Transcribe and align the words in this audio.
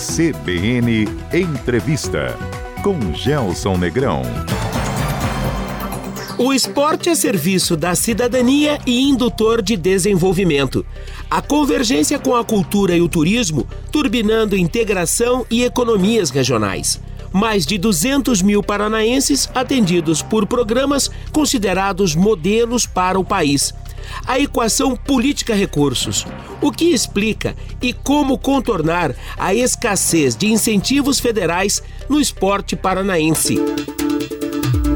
CBN 0.00 1.06
Entrevista 1.30 2.34
com 2.82 3.12
Gelson 3.12 3.76
Negrão. 3.76 4.22
O 6.38 6.54
esporte 6.54 7.10
é 7.10 7.14
serviço 7.14 7.76
da 7.76 7.94
cidadania 7.94 8.78
e 8.86 8.98
indutor 8.98 9.60
de 9.60 9.76
desenvolvimento. 9.76 10.86
A 11.30 11.42
convergência 11.42 12.18
com 12.18 12.34
a 12.34 12.42
cultura 12.42 12.96
e 12.96 13.02
o 13.02 13.10
turismo, 13.10 13.68
turbinando 13.92 14.56
integração 14.56 15.44
e 15.50 15.64
economias 15.64 16.30
regionais. 16.30 16.98
Mais 17.30 17.66
de 17.66 17.76
200 17.76 18.40
mil 18.40 18.62
paranaenses 18.62 19.50
atendidos 19.54 20.22
por 20.22 20.46
programas 20.46 21.10
considerados 21.30 22.14
modelos 22.14 22.86
para 22.86 23.20
o 23.20 23.24
país. 23.24 23.74
A 24.26 24.38
equação 24.38 24.96
política-recursos. 24.96 26.26
O 26.60 26.70
que 26.70 26.86
explica 26.86 27.56
e 27.80 27.92
como 27.92 28.38
contornar 28.38 29.14
a 29.38 29.54
escassez 29.54 30.36
de 30.36 30.46
incentivos 30.46 31.18
federais 31.18 31.82
no 32.08 32.20
esporte 32.20 32.76
paranaense. 32.76 33.56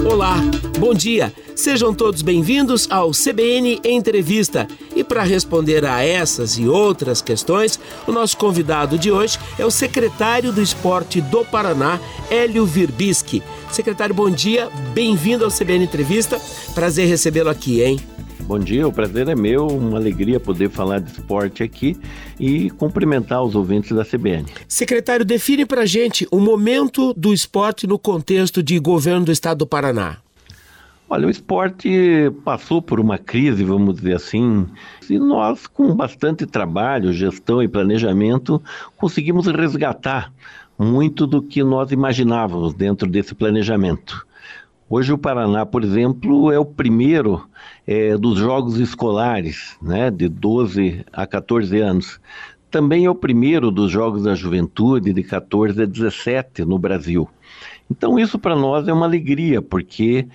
Olá, 0.06 0.36
bom 0.78 0.92
dia. 0.92 1.32
Sejam 1.56 1.94
todos 1.94 2.20
bem-vindos 2.20 2.86
ao 2.90 3.12
CBN 3.12 3.80
Entrevista. 3.84 4.68
E 4.94 5.02
para 5.02 5.22
responder 5.22 5.84
a 5.84 6.04
essas 6.04 6.58
e 6.58 6.68
outras 6.68 7.22
questões, 7.22 7.78
o 8.06 8.12
nosso 8.12 8.36
convidado 8.36 8.98
de 8.98 9.10
hoje 9.10 9.38
é 9.58 9.64
o 9.64 9.70
secretário 9.70 10.52
do 10.52 10.60
Esporte 10.60 11.20
do 11.20 11.44
Paraná, 11.44 11.98
Hélio 12.30 12.66
Virbischi. 12.66 13.42
Secretário, 13.70 14.14
bom 14.14 14.30
dia, 14.30 14.68
bem-vindo 14.92 15.44
ao 15.44 15.50
CBN 15.50 15.84
Entrevista. 15.84 16.40
Prazer 16.74 17.08
recebê-lo 17.08 17.50
aqui, 17.50 17.82
hein? 17.82 17.98
Bom 18.40 18.58
dia, 18.58 18.86
o 18.86 18.92
prazer 18.92 19.28
é 19.28 19.34
meu, 19.34 19.66
uma 19.66 19.96
alegria 19.96 20.38
poder 20.38 20.68
falar 20.68 20.98
de 20.98 21.10
esporte 21.10 21.62
aqui 21.62 21.96
e 22.38 22.70
cumprimentar 22.70 23.42
os 23.42 23.54
ouvintes 23.54 23.92
da 23.92 24.04
CBN. 24.04 24.44
Secretário, 24.68 25.24
define 25.24 25.64
para 25.64 25.86
gente 25.86 26.26
o 26.30 26.38
momento 26.38 27.14
do 27.14 27.32
esporte 27.32 27.86
no 27.86 27.98
contexto 27.98 28.62
de 28.62 28.78
governo 28.78 29.26
do 29.26 29.32
estado 29.32 29.58
do 29.58 29.66
Paraná. 29.66 30.18
Olha, 31.08 31.26
o 31.26 31.30
esporte 31.30 31.88
passou 32.44 32.82
por 32.82 32.98
uma 32.98 33.18
crise, 33.18 33.62
vamos 33.62 33.96
dizer 33.96 34.16
assim, 34.16 34.66
e 35.08 35.18
nós, 35.18 35.66
com 35.66 35.94
bastante 35.94 36.44
trabalho, 36.44 37.12
gestão 37.12 37.62
e 37.62 37.68
planejamento, 37.68 38.60
conseguimos 38.96 39.46
resgatar 39.46 40.32
muito 40.78 41.26
do 41.26 41.40
que 41.40 41.62
nós 41.62 41.92
imaginávamos 41.92 42.74
dentro 42.74 43.08
desse 43.08 43.34
planejamento. 43.34 44.26
Hoje 44.88 45.12
o 45.14 45.18
Paraná, 45.18 45.64
por 45.64 45.82
exemplo, 45.82 46.52
é 46.52 46.58
o 46.58 46.64
primeiro 46.64 47.48
é, 47.86 48.16
dos 48.18 48.38
jogos 48.38 48.78
escolares, 48.78 49.76
né, 49.80 50.10
de 50.10 50.28
12 50.28 51.04
a 51.10 51.26
14 51.26 51.80
anos. 51.80 52.20
Também 52.70 53.06
é 53.06 53.10
o 53.10 53.14
primeiro 53.14 53.70
dos 53.70 53.90
jogos 53.90 54.24
da 54.24 54.34
juventude, 54.34 55.14
de 55.14 55.22
14 55.22 55.82
a 55.82 55.86
17 55.86 56.66
no 56.66 56.78
Brasil. 56.78 57.26
Então, 57.90 58.18
isso 58.18 58.38
para 58.38 58.54
nós 58.54 58.86
é 58.86 58.92
uma 58.92 59.06
alegria, 59.06 59.62
porque 59.62 60.26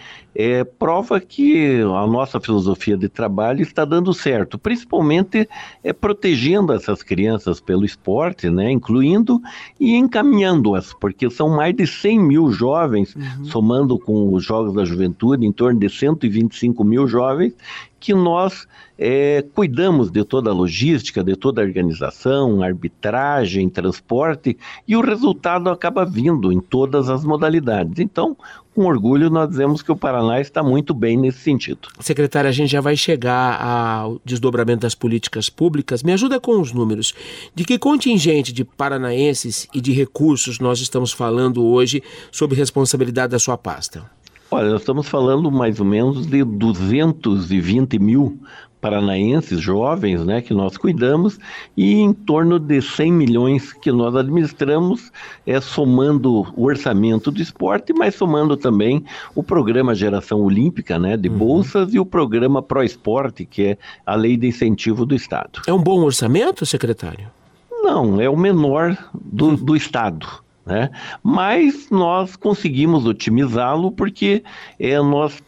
é, 0.41 0.63
prova 0.63 1.19
que 1.19 1.81
a 1.81 2.07
nossa 2.07 2.39
filosofia 2.39 2.95
de 2.95 3.09
trabalho 3.09 3.61
está 3.61 3.83
dando 3.83 4.13
certo, 4.13 4.57
principalmente 4.57 5.49
é, 5.83 5.91
protegendo 5.91 6.71
essas 6.71 7.03
crianças 7.03 7.59
pelo 7.59 7.83
esporte, 7.83 8.49
né, 8.49 8.71
incluindo 8.71 9.41
e 9.77 9.97
encaminhando-as, 9.97 10.93
porque 10.93 11.29
são 11.29 11.49
mais 11.49 11.75
de 11.75 11.85
100 11.85 12.19
mil 12.21 12.53
jovens, 12.53 13.13
uhum. 13.17 13.43
somando 13.43 13.99
com 13.99 14.33
os 14.33 14.45
Jogos 14.45 14.73
da 14.73 14.85
Juventude, 14.85 15.45
em 15.45 15.51
torno 15.51 15.77
de 15.77 15.89
125 15.89 16.85
mil 16.85 17.05
jovens, 17.05 17.53
que 17.99 18.13
nós 18.13 18.65
é, 18.97 19.43
cuidamos 19.53 20.09
de 20.09 20.23
toda 20.23 20.49
a 20.49 20.53
logística, 20.53 21.21
de 21.21 21.35
toda 21.35 21.61
a 21.61 21.65
organização, 21.65 22.63
arbitragem, 22.63 23.67
transporte, 23.67 24.57
e 24.87 24.95
o 24.95 25.01
resultado 25.01 25.69
acaba 25.69 26.05
vindo 26.05 26.49
em 26.51 26.61
todas 26.61 27.09
as 27.09 27.25
modalidades. 27.25 27.99
Então, 27.99 28.37
com 28.79 28.85
orgulho, 28.85 29.29
nós 29.29 29.49
dizemos 29.49 29.81
que 29.81 29.91
o 29.91 29.95
Paraná 29.95 30.39
está 30.39 30.63
muito 30.63 30.93
bem 30.93 31.17
nesse 31.17 31.39
sentido. 31.39 31.89
Secretária, 31.99 32.47
a 32.47 32.53
gente 32.53 32.71
já 32.71 32.79
vai 32.79 32.95
chegar 32.95 33.61
ao 33.61 34.21
desdobramento 34.23 34.83
das 34.83 34.95
políticas 34.95 35.49
públicas. 35.49 36.01
Me 36.01 36.13
ajuda 36.13 36.39
com 36.39 36.61
os 36.61 36.71
números. 36.71 37.13
De 37.53 37.65
que 37.65 37.77
contingente 37.77 38.53
de 38.53 38.63
paranaenses 38.63 39.67
e 39.73 39.81
de 39.81 39.91
recursos 39.91 40.59
nós 40.59 40.79
estamos 40.79 41.11
falando 41.11 41.61
hoje 41.61 42.01
sob 42.31 42.55
responsabilidade 42.55 43.31
da 43.31 43.39
sua 43.39 43.57
pasta? 43.57 44.09
Olha, 44.49 44.69
nós 44.69 44.79
estamos 44.79 45.09
falando 45.09 45.51
mais 45.51 45.81
ou 45.81 45.85
menos 45.85 46.25
de 46.25 46.41
220 46.45 47.99
mil 47.99 48.39
paranaenses 48.79 49.59
jovens, 49.59 50.25
né, 50.25 50.41
que 50.41 50.53
nós 50.53 50.77
cuidamos, 50.77 51.39
e 51.75 51.95
em 51.95 52.13
torno 52.13 52.57
de 52.57 52.81
100 52.81 53.11
milhões 53.11 53.73
que 53.73 53.91
nós 53.91 54.15
administramos, 54.15 55.11
é, 55.45 55.59
somando 55.59 56.47
o 56.55 56.65
orçamento 56.65 57.31
do 57.31 57.41
esporte, 57.41 57.93
mas 57.93 58.15
somando 58.15 58.55
também 58.55 59.03
o 59.35 59.43
programa 59.43 59.93
Geração 59.93 60.41
Olímpica, 60.41 60.97
né, 60.97 61.17
de 61.17 61.29
uhum. 61.29 61.37
bolsas, 61.37 61.93
e 61.93 61.99
o 61.99 62.05
programa 62.05 62.61
Pro 62.61 62.83
Esporte, 62.83 63.45
que 63.45 63.63
é 63.63 63.77
a 64.05 64.15
lei 64.15 64.37
de 64.37 64.47
incentivo 64.47 65.05
do 65.05 65.13
Estado. 65.13 65.61
É 65.67 65.73
um 65.73 65.81
bom 65.81 66.01
orçamento, 66.01 66.65
secretário? 66.65 67.27
Não, 67.71 68.19
é 68.19 68.29
o 68.29 68.37
menor 68.37 68.97
do, 69.13 69.55
do 69.55 69.75
Estado. 69.75 70.27
Né? 70.65 70.91
Mas 71.23 71.89
nós 71.89 72.35
conseguimos 72.35 73.05
otimizá-lo 73.05 73.91
porque 73.91 74.43
é, 74.79 74.97
nós 75.01 75.41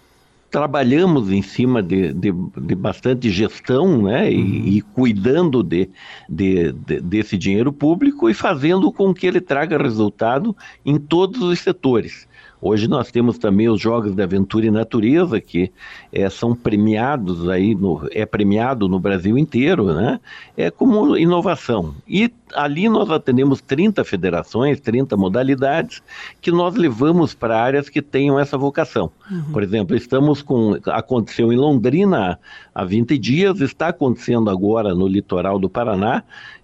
trabalhamos 0.51 1.31
em 1.31 1.41
cima 1.41 1.81
de, 1.81 2.13
de, 2.13 2.31
de 2.31 2.75
bastante 2.75 3.29
gestão 3.31 4.03
né, 4.03 4.31
e, 4.31 4.35
uhum. 4.35 4.67
e 4.67 4.81
cuidando 4.81 5.63
de, 5.63 5.89
de, 6.27 6.73
desse 6.73 7.37
dinheiro 7.37 7.71
público 7.71 8.29
e 8.29 8.33
fazendo 8.33 8.91
com 8.91 9.13
que 9.13 9.25
ele 9.25 9.39
traga 9.39 9.81
resultado 9.81 10.55
em 10.85 10.99
todos 10.99 11.41
os 11.41 11.57
setores. 11.59 12.27
Hoje 12.61 12.87
nós 12.87 13.09
temos 13.09 13.39
também 13.39 13.67
os 13.67 13.81
Jogos 13.81 14.13
de 14.13 14.21
Aventura 14.21 14.67
e 14.67 14.71
Natureza, 14.71 15.41
que 15.41 15.71
é, 16.13 16.29
são 16.29 16.55
premiados 16.55 17.49
aí, 17.49 17.73
no, 17.73 18.07
é 18.11 18.23
premiado 18.23 18.87
no 18.87 18.99
Brasil 18.99 19.35
inteiro, 19.35 19.93
né? 19.93 20.19
É 20.55 20.69
como 20.69 21.17
inovação. 21.17 21.95
E 22.07 22.31
ali 22.53 22.87
nós 22.87 23.09
atendemos 23.09 23.61
30 23.61 24.03
federações, 24.03 24.79
30 24.79 25.17
modalidades, 25.17 26.03
que 26.39 26.51
nós 26.51 26.75
levamos 26.75 27.33
para 27.33 27.59
áreas 27.59 27.89
que 27.89 28.01
tenham 28.01 28.39
essa 28.39 28.57
vocação. 28.57 29.11
Uhum. 29.29 29.51
Por 29.51 29.63
exemplo, 29.63 29.95
estamos 29.95 30.43
com. 30.43 30.77
Aconteceu 30.85 31.51
em 31.51 31.57
Londrina 31.57 32.37
há 32.75 32.85
20 32.85 33.17
dias, 33.17 33.59
está 33.59 33.87
acontecendo 33.87 34.51
agora 34.51 34.93
no 34.93 35.07
litoral 35.07 35.57
do 35.57 35.69
Paraná, 35.69 36.23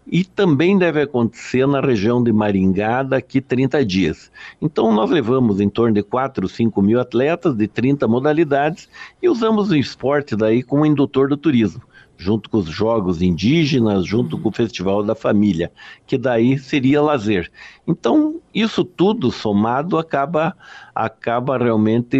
e 0.10 0.24
também 0.24 0.78
deve 0.78 1.02
acontecer 1.02 1.68
na 1.68 1.82
região 1.82 2.24
de 2.24 2.32
Maringá 2.32 3.04
daqui 3.04 3.42
30 3.42 3.86
dias. 3.86 4.32
Então, 4.62 4.94
nós 4.94 5.10
levamos 5.10 5.60
em 5.60 5.70
torno 5.70 5.96
de 5.96 6.04
4, 6.04 6.48
5 6.48 6.82
mil 6.82 7.00
atletas 7.00 7.56
de 7.56 7.68
30 7.68 8.08
modalidades 8.08 8.88
e 9.22 9.28
usamos 9.28 9.70
o 9.70 9.76
esporte 9.76 10.36
daí 10.36 10.64
como 10.64 10.86
indutor 10.86 11.28
do 11.28 11.36
turismo, 11.36 11.82
junto 12.18 12.50
com 12.50 12.58
os 12.58 12.68
jogos 12.68 13.22
indígenas, 13.22 14.06
junto 14.06 14.38
com 14.38 14.48
o 14.48 14.54
Festival 14.54 15.04
da 15.04 15.14
Família, 15.14 15.72
que 16.06 16.18
daí 16.18 16.58
seria 16.58 17.02
lazer. 17.02 17.52
Então, 17.86 18.40
isso 18.54 18.86
tudo 18.86 19.30
somado 19.30 19.98
acaba, 19.98 20.56
acaba 20.96 21.58
realmente 21.58 22.18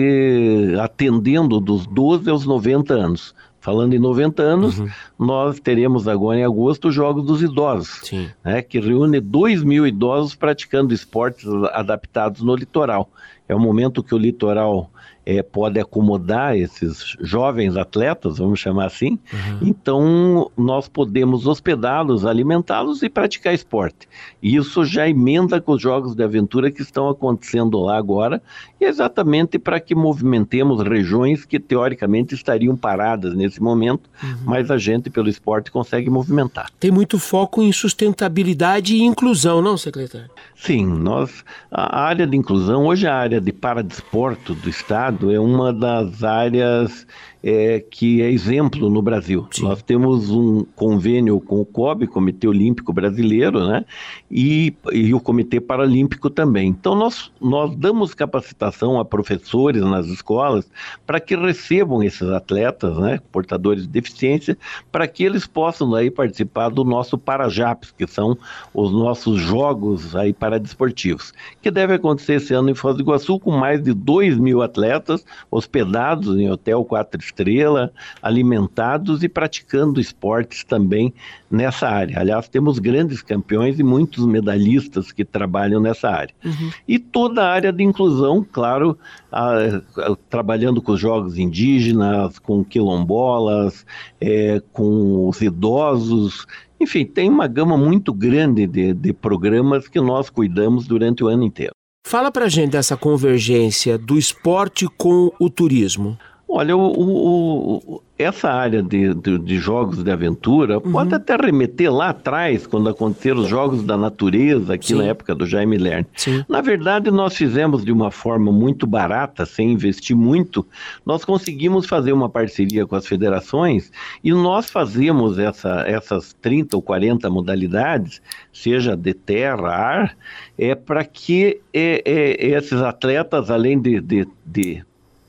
atendendo 0.82 1.62
dos 1.62 1.88
12 1.88 2.30
aos 2.30 2.46
90 2.46 2.94
anos. 2.94 3.34
Falando 3.68 3.94
em 3.94 4.00
90 4.00 4.42
anos, 4.42 4.80
uhum. 4.80 4.88
nós 5.20 5.60
teremos 5.60 6.08
agora 6.08 6.40
em 6.40 6.44
agosto 6.46 6.88
os 6.88 6.96
Jogos 6.96 7.26
dos 7.26 7.42
Idosos, 7.42 8.00
né, 8.42 8.62
que 8.62 8.80
reúne 8.80 9.20
2 9.20 9.62
mil 9.62 9.86
idosos 9.86 10.34
praticando 10.34 10.94
esportes 10.94 11.46
adaptados 11.74 12.42
no 12.42 12.56
litoral. 12.56 13.10
É 13.46 13.54
o 13.54 13.60
momento 13.60 14.02
que 14.02 14.16
o 14.16 14.18
litoral 14.18 14.90
é, 15.30 15.44
pode 15.44 15.78
acomodar 15.78 16.56
esses 16.56 17.18
jovens 17.20 17.76
atletas, 17.76 18.38
vamos 18.38 18.62
chamar 18.62 18.86
assim. 18.86 19.20
Uhum. 19.34 19.60
Então, 19.62 20.50
nós 20.56 20.88
podemos 20.88 21.46
hospedá-los, 21.46 22.26
alimentá-los 22.26 23.04
e 23.04 23.10
praticar 23.10 23.54
esporte. 23.54 24.08
Isso 24.42 24.86
já 24.86 25.06
emenda 25.10 25.60
com 25.60 25.74
os 25.74 25.82
jogos 25.82 26.16
de 26.16 26.24
aventura 26.24 26.72
que 26.72 26.82
estão 26.82 27.10
acontecendo 27.10 27.78
lá 27.78 27.98
agora, 27.98 28.42
e 28.80 28.86
é 28.86 28.88
exatamente 28.88 29.60
para 29.60 29.82
que 29.82 29.94
movimentemos 29.94 30.82
regiões 30.82 31.44
que 31.44 31.60
teoricamente 31.60 32.34
estariam 32.34 32.78
paradas 32.78 33.36
nesse 33.36 33.62
momento, 33.62 34.10
uhum. 34.24 34.38
mas 34.46 34.72
a 34.72 34.78
gente, 34.78 35.10
pelo 35.10 35.28
esporte, 35.28 35.70
consegue 35.70 36.10
movimentar. 36.10 36.70
Tem 36.80 36.90
muito 36.90 37.20
foco 37.20 37.62
em 37.62 37.74
sustentabilidade 37.74 38.96
e 38.96 39.04
inclusão, 39.04 39.62
não, 39.62 39.76
secretário? 39.76 40.30
Sim, 40.56 40.86
nós, 40.86 41.44
a 41.70 42.00
área 42.00 42.26
de 42.26 42.38
inclusão, 42.38 42.86
hoje 42.86 43.06
a 43.06 43.14
área 43.14 43.42
de 43.42 43.52
paradesporto 43.52 44.56
do 44.56 44.70
Estado 44.70 45.17
é 45.24 45.40
uma 45.40 45.74
das 45.74 46.24
áreas 46.24 47.08
é, 47.48 47.80
que 47.80 48.22
é 48.22 48.30
exemplo 48.30 48.90
no 48.90 49.02
Brasil. 49.02 49.48
Sim. 49.52 49.64
Nós 49.64 49.82
temos 49.82 50.30
um 50.30 50.66
convênio 50.76 51.40
com 51.40 51.62
o 51.62 51.66
COB, 51.66 52.06
Comitê 52.08 52.46
Olímpico 52.46 52.92
Brasileiro, 52.92 53.66
né? 53.66 53.86
E, 54.30 54.76
e 54.92 55.14
o 55.14 55.20
Comitê 55.22 55.62
Paralímpico 55.62 56.30
também. 56.30 56.68
Então, 56.68 56.94
nós, 56.94 57.32
nós 57.40 57.74
damos 57.78 58.14
capacitação 58.14 59.00
a 59.00 59.06
professores 59.06 59.82
nas 59.82 60.08
escolas 60.08 60.70
para 61.06 61.22
que 61.22 61.38
recebam 61.38 62.04
esses 62.04 62.30
atletas, 62.30 62.98
né, 62.98 63.22
portadores 63.32 63.84
de 63.84 63.90
deficiência, 63.90 64.58
para 64.92 65.08
que 65.08 65.24
eles 65.24 65.48
possam 65.48 65.96
aí 65.96 66.12
participar 66.12 66.68
do 66.68 66.84
nosso 66.84 67.18
Parajaps, 67.18 67.92
que 67.92 68.06
são 68.08 68.38
os 68.74 68.92
nossos 68.92 69.40
jogos 69.40 70.18
aí 70.18 70.34
paradesportivos, 70.34 71.34
que 71.62 71.72
deve 71.72 71.94
acontecer 71.94 72.34
esse 72.34 72.54
ano 72.54 72.70
em 72.70 72.76
Foz 72.76 72.98
do 72.98 73.04
Iguaçu 73.04 73.40
com 73.40 73.52
mais 73.52 73.82
de 73.82 73.94
2 73.94 74.38
mil 74.38 74.62
atletas 74.62 75.26
hospedados 75.50 76.38
em 76.38 76.52
hotel 76.52 76.84
quatro 76.84 77.18
estrela, 77.38 77.92
alimentados 78.22 79.24
e 79.24 79.30
praticando 79.30 80.00
esportes 80.00 80.64
também 80.64 81.14
nessa 81.50 81.88
área. 81.88 82.20
Aliás, 82.20 82.50
temos 82.50 82.80
grandes 82.80 83.22
campeões 83.22 83.80
e 83.80 83.84
muitos 83.84 84.26
medalhistas 84.26 85.12
que 85.12 85.24
trabalham 85.24 85.80
nessa 85.80 86.10
área. 86.10 86.34
Uhum. 86.44 86.72
E 86.88 86.98
toda 87.00 87.44
a 87.44 87.52
área 87.52 87.72
de 87.72 87.84
inclusão, 87.84 88.46
claro, 88.52 88.98
a, 89.32 89.56
a, 89.98 90.16
trabalhando 90.30 90.82
com 90.82 90.94
os 90.94 91.00
jogos 91.00 91.38
indígenas, 91.38 92.40
com 92.40 92.64
quilombolas, 92.64 93.86
é, 94.20 94.62
com 94.74 95.28
os 95.28 95.42
idosos, 95.42 96.46
enfim, 96.80 97.06
tem 97.06 97.30
uma 97.30 97.48
gama 97.48 97.78
muito 97.78 98.14
grande 98.14 98.68
de, 98.68 98.94
de 98.94 99.14
programas 99.14 99.88
que 99.88 100.00
nós 100.00 100.30
cuidamos 100.30 100.86
durante 100.86 101.24
o 101.24 101.28
ano 101.28 101.44
inteiro. 101.44 101.72
Fala 102.08 102.32
pra 102.32 102.48
gente 102.48 102.72
dessa 102.72 102.96
convergência 102.96 103.98
do 103.98 104.18
esporte 104.18 104.88
com 104.98 105.30
o 105.38 105.50
turismo. 105.50 106.18
Olha, 106.50 106.78
o, 106.78 106.82
o, 106.82 108.02
essa 108.18 108.50
área 108.50 108.82
de, 108.82 109.14
de, 109.14 109.38
de, 109.38 109.58
jogos 109.58 110.02
de 110.02 110.10
aventura 110.10 110.78
uhum. 110.80 110.94
pode 110.94 111.14
até 111.14 111.36
remeter 111.36 111.94
lá 111.94 112.10
atrás, 112.10 112.66
quando 112.66 112.90
aconteceram 112.90 113.42
os 113.42 113.50
jogos 113.50 113.84
da 113.84 113.98
natureza, 113.98 114.74
aqui 114.74 114.88
Sim. 114.88 114.96
na 114.96 115.04
época 115.06 115.36
do 115.36 115.46
Jaime 115.46 115.78
Lerner. 115.78 116.08
Sim. 116.16 116.46
Na 116.48 116.62
verdade, 116.62 117.12
nós 117.12 117.36
fizemos 117.36 117.84
de 117.84 117.92
uma 117.92 118.10
forma 118.10 118.50
muito 118.50 118.88
barata, 118.88 119.46
sem 119.46 119.74
investir 119.74 120.16
muito, 120.16 120.66
nós 121.06 121.26
conseguimos 121.26 121.86
fazer 121.86 122.14
uma 122.14 122.30
parceria 122.30 122.88
com 122.88 122.96
as 122.96 123.06
federações 123.06 123.92
e 124.24 124.32
nós 124.32 124.70
fazemos 124.70 125.38
essa, 125.38 125.84
essas 125.86 126.34
30 126.42 126.78
ou 126.78 126.82
40 126.82 127.30
modalidades, 127.30 128.22
seja 128.54 128.96
de 128.96 129.14
terra, 129.14 129.68
ar, 129.68 130.18
é 130.58 130.74
para 130.74 131.04
que 131.04 131.60
é, 131.74 132.02
é, 132.06 132.48
esses 132.48 132.82
atletas, 132.82 133.52
além 133.52 133.80
de, 133.80 134.00
de, 134.00 134.28
de 134.46 134.87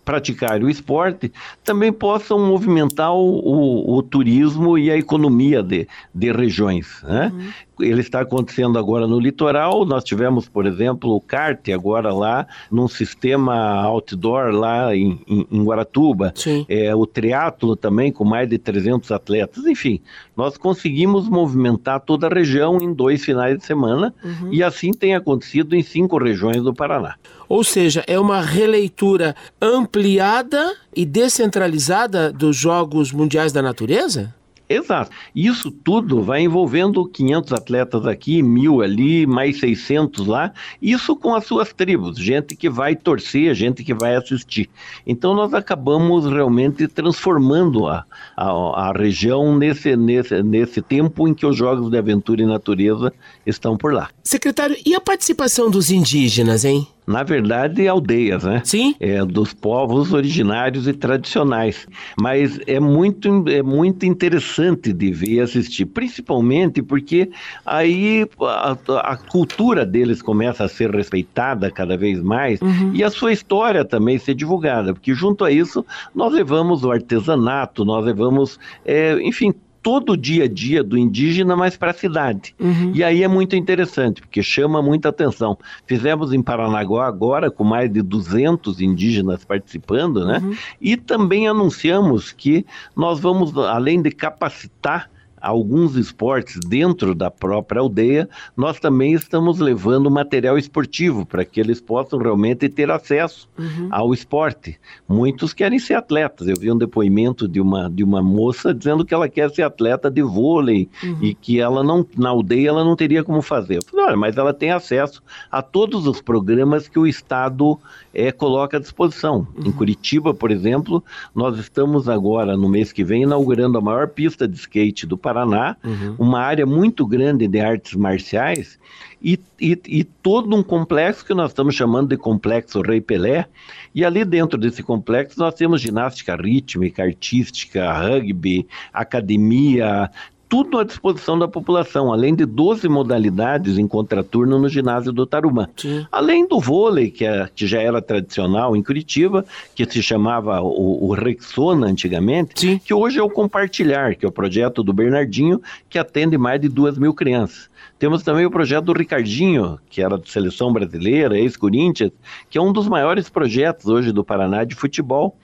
praticar 0.08 0.62
o 0.62 0.70
esporte 0.70 1.30
também 1.62 1.92
possam 1.92 2.38
movimentar 2.38 3.12
o, 3.12 3.40
o, 3.44 3.98
o 3.98 4.02
turismo 4.02 4.78
e 4.78 4.90
a 4.90 4.96
economia 4.96 5.62
de, 5.62 5.86
de 6.14 6.32
regiões. 6.32 7.02
Né? 7.02 7.30
Uhum 7.30 7.52
ele 7.80 8.00
está 8.00 8.20
acontecendo 8.20 8.78
agora 8.78 9.06
no 9.06 9.18
litoral. 9.18 9.84
Nós 9.84 10.04
tivemos, 10.04 10.48
por 10.48 10.66
exemplo, 10.66 11.14
o 11.14 11.20
kart 11.20 11.68
agora 11.68 12.12
lá 12.12 12.46
num 12.70 12.88
sistema 12.88 13.82
outdoor 13.82 14.50
lá 14.52 14.94
em, 14.94 15.20
em, 15.26 15.46
em 15.50 15.64
Guaratuba. 15.64 16.32
Sim. 16.34 16.64
É, 16.68 16.94
o 16.94 17.06
triatlo 17.06 17.76
também 17.76 18.12
com 18.12 18.24
mais 18.24 18.48
de 18.48 18.58
300 18.58 19.10
atletas. 19.10 19.64
Enfim, 19.66 20.00
nós 20.36 20.56
conseguimos 20.56 21.28
movimentar 21.28 22.00
toda 22.00 22.26
a 22.26 22.30
região 22.30 22.78
em 22.80 22.92
dois 22.92 23.24
finais 23.24 23.58
de 23.58 23.64
semana 23.64 24.14
uhum. 24.22 24.52
e 24.52 24.62
assim 24.62 24.92
tem 24.92 25.14
acontecido 25.14 25.74
em 25.74 25.82
cinco 25.82 26.18
regiões 26.18 26.62
do 26.62 26.74
Paraná. 26.74 27.14
Ou 27.48 27.64
seja, 27.64 28.04
é 28.06 28.18
uma 28.20 28.42
releitura 28.42 29.34
ampliada 29.60 30.76
e 30.94 31.06
descentralizada 31.06 32.30
dos 32.30 32.56
Jogos 32.56 33.10
Mundiais 33.10 33.52
da 33.52 33.62
Natureza? 33.62 34.34
Exato. 34.68 35.10
Isso 35.34 35.70
tudo 35.70 36.22
vai 36.22 36.42
envolvendo 36.42 37.06
500 37.08 37.52
atletas 37.52 38.06
aqui, 38.06 38.42
mil 38.42 38.82
ali, 38.82 39.26
mais 39.26 39.58
600 39.60 40.26
lá. 40.26 40.52
Isso 40.80 41.16
com 41.16 41.34
as 41.34 41.44
suas 41.44 41.72
tribos, 41.72 42.18
gente 42.18 42.54
que 42.54 42.68
vai 42.68 42.94
torcer, 42.94 43.54
gente 43.54 43.82
que 43.82 43.94
vai 43.94 44.14
assistir. 44.14 44.68
Então 45.06 45.34
nós 45.34 45.54
acabamos 45.54 46.26
realmente 46.26 46.86
transformando 46.86 47.86
a, 47.86 48.04
a, 48.36 48.88
a 48.88 48.92
região 48.92 49.56
nesse, 49.56 49.96
nesse, 49.96 50.42
nesse 50.42 50.82
tempo 50.82 51.26
em 51.26 51.32
que 51.32 51.46
os 51.46 51.56
Jogos 51.56 51.90
de 51.90 51.96
Aventura 51.96 52.42
e 52.42 52.46
Natureza 52.46 53.12
estão 53.46 53.76
por 53.76 53.92
lá. 53.92 54.10
Secretário, 54.22 54.76
e 54.84 54.94
a 54.94 55.00
participação 55.00 55.70
dos 55.70 55.90
indígenas, 55.90 56.64
hein? 56.64 56.86
Na 57.08 57.22
verdade, 57.22 57.88
aldeias, 57.88 58.44
né? 58.44 58.60
Sim. 58.62 58.94
É, 59.00 59.24
dos 59.24 59.54
povos 59.54 60.12
originários 60.12 60.86
e 60.86 60.92
tradicionais. 60.92 61.86
Mas 62.20 62.60
é 62.66 62.78
muito, 62.78 63.44
é 63.48 63.62
muito 63.62 64.04
interessante 64.04 64.92
de 64.92 65.10
ver 65.10 65.28
e 65.28 65.40
assistir, 65.40 65.86
principalmente 65.86 66.82
porque 66.82 67.30
aí 67.64 68.26
a, 68.42 68.76
a 69.12 69.16
cultura 69.16 69.86
deles 69.86 70.20
começa 70.20 70.64
a 70.64 70.68
ser 70.68 70.90
respeitada 70.90 71.70
cada 71.70 71.96
vez 71.96 72.20
mais 72.22 72.60
uhum. 72.60 72.92
e 72.92 73.02
a 73.02 73.10
sua 73.10 73.32
história 73.32 73.84
também 73.86 74.18
ser 74.18 74.34
divulgada, 74.34 74.92
porque 74.92 75.14
junto 75.14 75.44
a 75.44 75.50
isso 75.50 75.84
nós 76.14 76.32
levamos 76.32 76.84
o 76.84 76.90
artesanato, 76.90 77.86
nós 77.86 78.04
levamos, 78.04 78.58
é, 78.84 79.18
enfim, 79.22 79.54
todo 79.82 80.12
o 80.12 80.16
dia 80.16 80.44
a 80.44 80.48
dia 80.48 80.82
do 80.82 80.96
indígena, 80.96 81.56
mas 81.56 81.76
para 81.76 81.90
a 81.90 81.94
cidade. 81.94 82.54
Uhum. 82.58 82.92
E 82.94 83.02
aí 83.02 83.22
é 83.22 83.28
muito 83.28 83.56
interessante, 83.56 84.20
porque 84.20 84.42
chama 84.42 84.82
muita 84.82 85.08
atenção. 85.08 85.56
Fizemos 85.86 86.32
em 86.32 86.42
Paranaguá 86.42 87.06
agora, 87.06 87.50
com 87.50 87.64
mais 87.64 87.92
de 87.92 88.02
200 88.02 88.80
indígenas 88.80 89.44
participando, 89.44 90.24
né? 90.24 90.40
Uhum. 90.42 90.56
E 90.80 90.96
também 90.96 91.48
anunciamos 91.48 92.32
que 92.32 92.66
nós 92.94 93.20
vamos, 93.20 93.56
além 93.56 94.02
de 94.02 94.10
capacitar 94.10 95.10
alguns 95.40 95.96
esportes 95.96 96.58
dentro 96.68 97.14
da 97.14 97.30
própria 97.30 97.80
aldeia, 97.80 98.28
nós 98.56 98.78
também 98.78 99.12
estamos 99.12 99.58
levando 99.58 100.10
material 100.10 100.58
esportivo 100.58 101.24
para 101.24 101.44
que 101.44 101.60
eles 101.60 101.80
possam 101.80 102.18
realmente 102.18 102.68
ter 102.68 102.90
acesso 102.90 103.48
uhum. 103.58 103.88
ao 103.90 104.12
esporte. 104.12 104.78
Muitos 105.08 105.52
querem 105.52 105.78
ser 105.78 105.94
atletas. 105.94 106.48
Eu 106.48 106.56
vi 106.58 106.70
um 106.70 106.78
depoimento 106.78 107.48
de 107.48 107.60
uma, 107.60 107.88
de 107.88 108.02
uma 108.02 108.22
moça 108.22 108.74
dizendo 108.74 109.04
que 109.04 109.14
ela 109.14 109.28
quer 109.28 109.50
ser 109.50 109.62
atleta 109.62 110.10
de 110.10 110.22
vôlei 110.22 110.88
uhum. 111.02 111.18
e 111.22 111.34
que 111.34 111.60
ela 111.60 111.82
não 111.82 112.06
na 112.16 112.30
aldeia 112.30 112.68
ela 112.68 112.84
não 112.84 112.96
teria 112.96 113.22
como 113.24 113.42
fazer. 113.42 113.76
Eu 113.76 113.82
falei, 113.82 114.06
olha, 114.06 114.16
mas 114.16 114.36
ela 114.36 114.52
tem 114.52 114.70
acesso 114.70 115.22
a 115.50 115.62
todos 115.62 116.06
os 116.06 116.20
programas 116.20 116.88
que 116.88 116.98
o 116.98 117.06
Estado 117.06 117.78
é, 118.12 118.32
coloca 118.32 118.76
à 118.76 118.80
disposição. 118.80 119.46
Uhum. 119.56 119.68
Em 119.68 119.72
Curitiba, 119.72 120.34
por 120.34 120.50
exemplo, 120.50 121.02
nós 121.34 121.58
estamos 121.58 122.08
agora, 122.08 122.56
no 122.56 122.68
mês 122.68 122.92
que 122.92 123.04
vem, 123.04 123.22
inaugurando 123.22 123.78
a 123.78 123.80
maior 123.80 124.08
pista 124.08 124.46
de 124.46 124.56
skate 124.56 125.06
do 125.06 125.16
Paraná, 125.28 125.76
uhum. 125.84 126.14
uma 126.18 126.40
área 126.40 126.64
muito 126.64 127.06
grande 127.06 127.46
de 127.46 127.60
artes 127.60 127.94
marciais 127.94 128.78
e, 129.22 129.38
e, 129.60 129.78
e, 129.86 130.04
todo 130.04 130.56
um 130.56 130.62
complexo 130.62 131.24
que 131.24 131.34
nós 131.34 131.50
estamos 131.50 131.74
chamando 131.74 132.08
de 132.08 132.16
Complexo 132.16 132.80
Rei 132.80 133.00
Pelé. 133.00 133.46
E 133.94 134.04
ali 134.04 134.24
dentro 134.24 134.58
desse 134.58 134.82
complexo 134.82 135.38
nós 135.38 135.54
temos 135.54 135.80
ginástica 135.80 136.36
rítmica, 136.36 137.02
artística, 137.02 137.92
rugby, 137.92 138.66
academia, 138.92 140.10
tudo 140.48 140.78
à 140.78 140.84
disposição 140.84 141.38
da 141.38 141.46
população, 141.46 142.12
além 142.12 142.34
de 142.34 142.46
12 142.46 142.88
modalidades 142.88 143.76
em 143.76 143.86
contraturno 143.86 144.58
no 144.58 144.68
ginásio 144.68 145.12
do 145.12 145.26
Tarumã. 145.26 145.68
Sim. 145.76 146.06
Além 146.10 146.48
do 146.48 146.58
vôlei, 146.58 147.10
que, 147.10 147.24
é, 147.24 147.48
que, 147.54 147.66
já 147.66 147.80
era 147.80 148.00
tradicional 148.00 148.74
em 148.74 148.82
Curitiba, 148.82 149.44
que 149.74 149.84
se 149.84 150.02
chamava 150.02 150.60
o, 150.62 151.08
o 151.08 151.12
Rexona 151.12 151.86
antigamente, 151.86 152.60
Sim. 152.60 152.80
que 152.82 152.94
hoje 152.94 153.18
é 153.18 153.22
o 153.22 153.28
Compartilhar, 153.28 154.14
que 154.14 154.24
é 154.24 154.28
o 154.28 154.32
projeto 154.32 154.82
do 154.82 154.92
Bernardinho, 154.92 155.60
que 155.88 155.98
atende 155.98 156.38
mais 156.38 156.60
de 156.60 156.68
duas 156.68 156.96
mil 156.96 157.12
crianças. 157.12 157.68
Temos 157.98 158.22
também 158.22 158.46
o 158.46 158.50
projeto 158.50 158.86
do 158.86 158.92
Ricardinho, 158.92 159.78
que 159.90 160.00
era 160.00 160.16
de 160.16 160.30
seleção 160.30 160.72
brasileira, 160.72 161.38
ex-Corinthians, 161.38 162.12
que 162.48 162.56
é 162.56 162.60
um 162.60 162.72
dos 162.72 162.88
maiores 162.88 163.28
projetos 163.28 163.86
hoje 163.86 164.12
do 164.12 164.24
Paraná 164.24 164.64
de 164.64 164.74
futebol 164.74 165.36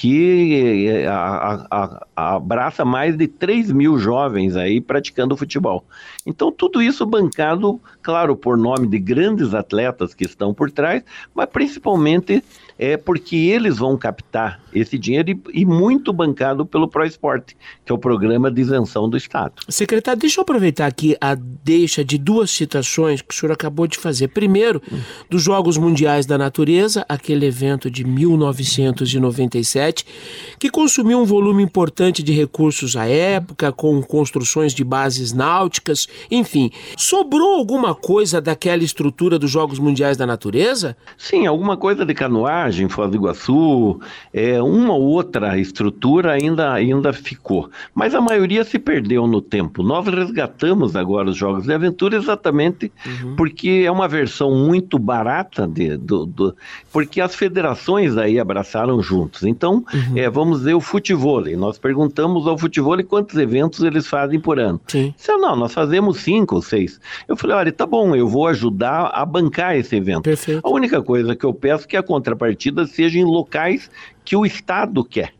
que 0.00 0.86
eh, 0.86 1.08
abraça 2.14 2.84
mais 2.84 3.16
de 3.16 3.26
3 3.26 3.72
mil 3.72 3.98
jovens 3.98 4.54
aí 4.54 4.80
praticando 4.80 5.36
futebol. 5.36 5.84
Então, 6.24 6.52
tudo 6.52 6.80
isso 6.80 7.04
bancado, 7.04 7.80
claro, 8.00 8.36
por 8.36 8.56
nome 8.56 8.86
de 8.86 9.00
grandes 9.00 9.54
atletas 9.54 10.14
que 10.14 10.24
estão 10.24 10.54
por 10.54 10.70
trás, 10.70 11.02
mas 11.34 11.46
principalmente 11.46 12.44
é 12.78 12.96
porque 12.96 13.34
eles 13.34 13.78
vão 13.78 13.96
captar 13.96 14.60
esse 14.72 14.96
dinheiro 14.96 15.30
e, 15.30 15.40
e 15.62 15.64
muito 15.64 16.12
bancado 16.12 16.64
pelo 16.64 16.86
ProEsporte, 16.86 17.56
que 17.84 17.90
é 17.90 17.94
o 17.94 17.98
programa 17.98 18.50
de 18.50 18.60
isenção 18.60 19.08
do 19.10 19.16
Estado. 19.16 19.54
Secretário, 19.68 20.20
deixa 20.20 20.38
eu 20.38 20.42
aproveitar 20.42 20.86
aqui 20.86 21.16
a 21.20 21.34
deixa 21.34 22.04
de 22.04 22.16
duas 22.16 22.50
citações 22.50 23.20
que 23.20 23.34
o 23.34 23.36
senhor 23.36 23.52
acabou 23.52 23.88
de 23.88 23.98
fazer. 23.98 24.28
Primeiro, 24.28 24.80
dos 25.28 25.42
Jogos 25.42 25.76
Mundiais 25.76 26.24
da 26.24 26.38
Natureza, 26.38 27.04
aquele 27.08 27.46
evento 27.46 27.90
de 27.90 28.04
1997, 28.04 29.87
2017, 29.88 30.06
que 30.58 30.70
consumiu 30.70 31.18
um 31.18 31.24
volume 31.24 31.62
importante 31.62 32.22
de 32.22 32.32
recursos 32.32 32.96
à 32.96 33.06
época, 33.06 33.72
com 33.72 34.02
construções 34.02 34.74
de 34.74 34.84
bases 34.84 35.32
náuticas, 35.32 36.06
enfim. 36.30 36.70
Sobrou 36.96 37.54
alguma 37.54 37.94
coisa 37.94 38.40
daquela 38.40 38.82
estrutura 38.82 39.38
dos 39.38 39.50
Jogos 39.50 39.78
Mundiais 39.78 40.16
da 40.16 40.26
Natureza? 40.26 40.96
Sim, 41.16 41.46
alguma 41.46 41.76
coisa 41.76 42.04
de 42.04 42.14
canoagem, 42.14 42.88
Foz 42.88 43.10
do 43.10 43.16
Iguaçu, 43.16 44.00
é, 44.32 44.60
uma 44.62 44.94
ou 44.94 45.02
outra 45.02 45.58
estrutura 45.58 46.32
ainda, 46.32 46.72
ainda 46.72 47.12
ficou. 47.12 47.70
Mas 47.94 48.14
a 48.14 48.20
maioria 48.20 48.64
se 48.64 48.78
perdeu 48.78 49.26
no 49.26 49.40
tempo. 49.40 49.82
Nós 49.82 50.06
resgatamos 50.06 50.96
agora 50.96 51.30
os 51.30 51.36
Jogos 51.36 51.64
de 51.64 51.72
Aventura 51.72 52.16
exatamente 52.16 52.90
uhum. 53.06 53.36
porque 53.36 53.84
é 53.86 53.90
uma 53.90 54.08
versão 54.08 54.54
muito 54.54 54.98
barata 54.98 55.66
de, 55.66 55.96
do, 55.96 56.26
do, 56.26 56.56
porque 56.92 57.20
as 57.20 57.34
federações 57.34 58.16
aí 58.16 58.38
abraçaram 58.38 59.00
juntos. 59.02 59.44
Então, 59.44 59.67
uhum. 59.76 60.16
é, 60.16 60.28
vamos 60.28 60.62
ver 60.62 60.74
o 60.74 60.80
futebol. 60.80 61.44
Nós 61.56 61.78
perguntamos 61.78 62.46
ao 62.46 62.56
futebol 62.56 63.02
quantos 63.04 63.36
eventos 63.36 63.82
eles 63.82 64.06
fazem 64.06 64.40
por 64.40 64.58
ano. 64.58 64.80
Sim. 64.86 65.14
Disse, 65.16 65.32
não, 65.36 65.54
nós 65.56 65.72
fazemos 65.72 66.18
cinco 66.18 66.56
ou 66.56 66.62
seis. 66.62 67.00
Eu 67.26 67.36
falei, 67.36 67.56
olha, 67.56 67.72
tá 67.72 67.86
bom, 67.86 68.14
eu 68.14 68.28
vou 68.28 68.46
ajudar 68.48 69.10
a 69.12 69.24
bancar 69.24 69.76
esse 69.76 69.96
evento. 69.96 70.22
Perfeito. 70.22 70.66
A 70.66 70.70
única 70.70 71.02
coisa 71.02 71.36
que 71.36 71.44
eu 71.44 71.54
peço 71.54 71.84
é 71.84 71.88
que 71.88 71.96
a 71.96 72.02
contrapartida 72.02 72.86
seja 72.86 73.18
em 73.18 73.24
locais 73.24 73.90
que 74.24 74.36
o 74.36 74.44
Estado 74.44 75.02
quer. 75.04 75.32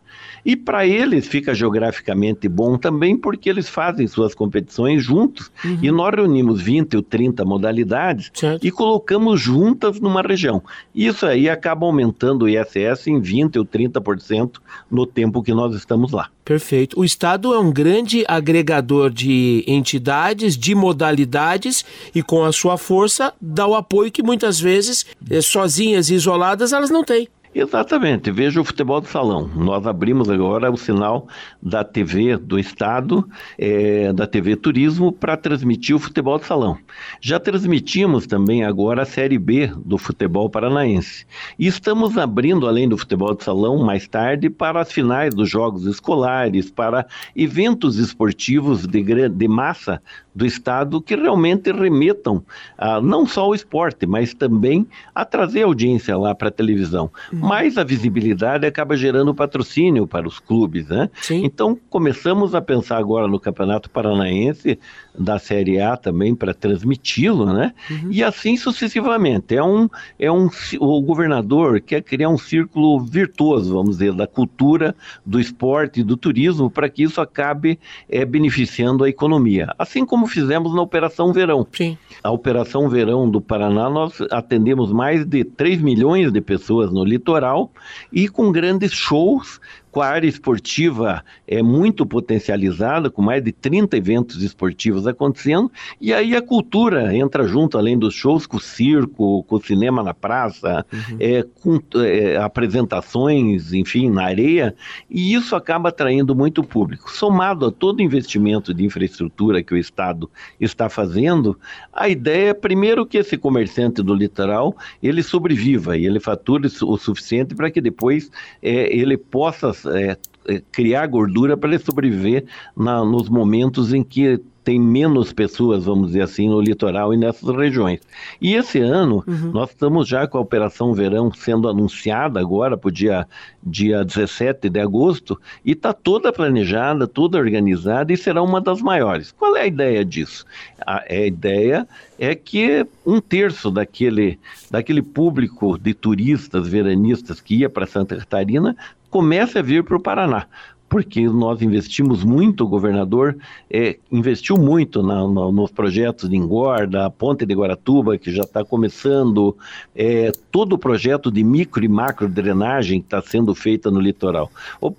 E 0.48 0.56
para 0.56 0.86
eles 0.86 1.28
fica 1.28 1.54
geograficamente 1.54 2.48
bom 2.48 2.78
também, 2.78 3.14
porque 3.18 3.50
eles 3.50 3.68
fazem 3.68 4.06
suas 4.06 4.34
competições 4.34 5.04
juntos. 5.04 5.52
Uhum. 5.62 5.78
E 5.82 5.90
nós 5.90 6.14
reunimos 6.14 6.62
20 6.62 6.96
ou 6.96 7.02
30 7.02 7.44
modalidades 7.44 8.30
certo. 8.32 8.66
e 8.66 8.70
colocamos 8.70 9.38
juntas 9.38 10.00
numa 10.00 10.22
região. 10.22 10.62
Isso 10.94 11.26
aí 11.26 11.50
acaba 11.50 11.84
aumentando 11.84 12.46
o 12.46 12.48
ISS 12.48 13.08
em 13.08 13.20
20 13.20 13.58
ou 13.58 13.66
30% 13.66 14.52
no 14.90 15.04
tempo 15.04 15.42
que 15.42 15.52
nós 15.52 15.74
estamos 15.74 16.12
lá. 16.12 16.30
Perfeito. 16.46 16.98
O 16.98 17.04
Estado 17.04 17.52
é 17.52 17.58
um 17.58 17.70
grande 17.70 18.24
agregador 18.26 19.10
de 19.10 19.62
entidades, 19.66 20.56
de 20.56 20.74
modalidades 20.74 21.84
e 22.14 22.22
com 22.22 22.42
a 22.42 22.52
sua 22.52 22.78
força 22.78 23.34
dá 23.38 23.66
o 23.66 23.74
apoio 23.74 24.10
que 24.10 24.22
muitas 24.22 24.58
vezes, 24.58 25.04
eh, 25.28 25.42
sozinhas 25.42 26.08
e 26.08 26.14
isoladas, 26.14 26.72
elas 26.72 26.88
não 26.88 27.04
têm. 27.04 27.28
Exatamente, 27.60 28.30
veja 28.30 28.60
o 28.60 28.64
futebol 28.64 29.00
do 29.00 29.08
salão. 29.08 29.50
Nós 29.56 29.84
abrimos 29.84 30.30
agora 30.30 30.70
o 30.70 30.76
sinal 30.76 31.26
da 31.60 31.82
TV 31.82 32.36
do 32.36 32.56
Estado, 32.56 33.28
é, 33.58 34.12
da 34.12 34.28
TV 34.28 34.54
Turismo, 34.54 35.10
para 35.10 35.36
transmitir 35.36 35.96
o 35.96 35.98
futebol 35.98 36.38
do 36.38 36.44
salão. 36.44 36.78
Já 37.20 37.40
transmitimos 37.40 38.28
também 38.28 38.62
agora 38.62 39.02
a 39.02 39.04
Série 39.04 39.40
B 39.40 39.72
do 39.84 39.98
futebol 39.98 40.48
paranaense. 40.48 41.26
E 41.58 41.66
estamos 41.66 42.16
abrindo, 42.16 42.68
além 42.68 42.88
do 42.88 42.96
futebol 42.96 43.34
do 43.34 43.42
salão, 43.42 43.78
mais 43.78 44.06
tarde, 44.06 44.48
para 44.48 44.80
as 44.80 44.92
finais 44.92 45.34
dos 45.34 45.50
jogos 45.50 45.84
escolares, 45.84 46.70
para 46.70 47.08
eventos 47.34 47.96
esportivos 47.96 48.86
de, 48.86 49.28
de 49.28 49.48
massa 49.48 50.00
do 50.32 50.46
Estado 50.46 51.02
que 51.02 51.16
realmente 51.16 51.72
remetam 51.72 52.44
a, 52.78 53.00
não 53.00 53.26
só 53.26 53.42
ao 53.42 53.54
esporte, 53.54 54.06
mas 54.06 54.32
também 54.32 54.86
a 55.12 55.24
trazer 55.24 55.64
audiência 55.64 56.16
lá 56.16 56.32
para 56.32 56.46
a 56.46 56.52
televisão. 56.52 57.10
Mas 57.48 57.78
a 57.78 57.84
visibilidade 57.84 58.66
acaba 58.66 58.96
gerando 58.96 59.34
patrocínio 59.34 60.06
para 60.06 60.28
os 60.28 60.38
clubes, 60.38 60.88
né? 60.88 61.10
Sim. 61.20 61.44
Então 61.44 61.78
começamos 61.88 62.54
a 62.54 62.60
pensar 62.60 62.98
agora 62.98 63.26
no 63.26 63.40
Campeonato 63.40 63.90
Paranaense 63.90 64.78
da 65.18 65.38
Série 65.38 65.80
A 65.80 65.96
também 65.96 66.34
para 66.34 66.54
transmiti-lo, 66.54 67.52
né? 67.52 67.74
Uhum. 67.90 68.08
E 68.10 68.22
assim 68.22 68.56
sucessivamente. 68.56 69.54
É 69.54 69.62
um, 69.62 69.88
é 70.18 70.30
um, 70.30 70.48
o 70.78 71.02
governador 71.02 71.80
quer 71.80 72.02
criar 72.02 72.28
um 72.28 72.38
círculo 72.38 73.00
virtuoso, 73.00 73.74
vamos 73.74 73.98
dizer, 73.98 74.12
da 74.12 74.26
cultura, 74.26 74.94
do 75.24 75.40
esporte 75.40 76.00
e 76.00 76.04
do 76.04 76.16
turismo 76.16 76.70
para 76.70 76.88
que 76.88 77.02
isso 77.02 77.20
acabe 77.20 77.78
é, 78.08 78.24
beneficiando 78.24 79.04
a 79.04 79.08
economia. 79.08 79.74
Assim 79.78 80.04
como 80.04 80.26
fizemos 80.26 80.74
na 80.74 80.82
Operação 80.82 81.32
Verão. 81.32 81.66
Sim. 81.72 81.96
A 82.22 82.30
Operação 82.30 82.88
Verão 82.88 83.28
do 83.28 83.40
Paraná, 83.40 83.88
nós 83.90 84.20
atendemos 84.30 84.92
mais 84.92 85.24
de 85.24 85.44
3 85.44 85.80
milhões 85.80 86.32
de 86.32 86.40
pessoas 86.40 86.92
no 86.92 87.04
litoral 87.04 87.70
e 88.12 88.28
com 88.28 88.52
grandes 88.52 88.92
shows 88.92 89.60
com 89.90 90.00
a 90.00 90.06
área 90.08 90.26
esportiva 90.26 91.24
é 91.46 91.62
muito 91.62 92.04
potencializada, 92.04 93.10
com 93.10 93.22
mais 93.22 93.42
de 93.42 93.52
30 93.52 93.96
eventos 93.96 94.42
esportivos 94.42 95.06
acontecendo, 95.06 95.70
e 96.00 96.12
aí 96.12 96.34
a 96.34 96.42
cultura 96.42 97.14
entra 97.14 97.46
junto, 97.46 97.78
além 97.78 97.98
dos 97.98 98.14
shows, 98.14 98.46
com 98.46 98.56
o 98.56 98.60
circo, 98.60 99.44
com 99.44 99.56
o 99.56 99.62
cinema 99.62 100.02
na 100.02 100.14
praça, 100.14 100.84
uhum. 100.92 101.16
é, 101.20 101.44
com 101.62 101.80
é, 102.00 102.36
apresentações, 102.36 103.72
enfim, 103.72 104.10
na 104.10 104.24
areia, 104.24 104.74
e 105.08 105.34
isso 105.34 105.54
acaba 105.54 105.90
atraindo 105.90 106.34
muito 106.34 106.62
público. 106.64 107.10
Somado 107.10 107.66
a 107.66 107.72
todo 107.72 108.02
investimento 108.02 108.74
de 108.74 108.84
infraestrutura 108.84 109.62
que 109.62 109.74
o 109.74 109.76
Estado 109.76 110.30
está 110.60 110.88
fazendo, 110.88 111.58
a 111.92 112.08
ideia 112.08 112.48
é, 112.48 112.54
primeiro, 112.54 113.04
que 113.04 113.18
esse 113.18 113.36
comerciante 113.36 114.00
do 114.00 114.14
litoral, 114.14 114.76
ele 115.02 115.22
sobreviva 115.22 115.96
e 115.98 116.06
ele 116.06 116.20
fature 116.20 116.68
o 116.82 116.96
suficiente 116.96 117.54
para 117.54 117.70
que 117.70 117.80
depois 117.80 118.30
é, 118.62 118.96
ele 118.96 119.16
possa 119.16 119.72
é, 119.86 120.16
é, 120.46 120.62
criar 120.72 121.06
gordura 121.06 121.56
para 121.56 121.78
sobreviver 121.78 122.44
na, 122.76 123.04
nos 123.04 123.28
momentos 123.28 123.92
em 123.92 124.02
que 124.02 124.40
tem 124.68 124.78
menos 124.78 125.32
pessoas, 125.32 125.86
vamos 125.86 126.08
dizer 126.08 126.20
assim, 126.20 126.46
no 126.46 126.60
litoral 126.60 127.14
e 127.14 127.16
nessas 127.16 127.56
regiões. 127.56 128.00
E 128.38 128.54
esse 128.54 128.78
ano, 128.78 129.24
uhum. 129.26 129.50
nós 129.50 129.70
estamos 129.70 130.06
já 130.06 130.26
com 130.26 130.36
a 130.36 130.42
Operação 130.42 130.92
Verão 130.92 131.32
sendo 131.32 131.70
anunciada 131.70 132.38
agora 132.38 132.76
para 132.76 132.88
o 132.88 132.92
dia, 132.92 133.26
dia 133.62 134.04
17 134.04 134.68
de 134.68 134.78
agosto, 134.78 135.40
e 135.64 135.72
está 135.72 135.94
toda 135.94 136.30
planejada, 136.30 137.06
toda 137.06 137.38
organizada 137.38 138.12
e 138.12 138.16
será 138.18 138.42
uma 138.42 138.60
das 138.60 138.82
maiores. 138.82 139.32
Qual 139.32 139.56
é 139.56 139.62
a 139.62 139.66
ideia 139.66 140.04
disso? 140.04 140.44
A, 140.86 141.02
a 141.08 141.26
ideia 141.26 141.88
é 142.18 142.34
que 142.34 142.86
um 143.06 143.22
terço 143.22 143.70
daquele, 143.70 144.38
daquele 144.70 145.00
público 145.00 145.78
de 145.78 145.94
turistas, 145.94 146.68
veranistas 146.68 147.40
que 147.40 147.56
ia 147.56 147.70
para 147.70 147.86
Santa 147.86 148.16
Catarina 148.16 148.76
comece 149.10 149.58
a 149.58 149.62
vir 149.62 149.84
para 149.84 149.96
o 149.96 150.02
Paraná 150.02 150.48
porque 150.88 151.28
nós 151.28 151.60
investimos 151.60 152.24
muito, 152.24 152.64
o 152.64 152.68
governador 152.68 153.36
é, 153.70 153.98
investiu 154.10 154.56
muito 154.56 155.02
na, 155.02 155.28
na, 155.28 155.52
nos 155.52 155.70
projetos 155.70 156.28
de 156.28 156.36
engorda, 156.36 157.04
a 157.04 157.10
ponte 157.10 157.44
de 157.44 157.54
Guaratuba, 157.54 158.16
que 158.16 158.32
já 158.32 158.42
está 158.42 158.64
começando, 158.64 159.56
é, 159.94 160.32
todo 160.50 160.74
o 160.74 160.78
projeto 160.78 161.30
de 161.30 161.44
micro 161.44 161.84
e 161.84 161.88
macro 161.88 162.28
drenagem 162.28 163.00
que 163.00 163.06
está 163.06 163.20
sendo 163.20 163.54
feita 163.54 163.90
no 163.90 164.00
litoral. 164.00 164.50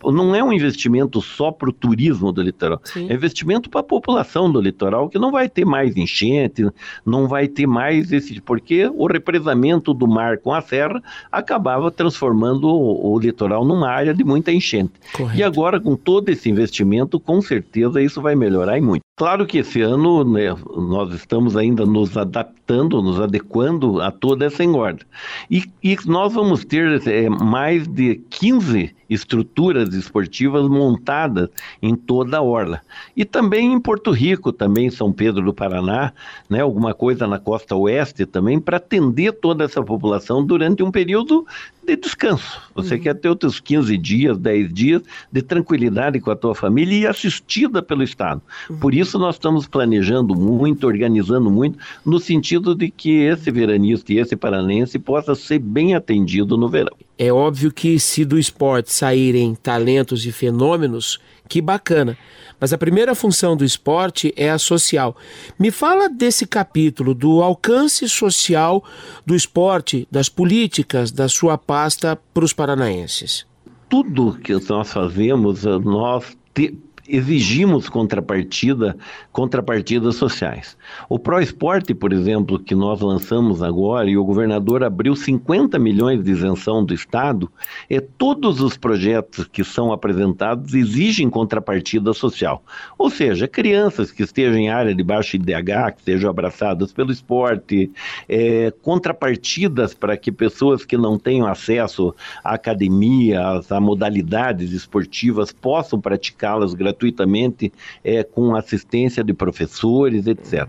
Não 0.03 0.35
é 0.35 0.43
um 0.43 0.53
investimento 0.53 1.21
só 1.21 1.51
para 1.51 1.69
o 1.69 1.73
turismo 1.73 2.31
do 2.31 2.41
litoral, 2.41 2.79
Sim. 2.83 3.09
é 3.09 3.13
investimento 3.13 3.69
para 3.69 3.81
a 3.81 3.83
população 3.83 4.51
do 4.51 4.61
litoral, 4.61 5.09
que 5.09 5.17
não 5.17 5.31
vai 5.31 5.49
ter 5.49 5.65
mais 5.65 5.97
enchente, 5.97 6.67
não 7.05 7.27
vai 7.27 7.47
ter 7.47 7.65
mais 7.65 8.11
esse. 8.11 8.39
porque 8.41 8.87
o 8.93 9.07
represamento 9.07 9.93
do 9.93 10.07
mar 10.07 10.37
com 10.37 10.53
a 10.53 10.61
serra 10.61 11.01
acabava 11.31 11.89
transformando 11.89 12.67
o, 12.67 13.13
o 13.13 13.19
litoral 13.19 13.65
numa 13.65 13.89
área 13.89 14.13
de 14.13 14.23
muita 14.23 14.51
enchente. 14.51 14.93
Correto. 15.13 15.37
E 15.37 15.43
agora 15.43 15.78
com 15.79 15.95
todo 15.95 16.29
esse 16.29 16.49
investimento, 16.49 17.19
com 17.19 17.41
certeza 17.41 18.01
isso 18.01 18.21
vai 18.21 18.35
melhorar 18.35 18.77
e 18.77 18.81
muito. 18.81 19.01
Claro 19.17 19.45
que 19.45 19.57
esse 19.57 19.81
ano 19.81 20.23
né, 20.23 20.55
nós 20.75 21.13
estamos 21.13 21.57
ainda 21.57 21.85
nos 21.85 22.17
adaptando, 22.17 22.58
nos 22.73 23.19
adequando 23.19 24.01
a 24.01 24.11
toda 24.11 24.45
essa 24.45 24.63
engorda. 24.63 25.05
E, 25.49 25.63
e 25.83 25.97
nós 26.05 26.33
vamos 26.33 26.63
ter 26.63 27.07
é, 27.07 27.29
mais 27.29 27.87
de 27.87 28.15
15 28.29 28.95
estruturas 29.09 29.93
esportivas 29.95 30.67
montadas 30.67 31.49
em 31.81 31.95
toda 31.95 32.37
a 32.37 32.41
orla. 32.41 32.81
E 33.17 33.25
também 33.25 33.73
em 33.73 33.79
Porto 33.79 34.11
Rico, 34.11 34.51
também 34.51 34.85
em 34.85 34.91
São 34.91 35.11
Pedro 35.11 35.43
do 35.43 35.53
Paraná, 35.53 36.13
né, 36.47 36.61
alguma 36.61 36.93
coisa 36.93 37.25
na 37.25 37.39
costa 37.39 37.75
oeste 37.75 38.25
também, 38.25 38.59
para 38.59 38.77
atender 38.77 39.33
toda 39.33 39.63
essa 39.63 39.81
população 39.81 40.45
durante 40.45 40.83
um 40.83 40.91
período 40.91 41.45
de 41.83 41.95
descanso. 41.95 42.61
Você 42.75 42.95
uhum. 42.95 43.01
quer 43.01 43.15
ter 43.15 43.29
os 43.29 43.37
seus 43.39 43.59
15 43.59 43.97
dias, 43.97 44.37
10 44.37 44.71
dias 44.71 45.01
de 45.31 45.41
tranquilidade 45.41 46.19
com 46.19 46.29
a 46.29 46.35
tua 46.35 46.53
família 46.53 46.99
e 46.99 47.07
assistida 47.07 47.81
pelo 47.81 48.03
Estado. 48.03 48.41
Uhum. 48.69 48.77
Por 48.77 48.93
isso 48.93 49.17
nós 49.17 49.35
estamos 49.35 49.67
planejando 49.67 50.35
muito, 50.35 50.85
organizando 50.85 51.49
muito, 51.49 51.79
no 52.05 52.19
sentido 52.19 52.58
de 52.59 52.89
que 52.89 53.23
esse 53.23 53.49
veranista 53.51 54.13
e 54.13 54.19
esse 54.19 54.35
paranense 54.35 54.99
possa 54.99 55.35
ser 55.35 55.59
bem 55.59 55.95
atendido 55.95 56.57
no 56.57 56.69
verão. 56.69 56.95
É 57.17 57.31
óbvio 57.31 57.71
que 57.71 57.99
se 57.99 58.23
do 58.23 58.37
esporte 58.37 58.91
saírem 58.93 59.55
talentos 59.55 60.25
e 60.25 60.31
fenômenos, 60.31 61.19
que 61.47 61.61
bacana. 61.61 62.17
Mas 62.59 62.73
a 62.73 62.77
primeira 62.77 63.15
função 63.15 63.55
do 63.55 63.63
esporte 63.63 64.33
é 64.35 64.49
a 64.49 64.57
social. 64.57 65.15
Me 65.57 65.71
fala 65.71 66.09
desse 66.09 66.45
capítulo, 66.45 67.13
do 67.13 67.41
alcance 67.41 68.07
social 68.09 68.83
do 69.25 69.35
esporte, 69.35 70.07
das 70.11 70.27
políticas 70.27 71.11
da 71.11 71.29
sua 71.29 71.57
pasta 71.57 72.19
para 72.33 72.43
os 72.43 72.53
paranaenses. 72.53 73.45
Tudo 73.89 74.37
que 74.43 74.53
nós 74.69 74.91
fazemos, 74.91 75.63
nós 75.63 76.37
te, 76.53 76.77
exigimos 77.09 77.89
contrapartida, 77.89 78.95
contrapartidas 79.31 80.15
sociais. 80.15 80.77
O 81.09 81.17
Pro 81.17 81.41
Esporte, 81.41 81.93
por 81.93 82.13
exemplo, 82.13 82.59
que 82.59 82.75
nós 82.75 83.01
lançamos 83.01 83.63
agora 83.63 84.09
e 84.09 84.15
o 84.15 84.23
governador 84.23 84.83
abriu 84.83 85.15
50 85.15 85.79
milhões 85.79 86.23
de 86.23 86.31
isenção 86.31 86.85
do 86.85 86.93
Estado, 86.93 87.51
é 87.89 87.99
todos 87.99 88.61
os 88.61 88.77
projetos 88.77 89.45
que 89.45 89.63
são 89.63 89.91
apresentados 89.91 90.73
exigem 90.73 91.29
contrapartida 91.29 92.13
social. 92.13 92.63
Ou 92.97 93.09
seja, 93.09 93.47
crianças 93.47 94.11
que 94.11 94.23
estejam 94.23 94.57
em 94.57 94.69
área 94.69 94.93
de 94.93 95.03
baixo 95.03 95.35
IDH, 95.35 95.95
que 95.97 96.03
sejam 96.03 96.29
abraçadas 96.29 96.93
pelo 96.93 97.11
esporte, 97.11 97.91
é, 98.27 98.71
contrapartidas 98.83 99.93
para 99.93 100.15
que 100.15 100.31
pessoas 100.31 100.85
que 100.85 100.97
não 100.97 101.17
tenham 101.17 101.47
acesso 101.47 102.13
à 102.43 102.53
academia, 102.53 103.61
a 103.67 103.79
modalidades 103.79 104.71
esportivas, 104.71 105.51
possam 105.51 105.99
praticá-las 105.99 106.73
gratuitamente 106.73 106.98
gratuitamente 106.99 107.71
é, 108.03 108.23
com 108.23 108.55
assistência 108.55 109.23
de 109.23 109.33
professores, 109.33 110.27
etc. 110.27 110.67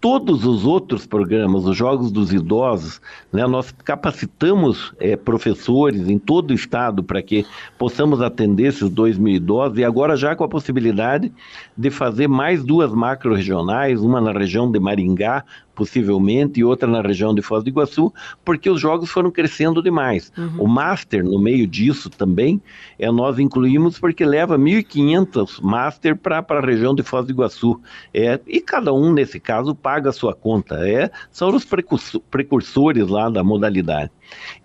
Todos 0.00 0.46
os 0.46 0.64
outros 0.64 1.06
programas, 1.06 1.66
os 1.66 1.76
Jogos 1.76 2.10
dos 2.10 2.32
Idosos, 2.32 3.02
né, 3.30 3.46
nós 3.46 3.70
capacitamos 3.70 4.94
é, 4.98 5.14
professores 5.14 6.08
em 6.08 6.18
todo 6.18 6.52
o 6.52 6.54
estado 6.54 7.02
para 7.02 7.20
que 7.20 7.44
possamos 7.78 8.22
atender 8.22 8.68
esses 8.68 8.88
2 8.88 9.18
mil 9.18 9.34
idosos 9.34 9.76
e 9.76 9.84
agora 9.84 10.16
já 10.16 10.34
com 10.34 10.42
a 10.42 10.48
possibilidade 10.48 11.30
de 11.76 11.90
fazer 11.90 12.28
mais 12.28 12.64
duas 12.64 12.94
macro-regionais, 12.94 14.00
uma 14.00 14.22
na 14.22 14.32
região 14.32 14.70
de 14.72 14.80
Maringá, 14.80 15.44
possivelmente, 15.80 16.60
e 16.60 16.64
outra 16.64 16.86
na 16.86 17.00
região 17.00 17.34
de 17.34 17.40
Foz 17.40 17.64
do 17.64 17.70
Iguaçu, 17.70 18.12
porque 18.44 18.68
os 18.68 18.78
jogos 18.78 19.08
foram 19.08 19.30
crescendo 19.30 19.82
demais. 19.82 20.30
Uhum. 20.36 20.64
O 20.64 20.68
Master, 20.68 21.24
no 21.24 21.38
meio 21.38 21.66
disso 21.66 22.10
também, 22.10 22.60
é, 22.98 23.10
nós 23.10 23.38
incluímos 23.38 23.98
porque 23.98 24.22
leva 24.22 24.58
1.500 24.58 25.62
Master 25.62 26.14
para 26.14 26.44
a 26.46 26.60
região 26.60 26.94
de 26.94 27.02
Foz 27.02 27.24
do 27.24 27.32
Iguaçu. 27.32 27.80
É, 28.12 28.38
e 28.46 28.60
cada 28.60 28.92
um, 28.92 29.10
nesse 29.10 29.40
caso, 29.40 29.74
paga 29.74 30.10
a 30.10 30.12
sua 30.12 30.34
conta. 30.34 30.86
É, 30.86 31.10
são 31.30 31.48
os 31.48 31.66
precursores 32.30 33.08
lá 33.08 33.30
da 33.30 33.42
modalidade. 33.42 34.10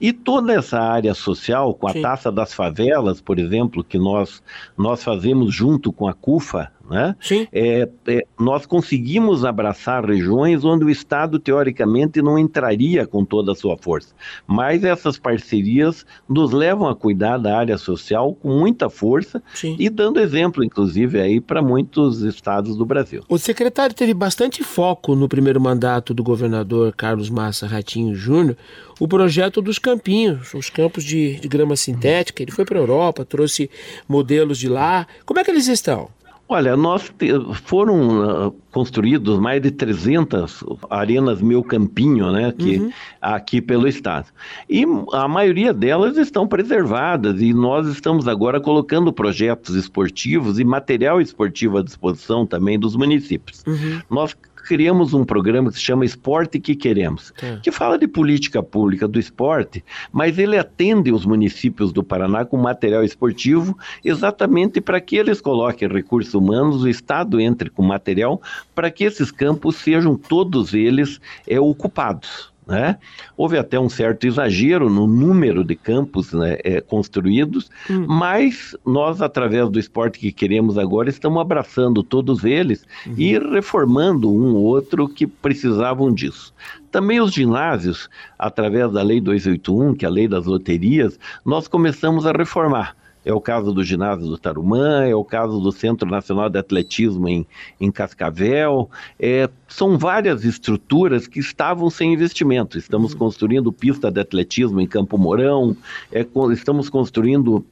E 0.02 0.12
toda 0.12 0.54
essa 0.54 0.78
área 0.82 1.14
social, 1.14 1.74
com 1.74 1.88
a 1.88 1.94
Sim. 1.94 2.02
taça 2.02 2.30
das 2.30 2.54
favelas, 2.54 3.22
por 3.22 3.40
exemplo, 3.40 3.86
que 3.86 3.98
nós, 3.98 4.44
nós 4.78 5.02
fazemos 5.02 5.54
junto 5.54 5.94
com 5.94 6.10
a 6.10 6.14
CUFA, 6.14 6.72
né? 6.90 7.16
Sim. 7.20 7.48
É, 7.52 7.90
é, 8.08 8.22
nós 8.40 8.66
conseguimos 8.66 9.44
abraçar 9.44 10.06
regiões 10.06 10.64
onde 10.64 10.86
o 10.86 10.90
Estado, 10.90 11.40
teoricamente, 11.40 12.22
não 12.22 12.38
entraria 12.38 13.06
com 13.06 13.26
toda 13.26 13.52
a 13.52 13.56
sua 13.56 13.78
força. 13.78 14.14
Mas 14.48 14.84
essas 14.84 15.18
parcerias 15.18 16.06
nos 16.28 16.52
levam 16.52 16.88
a 16.88 16.96
cuidar 16.96 17.38
da 17.38 17.58
área 17.58 17.78
social 17.78 18.34
com 18.34 18.50
muita 18.50 18.90
força 18.90 19.42
Sim. 19.54 19.76
e 19.80 19.90
dando 19.90 20.20
exemplo, 20.20 20.64
inclusive, 20.64 21.20
aí 21.20 21.42
para 21.42 21.62
muitos 21.62 22.22
estados 22.22 22.76
do 22.76 22.86
Brasil. 22.86 23.24
O 23.28 23.38
secretário 23.38 23.96
teve 23.96 24.14
bastante 24.14 24.64
foco 24.64 25.16
no 25.16 25.28
primeiro 25.28 25.60
mandato 25.60 26.14
do 26.14 26.24
governador 26.24 26.94
Carlos 26.96 27.30
Massa 27.30 27.68
Ratinho 27.68 28.16
Júnior 28.16 28.58
o 29.00 29.08
projeto 29.08 29.62
dos 29.62 29.78
campinhos, 29.78 30.54
os 30.54 30.70
campos 30.70 31.04
de, 31.04 31.36
de 31.40 31.48
grama 31.48 31.76
sintética. 31.76 32.42
Ele 32.42 32.52
foi 32.52 32.66
para 32.66 32.78
a 32.78 32.82
Europa, 32.82 33.26
trouxe 33.26 33.70
modelos 34.08 34.58
de 34.58 34.70
lá. 34.70 35.08
Como 35.26 35.40
é 35.40 35.44
que 35.44 35.52
eles 35.52 35.68
estão? 35.68 36.10
Olha, 36.48 36.78
nós 36.78 37.12
te, 37.18 37.30
foram 37.64 38.48
uh, 38.48 38.52
construídos 38.72 39.40
mais 39.40 39.62
de 39.62 39.72
300 39.72 40.64
arenas 40.92 41.42
Meu 41.42 41.64
Campinho, 41.64 42.32
né, 42.32 42.52
que, 42.52 42.78
uhum. 42.78 42.92
aqui 43.20 43.60
pelo 43.60 43.88
estado. 43.88 44.28
E 44.70 44.86
a 45.12 45.28
maioria 45.28 45.74
delas 45.74 46.18
estão 46.18 46.48
preservadas 46.48 47.42
e 47.42 47.52
nós 47.52 47.88
estamos 47.88 48.28
agora 48.28 48.62
colocando 48.62 49.12
projetos 49.12 49.76
esportivos 49.76 50.60
e 50.60 50.64
material 50.64 51.20
esportivo 51.20 51.80
à 51.80 51.84
disposição 51.84 52.46
também 52.46 52.78
dos 52.78 52.96
municípios. 52.96 53.64
Uhum. 53.66 54.02
Nós 54.08 54.36
criamos 54.66 55.14
um 55.14 55.24
programa 55.24 55.70
que 55.70 55.78
se 55.78 55.84
chama 55.84 56.06
Esporte 56.06 56.60
que 56.60 56.76
Queremos, 56.76 57.32
é. 57.42 57.58
que 57.58 57.72
fala 57.72 57.98
de 57.98 58.08
política 58.08 58.62
pública 58.64 59.08
do 59.08 59.20
esporte, 59.20 59.84
mas 60.12 60.38
ele 60.38 60.58
atende 60.58 61.12
os 61.12 61.26
municípios 61.26 61.94
do 61.94 62.04
Paraná 62.04 62.44
com 62.44 62.58
material 62.58 63.04
esportivo 63.04 63.78
exatamente 64.04 64.82
para 64.82 65.00
que 65.00 65.16
eles 65.16 65.40
coloquem 65.40 65.88
recursos 65.88 66.34
humanos, 66.34 66.84
o 66.84 66.90
Estado 66.90 67.40
entre 67.40 67.70
com 67.70 67.84
material 67.84 68.42
para 68.74 68.90
que 68.90 69.04
esses 69.04 69.32
campos 69.32 69.76
sejam 69.76 70.18
todos 70.18 70.74
eles 70.74 71.22
é, 71.48 71.60
ocupados. 71.60 72.55
Né? 72.68 72.98
Houve 73.38 73.58
até 73.58 73.80
um 73.80 73.90
certo 73.90 74.26
exagero 74.26 74.90
no 74.90 75.06
número 75.06 75.64
de 75.64 75.76
campos 75.76 76.34
né, 76.34 76.58
é, 76.64 76.82
construídos, 76.82 77.70
hum. 77.90 78.06
mas 78.08 78.76
nós, 78.84 79.22
através 79.22 79.70
do 79.70 79.80
esporte 79.80 80.18
que 80.18 80.32
queremos 80.32 80.76
agora, 80.78 81.08
estamos 81.10 81.40
abraçando 81.40 82.02
todos 82.02 82.44
eles 82.44 82.84
uhum. 83.06 83.14
e 83.18 83.38
reformando 83.38 84.32
um 84.32 84.56
ou 84.56 84.64
outro 84.64 85.08
que 85.08 85.28
precisavam 85.28 86.12
disso. 86.12 86.54
Também 86.90 87.22
os 87.22 87.34
ginásios, 87.34 88.10
através 88.40 88.92
da 88.92 89.04
Lei 89.04 89.22
281, 89.22 89.94
que 89.94 90.06
é 90.06 90.08
a 90.08 90.12
lei 90.12 90.28
das 90.28 90.46
loterias, 90.46 91.20
nós 91.46 91.68
começamos 91.68 92.26
a 92.26 92.32
reformar. 92.32 92.96
É 93.26 93.34
o 93.34 93.42
caso 93.42 93.74
do 93.74 93.84
ginásio 93.84 94.28
do 94.28 94.38
Tarumã, 94.38 95.04
é 95.04 95.16
o 95.16 95.26
caso 95.26 95.60
do 95.60 95.72
Centro 95.72 96.08
Nacional 96.08 96.48
de 96.48 96.60
Atletismo 96.60 97.28
em, 97.28 97.46
em 97.82 97.92
Cascavel. 97.92 98.90
É, 99.20 99.50
são 99.68 99.98
várias 99.98 100.46
estruturas 100.46 101.26
que 101.26 101.40
estavam 101.40 101.90
sem 101.90 102.14
investimento. 102.14 102.78
Estamos 102.78 103.14
uhum. 103.14 103.20
construindo 103.20 103.74
pista 103.74 104.12
de 104.12 104.22
atletismo 104.22 104.80
em 104.80 104.86
Campo 104.88 105.18
Mourão, 105.18 105.76
é, 106.12 106.26
estamos 106.54 106.88
construindo 106.88 107.66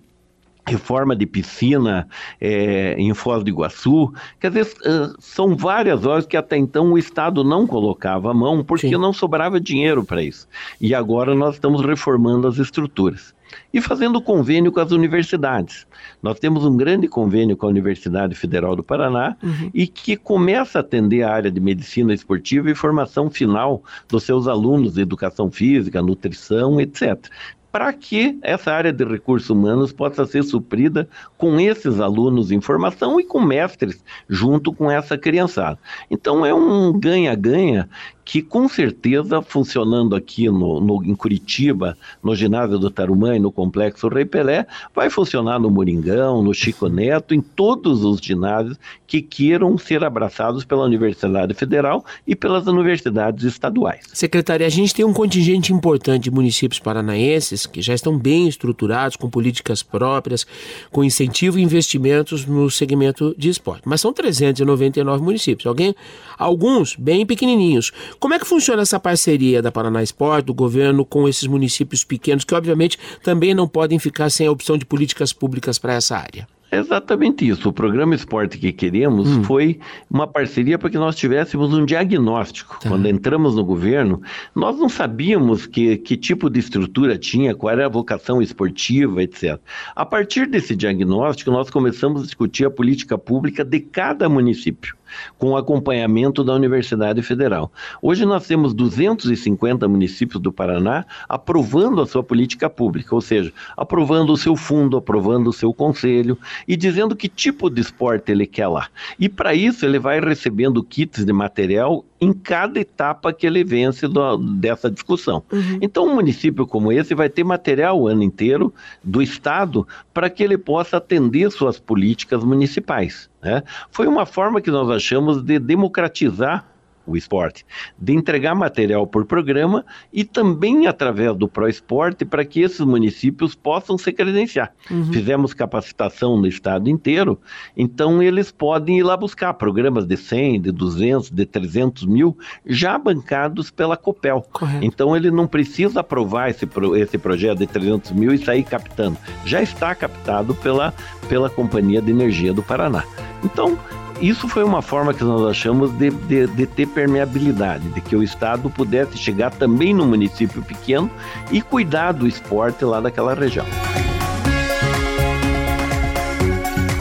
reforma 0.66 1.16
de 1.16 1.26
piscina 1.26 2.08
é, 2.40 2.96
em 2.98 3.14
Foz 3.14 3.44
do 3.44 3.50
Iguaçu. 3.50 4.14
Quer 4.40 4.50
dizer, 4.50 4.74
são 5.20 5.56
várias 5.56 6.06
horas 6.06 6.26
que 6.26 6.38
até 6.38 6.58
então 6.58 6.94
o 6.94 6.98
Estado 6.98 7.44
não 7.44 7.68
colocava 7.68 8.32
a 8.32 8.34
mão 8.34 8.64
porque 8.64 8.88
Sim. 8.88 8.98
não 8.98 9.14
sobrava 9.14 9.60
dinheiro 9.60 10.04
para 10.04 10.24
isso. 10.24 10.48
E 10.80 10.96
agora 10.96 11.36
nós 11.36 11.56
estamos 11.56 11.86
reformando 11.86 12.48
as 12.48 12.58
estruturas 12.58 13.34
e 13.74 13.82
fazendo 13.82 14.22
convênio 14.22 14.72
com 14.72 14.80
as 14.80 14.92
universidades. 14.92 15.88
Nós 16.22 16.40
temos 16.40 16.66
um 16.66 16.76
grande 16.76 17.08
convênio 17.08 17.58
com 17.58 17.66
a 17.66 17.70
Universidade 17.70 18.36
Federal 18.36 18.76
do 18.76 18.84
Paraná 18.84 19.36
uhum. 19.42 19.72
e 19.74 19.88
que 19.88 20.16
começa 20.16 20.80
a 20.80 20.82
atender 20.82 21.24
a 21.24 21.34
área 21.34 21.52
de 21.52 21.60
medicina 21.60 22.14
esportiva 22.14 22.70
e 22.70 22.76
formação 22.76 23.30
final 23.30 23.84
dos 24.08 24.24
seus 24.24 24.48
alunos 24.48 24.94
de 24.94 25.02
educação 25.02 25.52
física, 25.52 26.02
nutrição, 26.02 26.80
etc 26.80 27.30
para 27.74 27.92
que 27.92 28.38
essa 28.44 28.72
área 28.72 28.94
de 28.94 29.04
recursos 29.04 29.50
humanos 29.50 29.92
possa 29.92 30.28
ser 30.28 30.44
suprida 30.44 31.10
com 31.36 31.60
esses 31.60 32.00
alunos 32.00 32.52
em 32.52 32.62
formação 32.62 33.20
e 33.20 33.24
com 33.24 33.42
mestres 33.42 34.06
junto 34.30 34.72
com 34.72 34.92
essa 34.92 35.18
criançada. 35.18 35.80
Então 36.12 36.46
é 36.46 36.54
um 36.54 36.94
ganha-ganha 36.94 37.90
que 38.26 38.42
com 38.42 38.68
certeza, 38.68 39.42
funcionando 39.42 40.16
aqui 40.16 40.50
no, 40.50 40.80
no, 40.80 41.04
em 41.04 41.16
Curitiba, 41.16 41.98
no 42.22 42.36
ginásio 42.36 42.80
do 42.80 42.90
Tarumã 42.90 43.36
e 43.36 43.40
no 43.40 43.52
Complexo 43.52 44.08
Rei 44.08 44.26
Pelé, 44.26 44.66
vai 44.96 45.10
funcionar 45.10 45.60
no 45.60 45.70
Moringão, 45.70 46.42
no 46.42 46.54
Chico 46.54 46.88
Neto, 46.88 47.34
em 47.34 47.42
todos 47.42 48.04
os 48.04 48.20
ginásios 48.20 48.78
que 49.06 49.22
queiram 49.22 49.78
ser 49.78 50.04
abraçados 50.04 50.64
pela 50.66 50.86
Universidade 50.86 51.54
Federal 51.54 52.04
e 52.26 52.36
pelas 52.36 52.66
universidades 52.66 53.44
estaduais. 53.44 54.06
Secretária, 54.14 54.66
a 54.66 54.70
gente 54.70 54.94
tem 54.94 55.06
um 55.06 55.14
contingente 55.14 55.72
importante 55.72 56.24
de 56.24 56.32
municípios 56.32 56.80
paranaenses 56.80 57.66
que 57.66 57.82
já 57.82 57.94
estão 57.94 58.18
bem 58.18 58.48
estruturados, 58.48 59.16
com 59.16 59.30
políticas 59.30 59.84
próprias, 59.84 60.48
com 60.92 61.04
incentivo 61.04 61.60
e 61.60 61.62
investimentos 61.62 62.46
no 62.46 62.70
segmento 62.72 63.36
de 63.38 63.50
esporte. 63.50 63.84
Mas 63.86 64.02
são 64.02 64.14
399 64.14 65.24
municípios, 65.24 65.68
alguém, 65.68 65.94
alguns 66.38 66.96
bem 66.96 67.26
pequenininhos 67.26 67.92
como 68.20 68.34
é 68.34 68.40
que 68.40 68.46
funciona 68.46 68.82
essa 68.82 69.00
parceria 69.00 69.62
da 69.62 69.72
Paraná 69.72 70.02
Esporte, 70.02 70.46
do 70.46 70.54
governo, 70.54 71.06
com 71.06 71.28
esses 71.28 71.48
municípios 71.48 72.04
pequenos, 72.04 72.44
que 72.44 72.56
obviamente 72.56 72.98
também 73.24 73.54
não 73.54 73.68
podem 73.68 74.00
ficar 74.00 74.30
sem 74.30 74.48
a 74.48 74.52
opção 74.52 74.78
de 74.78 74.86
políticas 74.86 75.34
públicas 75.34 75.78
para 75.78 75.94
essa 75.94 76.18
área? 76.18 76.48
exatamente 76.78 77.48
isso. 77.48 77.70
O 77.70 77.74
programa 77.74 78.16
Esporte 78.16 78.58
que 78.58 78.72
Queremos 78.72 79.30
hum. 79.30 79.44
foi 79.44 79.80
uma 80.10 80.28
parceria 80.28 80.78
para 80.78 80.90
que 80.90 80.98
nós 80.98 81.16
tivéssemos 81.16 81.74
um 81.74 81.86
diagnóstico. 81.86 82.80
Tá. 82.80 82.90
Quando 82.90 83.08
entramos 83.08 83.56
no 83.56 83.64
governo, 83.64 84.22
nós 84.56 84.78
não 84.78 84.90
sabíamos 84.90 85.66
que, 85.66 85.98
que 85.98 86.18
tipo 86.18 86.50
de 86.50 86.60
estrutura 86.60 87.18
tinha, 87.18 87.56
qual 87.56 87.74
era 87.74 87.86
a 87.86 87.90
vocação 87.90 88.42
esportiva, 88.42 89.22
etc. 89.22 89.60
A 89.96 90.06
partir 90.06 90.48
desse 90.48 90.76
diagnóstico, 90.76 91.52
nós 91.52 91.70
começamos 91.70 92.22
a 92.22 92.26
discutir 92.26 92.66
a 92.66 92.72
política 92.72 93.18
pública 93.18 93.64
de 93.64 93.80
cada 93.80 94.28
município 94.28 94.96
com 95.38 95.56
acompanhamento 95.56 96.44
da 96.44 96.54
Universidade 96.54 97.22
Federal. 97.22 97.72
Hoje 98.02 98.26
nós 98.26 98.48
temos 98.48 98.74
250 98.74 99.88
municípios 99.88 100.42
do 100.42 100.52
Paraná 100.52 101.06
aprovando 101.28 102.02
a 102.02 102.06
sua 102.06 102.24
política 102.24 102.70
pública, 102.70 103.14
ou 103.14 103.22
seja, 103.22 103.52
aprovando 103.76 104.32
o 104.32 104.38
seu 104.38 104.56
fundo, 104.56 104.98
aprovando 104.98 105.50
o 105.50 105.54
seu 105.54 105.74
conselho 105.74 106.38
e 106.68 106.76
dizendo 106.76 107.16
que 107.16 107.28
tipo 107.28 107.70
de 107.70 107.82
esporte 107.82 108.32
ele 108.32 108.46
quer 108.46 108.68
lá. 108.68 108.88
E 109.20 109.28
para 109.30 109.54
isso 109.54 109.86
ele 109.86 110.00
vai 110.00 110.20
recebendo 110.20 110.84
kits 110.84 111.26
de 111.26 111.34
material 111.34 112.04
em 112.24 112.32
cada 112.32 112.80
etapa 112.80 113.34
que 113.34 113.46
ele 113.46 113.64
vence 113.64 114.08
do, 114.08 114.38
dessa 114.38 114.90
discussão. 114.90 115.44
Uhum. 115.52 115.80
Então, 115.82 116.08
um 116.08 116.16
município 116.16 116.66
como 116.66 116.92
esse 116.92 117.14
vai 117.14 117.30
ter 117.30 117.44
material 117.44 118.00
o 118.00 118.08
ano 118.08 118.24
inteiro 118.24 118.74
do 119.04 119.22
Estado 119.22 119.86
para 120.14 120.30
que 120.30 120.44
ele 120.44 120.58
possa 120.58 120.98
atender 120.98 121.50
suas 121.52 121.80
políticas 121.80 122.44
municipais. 122.44 123.30
Né? 123.42 123.64
Foi 123.90 124.08
uma 124.08 124.26
forma 124.26 124.62
que 124.62 124.70
nós 124.70 124.90
achamos 124.90 125.42
de 125.42 125.58
democratizar 125.60 126.73
o 127.06 127.18
esporte, 127.18 127.66
de 128.00 128.14
entregar 128.14 128.56
material 128.56 129.06
por 129.06 129.26
programa 129.26 129.86
e 130.12 130.24
também 130.24 130.88
através 130.88 131.36
do 131.36 131.48
Pro 131.48 131.68
Esporte 131.68 132.26
para 132.26 132.46
que 132.46 132.62
esses 132.62 132.80
municípios 132.80 133.56
possam 133.56 133.98
se 133.98 134.12
credenciar. 134.12 134.74
Uhum. 134.90 135.12
Fizemos 135.12 135.54
capacitação 135.54 136.38
no 136.38 136.48
estado 136.48 136.90
inteiro, 136.90 137.40
então 137.76 138.22
eles 138.22 138.52
podem 138.52 139.00
ir 139.00 139.04
lá 139.04 139.18
buscar 139.18 139.54
programas 139.54 140.06
de 140.06 140.18
100, 140.18 140.62
de 140.62 140.72
200, 140.72 141.30
de 141.30 141.46
300 141.46 142.06
mil, 142.06 142.38
já 142.66 142.98
bancados 142.98 143.70
pela 143.70 143.98
Copel. 143.98 144.46
Correto. 144.52 144.86
Então 144.86 145.16
ele 145.16 145.32
não 145.32 145.48
precisa 145.48 146.00
aprovar 146.00 146.50
esse, 146.50 146.68
esse 146.98 147.18
projeto 147.18 147.60
de 147.60 147.68
300 147.68 148.12
mil 148.12 148.34
e 148.34 148.38
sair 148.38 148.64
captando. 148.64 149.18
Já 149.46 149.62
está 149.62 149.94
captado 149.94 150.56
pela, 150.56 150.94
pela 151.28 151.50
Companhia 151.50 152.02
de 152.02 152.12
Energia 152.12 152.54
do 152.54 152.64
Paraná. 152.64 153.04
Então, 153.44 153.78
isso 154.22 154.48
foi 154.48 154.64
uma 154.64 154.82
forma 154.82 155.14
que 155.14 155.24
nós 155.24 155.50
achamos 155.50 155.92
de, 155.98 156.10
de, 156.10 156.48
de, 156.48 156.66
ter 156.66 156.88
permeabilidade, 156.88 157.90
de 157.90 158.02
que 158.02 158.16
o 158.16 158.24
Estado 158.24 158.70
pudesse 158.70 159.18
chegar 159.18 159.52
também 159.52 159.94
no 159.94 160.06
município 160.06 160.62
pequeno 160.62 161.10
e 161.52 161.62
cuidar 161.62 162.12
do 162.12 162.28
esporte 162.28 162.86
lá 162.86 163.02
daquela 163.02 163.34
região. 163.34 163.66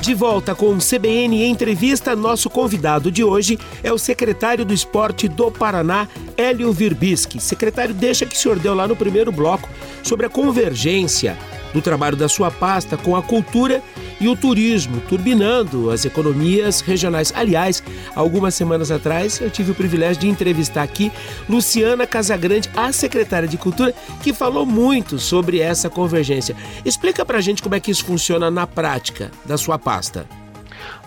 De 0.00 0.14
volta 0.14 0.52
com 0.52 0.70
o 0.70 0.78
CBN 0.78 1.44
Entrevista, 1.44 2.16
nosso 2.16 2.50
convidado 2.50 3.08
de 3.08 3.22
hoje 3.22 3.56
é 3.84 3.92
o 3.92 3.98
secretário 3.98 4.64
do 4.64 4.74
Esporte 4.74 5.28
do 5.28 5.48
Paraná, 5.48 6.08
Hélio 6.36 6.72
Virbisky. 6.72 7.40
Secretário, 7.40 7.94
deixa 7.94 8.26
que 8.26 8.34
o 8.34 8.38
senhor 8.38 8.58
deu 8.58 8.74
lá 8.74 8.88
no 8.88 8.96
primeiro 8.96 9.30
bloco 9.30 9.68
sobre 10.02 10.26
a 10.26 10.28
convergência 10.28 11.38
do 11.72 11.80
trabalho 11.80 12.16
da 12.16 12.28
sua 12.28 12.50
pasta 12.50 12.96
com 12.96 13.16
a 13.16 13.22
cultura 13.22 13.82
e 14.20 14.28
o 14.28 14.36
turismo, 14.36 15.00
turbinando 15.08 15.90
as 15.90 16.04
economias 16.04 16.80
regionais. 16.80 17.32
Aliás, 17.34 17.82
algumas 18.14 18.54
semanas 18.54 18.90
atrás 18.90 19.40
eu 19.40 19.50
tive 19.50 19.72
o 19.72 19.74
privilégio 19.74 20.20
de 20.20 20.28
entrevistar 20.28 20.82
aqui 20.82 21.10
Luciana 21.48 22.06
Casagrande, 22.06 22.70
a 22.76 22.92
secretária 22.92 23.48
de 23.48 23.56
Cultura, 23.56 23.94
que 24.22 24.32
falou 24.32 24.66
muito 24.66 25.18
sobre 25.18 25.60
essa 25.60 25.88
convergência. 25.88 26.56
Explica 26.84 27.24
pra 27.24 27.40
gente 27.40 27.62
como 27.62 27.74
é 27.74 27.80
que 27.80 27.90
isso 27.90 28.04
funciona 28.04 28.50
na 28.50 28.66
prática 28.66 29.30
da 29.44 29.56
sua 29.56 29.78
pasta. 29.78 30.41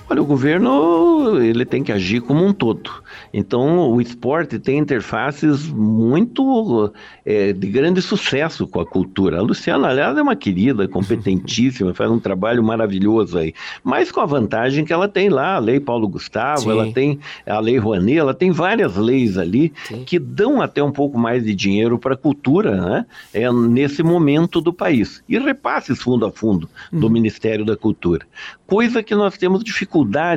Olha, 0.08 0.22
o 0.22 0.26
governo 0.26 1.42
ele 1.42 1.66
tem 1.66 1.84
que 1.84 1.92
agir 1.92 2.22
como 2.22 2.46
um 2.46 2.54
todo. 2.54 2.92
Então, 3.34 3.90
o 3.90 4.00
esporte 4.00 4.60
tem 4.60 4.78
interfaces 4.78 5.68
muito 5.68 6.94
é, 7.26 7.52
de 7.52 7.68
grande 7.68 8.04
sucesso 8.04 8.68
com 8.68 8.80
a 8.80 8.86
cultura. 8.86 9.40
A 9.40 9.42
Luciana, 9.42 9.88
aliás, 9.88 10.16
é 10.16 10.22
uma 10.22 10.36
querida, 10.36 10.88
competentíssima, 10.90 11.92
faz 11.94 12.12
um 12.12 12.20
trabalho 12.20 12.64
maravilhoso 12.64 13.40
aí. 13.40 13.54
Mas 13.84 14.12
com 14.12 14.22
a 14.22 14.26
vantagem 14.28 14.86
que 14.86 14.94
ela 14.94 15.08
tem 15.08 15.28
lá, 15.28 15.56
a 15.56 15.60
Lei 15.60 15.80
Paulo 15.80 16.08
Gustavo, 16.08 16.62
Sim. 16.62 16.70
ela 16.70 16.92
tem 16.92 17.20
a 17.46 17.60
Lei 17.60 17.78
Rouanet, 17.80 18.20
ela 18.20 18.34
tem 18.34 18.52
várias 18.52 18.96
leis 18.96 19.40
ali 19.40 19.74
Sim. 19.86 20.04
que 20.06 20.20
dão 20.20 20.62
até 20.62 20.84
um 20.84 20.92
pouco 20.92 21.18
mais 21.18 21.44
de 21.44 21.56
dinheiro 21.56 21.98
para 21.98 22.14
a 22.14 22.18
cultura, 22.18 22.80
né? 22.80 23.06
É, 23.34 23.52
nesse 23.52 24.04
momento 24.04 24.62
do 24.62 24.72
país. 24.72 25.24
E 25.28 25.38
repasses 25.40 26.00
fundo 26.02 26.26
a 26.28 26.32
fundo 26.32 26.70
do 26.92 27.08
uhum. 27.08 27.12
Ministério 27.12 27.66
da 27.66 27.76
Cultura. 27.76 28.26
Coisa 28.68 29.04
que 29.04 29.14
nós 29.16 29.38
temos 29.38 29.64
dificuldade 29.64 29.95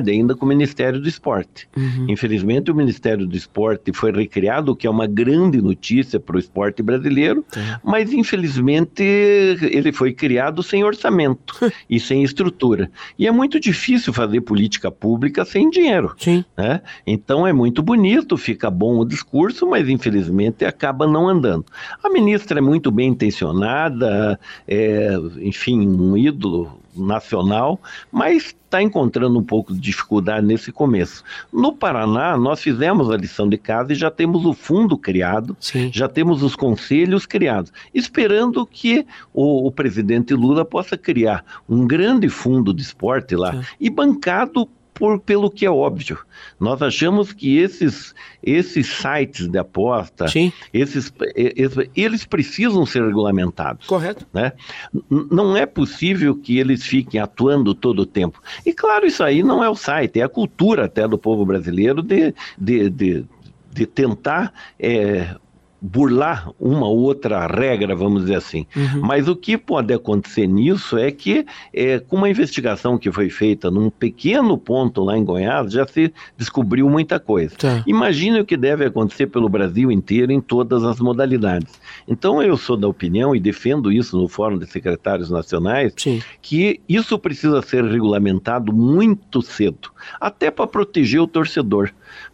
ainda 0.09 0.35
com 0.35 0.45
o 0.45 0.47
Ministério 0.47 0.99
do 0.99 1.07
Esporte. 1.07 1.67
Uhum. 1.75 2.05
Infelizmente, 2.09 2.71
o 2.71 2.75
Ministério 2.75 3.25
do 3.25 3.35
Esporte 3.35 3.91
foi 3.93 4.11
recriado, 4.11 4.71
o 4.71 4.75
que 4.75 4.87
é 4.87 4.89
uma 4.89 5.07
grande 5.07 5.61
notícia 5.61 6.19
para 6.19 6.35
o 6.35 6.39
esporte 6.39 6.81
brasileiro, 6.81 7.43
mas 7.83 8.13
infelizmente 8.13 9.03
ele 9.03 9.91
foi 9.91 10.13
criado 10.13 10.61
sem 10.61 10.83
orçamento 10.83 11.55
e 11.89 11.99
sem 11.99 12.23
estrutura. 12.23 12.89
E 13.17 13.27
é 13.27 13.31
muito 13.31 13.59
difícil 13.59 14.13
fazer 14.13 14.41
política 14.41 14.91
pública 14.91 15.43
sem 15.43 15.69
dinheiro. 15.69 16.13
Sim. 16.17 16.43
Né? 16.57 16.81
Então 17.05 17.45
é 17.45 17.53
muito 17.53 17.81
bonito, 17.81 18.37
fica 18.37 18.69
bom 18.69 18.99
o 18.99 19.05
discurso, 19.05 19.67
mas 19.67 19.89
infelizmente 19.89 20.65
acaba 20.65 21.07
não 21.07 21.27
andando. 21.27 21.65
A 22.03 22.09
ministra 22.09 22.59
é 22.59 22.61
muito 22.61 22.91
bem 22.91 23.09
intencionada, 23.09 24.39
é, 24.67 25.15
enfim, 25.41 25.87
um 25.87 26.17
ídolo 26.17 26.79
nacional, 27.01 27.79
mas 28.11 28.55
está 28.69 28.81
encontrando 28.81 29.39
um 29.39 29.43
pouco 29.43 29.73
de 29.73 29.79
dificuldade 29.79 30.45
nesse 30.45 30.71
começo. 30.71 31.23
No 31.51 31.73
Paraná, 31.73 32.37
nós 32.37 32.61
fizemos 32.61 33.09
a 33.09 33.17
lição 33.17 33.49
de 33.49 33.57
casa 33.57 33.93
e 33.93 33.95
já 33.95 34.11
temos 34.11 34.45
o 34.45 34.53
fundo 34.53 34.97
criado, 34.97 35.57
Sim. 35.59 35.89
já 35.91 36.07
temos 36.07 36.43
os 36.43 36.55
conselhos 36.55 37.25
criados, 37.25 37.73
esperando 37.93 38.65
que 38.65 39.05
o, 39.33 39.67
o 39.67 39.71
presidente 39.71 40.33
Lula 40.33 40.63
possa 40.63 40.95
criar 40.97 41.43
um 41.67 41.87
grande 41.87 42.29
fundo 42.29 42.73
de 42.73 42.81
esporte 42.81 43.35
lá 43.35 43.53
Sim. 43.53 43.61
e 43.79 43.89
bancado 43.89 44.69
por, 44.99 45.17
pelo 45.17 45.49
que 45.49 45.65
é 45.65 45.71
óbvio. 45.71 46.19
Nós 46.59 46.81
achamos 46.81 47.31
que 47.31 47.57
esses, 47.57 48.13
esses 48.43 48.85
sites 48.85 49.47
de 49.47 49.57
aposta, 49.57 50.25
esses, 50.73 51.11
esses, 51.35 51.89
eles 51.95 52.25
precisam 52.25 52.85
ser 52.85 53.05
regulamentados. 53.05 53.87
Correto. 53.87 54.27
Né? 54.33 54.51
Não 55.09 55.55
é 55.55 55.65
possível 55.65 56.35
que 56.35 56.59
eles 56.59 56.83
fiquem 56.85 57.21
atuando 57.21 57.73
todo 57.73 58.01
o 58.01 58.05
tempo. 58.05 58.41
E 58.65 58.73
claro, 58.73 59.05
isso 59.05 59.23
aí 59.23 59.41
não 59.41 59.63
é 59.63 59.69
o 59.69 59.75
site, 59.75 60.19
é 60.19 60.23
a 60.23 60.29
cultura 60.29 60.85
até 60.85 61.07
do 61.07 61.17
povo 61.17 61.45
brasileiro 61.45 62.03
de, 62.03 62.35
de, 62.57 62.89
de, 62.89 63.25
de 63.71 63.85
tentar 63.85 64.53
é, 64.77 65.33
burlar 65.81 66.51
uma 66.59 66.87
outra 66.87 67.47
regra, 67.47 67.95
vamos 67.95 68.23
dizer 68.23 68.35
assim. 68.35 68.65
Uhum. 68.75 69.01
Mas 69.01 69.27
o 69.27 69.35
que 69.35 69.57
pode 69.57 69.93
acontecer 69.93 70.47
nisso 70.47 70.97
é 70.97 71.11
que, 71.11 71.45
é, 71.73 71.99
com 71.99 72.17
uma 72.17 72.29
investigação 72.29 72.97
que 72.97 73.11
foi 73.11 73.29
feita 73.29 73.71
num 73.71 73.89
pequeno 73.89 74.57
ponto 74.57 75.03
lá 75.03 75.17
em 75.17 75.23
Goiás, 75.23 75.71
já 75.71 75.87
se 75.87 76.13
descobriu 76.37 76.89
muita 76.89 77.19
coisa. 77.19 77.55
Tá. 77.55 77.83
Imagine 77.87 78.41
o 78.41 78.45
que 78.45 78.57
deve 78.57 78.85
acontecer 78.85 79.27
pelo 79.27 79.47
Brasil 79.47 79.91
inteiro 79.91 80.31
em 80.31 80.41
todas 80.41 80.83
as 80.83 80.99
modalidades. 80.99 81.79
Então, 82.07 82.41
eu 82.41 82.57
sou 82.57 82.75
da 82.75 82.87
opinião 82.87 83.35
e 83.35 83.39
defendo 83.39 83.91
isso 83.91 84.17
no 84.17 84.27
Fórum 84.27 84.57
de 84.57 84.65
Secretários 84.65 85.29
Nacionais, 85.29 85.93
Sim. 85.95 86.21
que 86.41 86.81
isso 86.87 87.17
precisa 87.17 87.61
ser 87.61 87.83
regulamentado 87.85 88.73
muito 88.73 89.41
cedo, 89.41 89.91
até 90.19 90.51
para 90.51 90.67
proteger 90.67 91.21
o 91.21 91.27
torcedor 91.27 91.91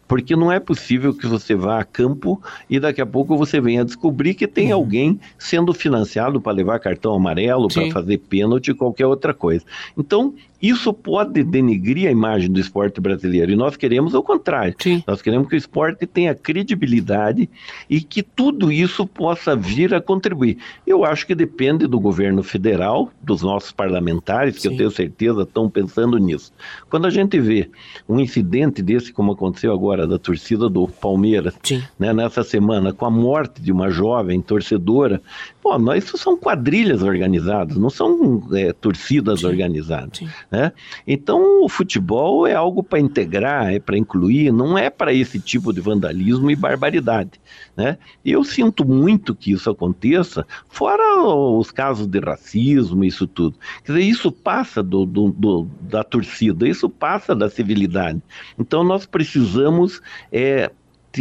porque 0.08 0.36
não 0.36 0.52
é 0.52 0.60
possível 0.60 1.13
que 1.13 1.26
você 1.28 1.56
vá 1.56 1.80
a 1.80 1.84
campo 1.84 2.41
e 2.70 2.80
daqui 2.80 3.02
a 3.02 3.06
pouco 3.06 3.38
você 3.38 3.60
venha 3.60 3.84
descobrir 3.84 4.34
que 4.34 4.48
tem 4.48 4.68
uhum. 4.68 4.80
alguém 4.80 5.20
sendo 5.38 5.74
financiado 5.74 6.39
para 6.39 6.52
levar 6.52 6.80
cartão 6.80 7.13
amarelo, 7.13 7.68
para 7.68 7.89
fazer 7.91 8.18
pênalti, 8.20 8.74
qualquer 8.74 9.06
outra 9.08 9.34
coisa. 9.34 9.65
Então, 9.98 10.34
isso 10.69 10.93
pode 10.93 11.43
denegrir 11.43 12.08
a 12.08 12.12
imagem 12.12 12.51
do 12.51 12.60
esporte 12.60 13.01
brasileiro 13.01 13.51
e 13.51 13.56
nós 13.56 13.75
queremos 13.75 14.13
o 14.13 14.23
contrário. 14.23 14.73
Sim. 14.80 15.04
Nós 15.06 15.21
queremos 15.21 15.47
que 15.49 15.56
o 15.56 15.58
esporte 15.58 16.06
tenha 16.06 16.34
credibilidade 16.34 17.49
e 17.89 18.01
que 18.01 18.23
tudo 18.23 18.71
isso 18.71 19.06
possa 19.06 19.56
vir 19.56 19.93
a 19.93 20.01
contribuir. 20.01 20.58
Eu 20.88 21.04
acho 21.04 21.28
que 21.28 21.36
depende 21.36 21.86
do 21.88 21.99
governo 21.99 22.41
federal, 22.41 23.12
dos 23.21 23.41
nossos 23.41 23.71
parlamentares, 23.71 24.56
que 24.56 24.62
Sim. 24.62 24.71
eu 24.71 24.78
tenho 24.78 24.91
certeza 24.91 25.41
estão 25.41 25.69
pensando 25.69 26.17
nisso. 26.17 26.54
Quando 26.89 27.06
a 27.08 27.10
gente 27.10 27.39
vê 27.39 27.69
um 28.08 28.19
incidente 28.19 28.82
desse, 28.82 29.12
como 29.12 29.34
aconteceu 29.34 29.73
agora, 29.73 30.08
da 30.08 30.17
torcida 30.17 30.69
do 30.69 30.88
Palmeiras, 30.88 31.54
né, 31.99 32.13
nessa 32.13 32.43
semana, 32.43 32.93
com 32.93 33.06
a 33.06 33.12
morte 33.12 33.62
de 33.62 33.71
uma 33.71 33.89
jovem 33.89 34.41
torcedora, 34.41 35.21
pô, 35.62 35.78
nós 35.78 36.06
isso 36.06 36.17
são 36.17 36.38
quadrilhas 36.38 37.01
organizadas, 37.01 37.78
não 37.78 37.89
são 37.89 38.47
é, 38.54 38.71
torcidas 38.71 39.39
Sim. 39.39 39.47
organizadas. 39.47 40.21
Né? 40.56 40.72
Então, 41.06 41.65
o 41.65 41.68
futebol 41.68 42.48
é 42.48 42.54
algo 42.54 42.82
para 42.82 42.98
integrar, 42.98 43.74
é 43.74 43.78
para 43.78 43.98
incluir, 43.98 44.54
não 44.54 44.78
é 44.78 44.89
para 44.89 45.12
esse 45.12 45.38
tipo 45.38 45.74
de 45.74 45.82
vandalismo 45.82 46.50
e 46.50 46.56
barbaridade. 46.56 47.41
Né? 47.76 47.98
Eu 48.24 48.41
sinto 48.46 48.88
muito 48.88 49.36
que 49.36 49.52
isso 49.52 49.70
aconteça, 49.70 50.48
fora 50.70 51.22
os 51.22 51.72
casos 51.72 52.08
de 52.08 52.20
racismo, 52.20 53.04
isso 53.04 53.28
tudo. 53.28 53.58
Quer 53.84 53.91
dizer, 53.91 54.06
isso 54.06 54.32
passa 54.32 54.82
do, 54.82 55.06
do, 55.06 55.30
do 55.30 55.68
da 55.82 56.06
torcida, 56.06 56.65
isso 56.65 56.89
passa 56.89 57.36
da 57.36 57.50
civilidade. 57.50 58.22
Então, 58.58 58.82
nós 58.82 59.06
precisamos. 59.06 60.02
É, 60.32 60.72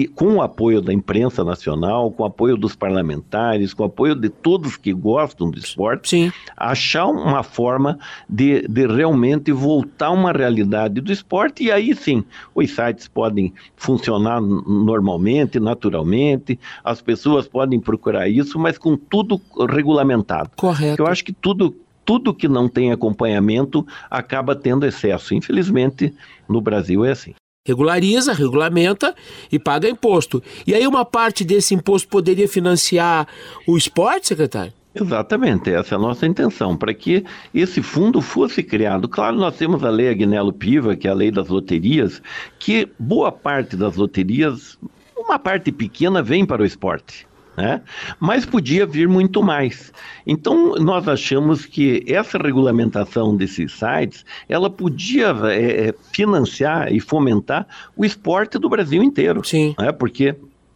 com 0.09 0.37
o 0.37 0.42
apoio 0.42 0.80
da 0.80 0.92
imprensa 0.92 1.44
nacional, 1.44 2.11
com 2.11 2.24
o 2.24 2.26
apoio 2.26 2.57
dos 2.57 2.74
parlamentares, 2.74 3.72
com 3.72 3.85
o 3.85 3.87
apoio 3.87 4.14
de 4.14 4.28
todos 4.28 4.76
que 4.76 4.92
gostam 4.92 5.48
do 5.50 5.59
esporte, 5.59 6.09
sim. 6.09 6.33
achar 6.57 7.07
uma 7.07 7.44
forma 7.44 7.98
de, 8.28 8.66
de 8.66 8.87
realmente 8.87 9.52
voltar 9.52 10.11
uma 10.11 10.33
realidade 10.33 11.00
do 11.00 11.12
esporte 11.12 11.64
e 11.64 11.70
aí 11.70 11.94
sim, 11.94 12.24
os 12.54 12.70
sites 12.70 13.07
podem 13.07 13.52
funcionar 13.76 14.40
normalmente, 14.40 15.61
naturalmente, 15.61 16.59
as 16.83 17.00
pessoas 17.00 17.46
podem 17.46 17.78
procurar 17.78 18.28
isso, 18.28 18.59
mas 18.59 18.76
com 18.76 18.96
tudo 18.96 19.40
regulamentado. 19.70 20.50
Correto. 20.57 21.00
Eu 21.00 21.07
acho 21.07 21.24
que 21.24 21.33
tudo 21.33 21.74
tudo 22.04 22.35
que 22.35 22.46
não 22.46 22.68
tem 22.68 22.92
acompanhamento 22.92 23.87
acaba 24.11 24.54
tendo 24.54 24.85
excesso. 24.85 25.35
Infelizmente, 25.35 26.12
no 26.46 26.61
Brasil 26.61 27.02
é 27.02 27.12
assim 27.12 27.35
regulariza, 27.66 28.35
regulamenta 28.35 29.14
e 29.50 29.59
paga 29.59 29.88
imposto. 29.88 30.42
E 30.66 30.74
aí 30.74 30.87
uma 30.87 31.03
parte 31.03 31.42
desse 31.42 31.74
imposto 31.74 32.09
poderia 32.09 32.46
financiar 32.46 33.27
o 33.66 33.79
esporte, 33.79 34.29
secretário? 34.29 34.72
Exatamente, 34.94 35.72
essa 35.72 35.94
é 35.94 35.96
a 35.96 36.00
nossa 36.00 36.27
intenção, 36.27 36.77
para 36.77 36.92
que 36.92 37.24
esse 37.55 37.83
fundo 37.83 38.20
fosse 38.20 38.62
criado. 38.62 39.09
Claro, 39.09 39.37
nós 39.37 39.57
temos 39.57 39.83
a 39.83 39.88
lei 39.88 40.11
Agnello 40.11 40.53
Piva, 40.53 40.94
que 40.94 41.09
é 41.09 41.11
a 41.11 41.14
lei 41.14 41.31
das 41.31 41.48
loterias, 41.48 42.22
que 42.59 42.87
boa 42.98 43.33
parte 43.33 43.77
das 43.77 43.96
loterias, 43.96 44.79
uma 45.16 45.38
parte 45.38 45.72
pequena, 45.72 46.22
vem 46.22 46.44
para 46.44 46.62
o 46.62 46.66
esporte. 46.66 47.27
Né? 47.57 47.81
Mas 48.19 48.45
podia 48.45 48.85
vir 48.85 49.09
muito 49.09 49.43
mais. 49.43 49.93
Então, 50.27 50.75
nós 50.77 51.07
achamos 51.07 51.64
que 51.64 52.05
essa 52.07 52.38
regulamentação 52.38 53.37
desses 53.37 53.73
sites, 53.73 54.25
ela 54.49 54.69
podia 54.69 55.35
é, 55.53 55.95
financiar 56.12 56.93
e 56.93 57.01
fomentar 57.01 57.67
o 57.97 58.05
esporte 58.05 58.59
do 58.59 58.69
Brasil 58.69 59.03
inteiro. 59.03 59.45
Sim. 59.45 59.75
Né? 59.79 59.93
Porque 59.93 60.35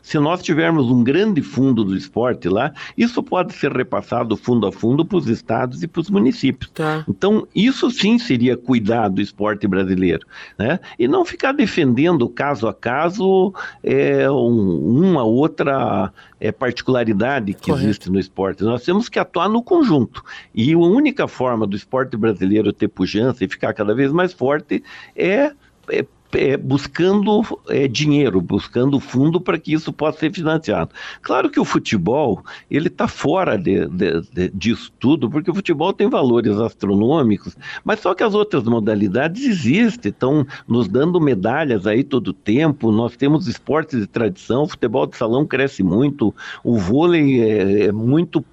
se 0.08 0.18
nós 0.18 0.42
tivermos 0.42 0.90
um 0.90 1.04
grande 1.04 1.42
fundo 1.42 1.84
do 1.84 1.94
esporte 1.94 2.48
lá, 2.48 2.72
isso 2.96 3.22
pode 3.22 3.52
ser 3.52 3.70
repassado 3.70 4.38
fundo 4.38 4.66
a 4.66 4.72
fundo 4.72 5.04
para 5.04 5.18
os 5.18 5.28
estados 5.28 5.82
e 5.82 5.86
para 5.86 6.00
os 6.00 6.08
municípios. 6.08 6.70
Tá. 6.70 7.04
Então, 7.06 7.46
isso 7.54 7.90
sim 7.90 8.18
seria 8.18 8.56
cuidar 8.56 9.08
do 9.08 9.20
esporte 9.20 9.68
brasileiro, 9.68 10.26
né? 10.56 10.80
E 10.98 11.06
não 11.06 11.26
ficar 11.26 11.52
defendendo 11.52 12.26
caso 12.26 12.66
a 12.66 12.72
caso 12.72 13.52
é, 13.82 14.30
um, 14.30 15.08
uma 15.10 15.24
outra 15.24 16.10
é, 16.40 16.50
particularidade 16.50 17.52
que 17.52 17.66
Correto. 17.66 17.84
existe 17.84 18.10
no 18.10 18.18
esporte. 18.18 18.64
Nós 18.64 18.82
temos 18.82 19.10
que 19.10 19.18
atuar 19.18 19.50
no 19.50 19.62
conjunto. 19.62 20.24
E 20.54 20.72
a 20.72 20.78
única 20.78 21.28
forma 21.28 21.66
do 21.66 21.76
esporte 21.76 22.16
brasileiro 22.16 22.72
ter 22.72 22.88
pujança 22.88 23.44
e 23.44 23.48
ficar 23.48 23.74
cada 23.74 23.94
vez 23.94 24.10
mais 24.10 24.32
forte 24.32 24.82
é, 25.14 25.52
é 25.90 26.06
é, 26.32 26.56
buscando 26.56 27.42
é, 27.68 27.88
dinheiro, 27.88 28.40
buscando 28.40 29.00
fundo 29.00 29.40
para 29.40 29.58
que 29.58 29.72
isso 29.72 29.92
possa 29.92 30.18
ser 30.18 30.32
financiado. 30.32 30.90
Claro 31.22 31.50
que 31.50 31.58
o 31.58 31.64
futebol 31.64 32.44
ele 32.70 32.88
está 32.88 33.08
fora 33.08 33.56
de, 33.56 33.86
de, 33.86 34.20
de, 34.32 34.48
disso 34.50 34.92
tudo, 34.98 35.30
porque 35.30 35.50
o 35.50 35.54
futebol 35.54 35.92
tem 35.92 36.08
valores 36.08 36.58
astronômicos, 36.58 37.56
mas 37.84 38.00
só 38.00 38.14
que 38.14 38.22
as 38.22 38.34
outras 38.34 38.64
modalidades 38.64 39.44
existem, 39.44 40.10
estão 40.10 40.46
nos 40.66 40.88
dando 40.88 41.20
medalhas 41.20 41.86
aí 41.86 42.04
todo 42.04 42.32
tempo. 42.32 42.92
Nós 42.92 43.16
temos 43.16 43.46
esportes 43.46 44.00
de 44.00 44.06
tradição, 44.06 44.64
o 44.64 44.68
futebol 44.68 45.06
de 45.06 45.16
salão 45.16 45.46
cresce 45.46 45.82
muito, 45.82 46.34
o 46.62 46.76
vôlei 46.76 47.40
é, 47.40 47.86
é 47.86 47.92
muito 47.92 48.44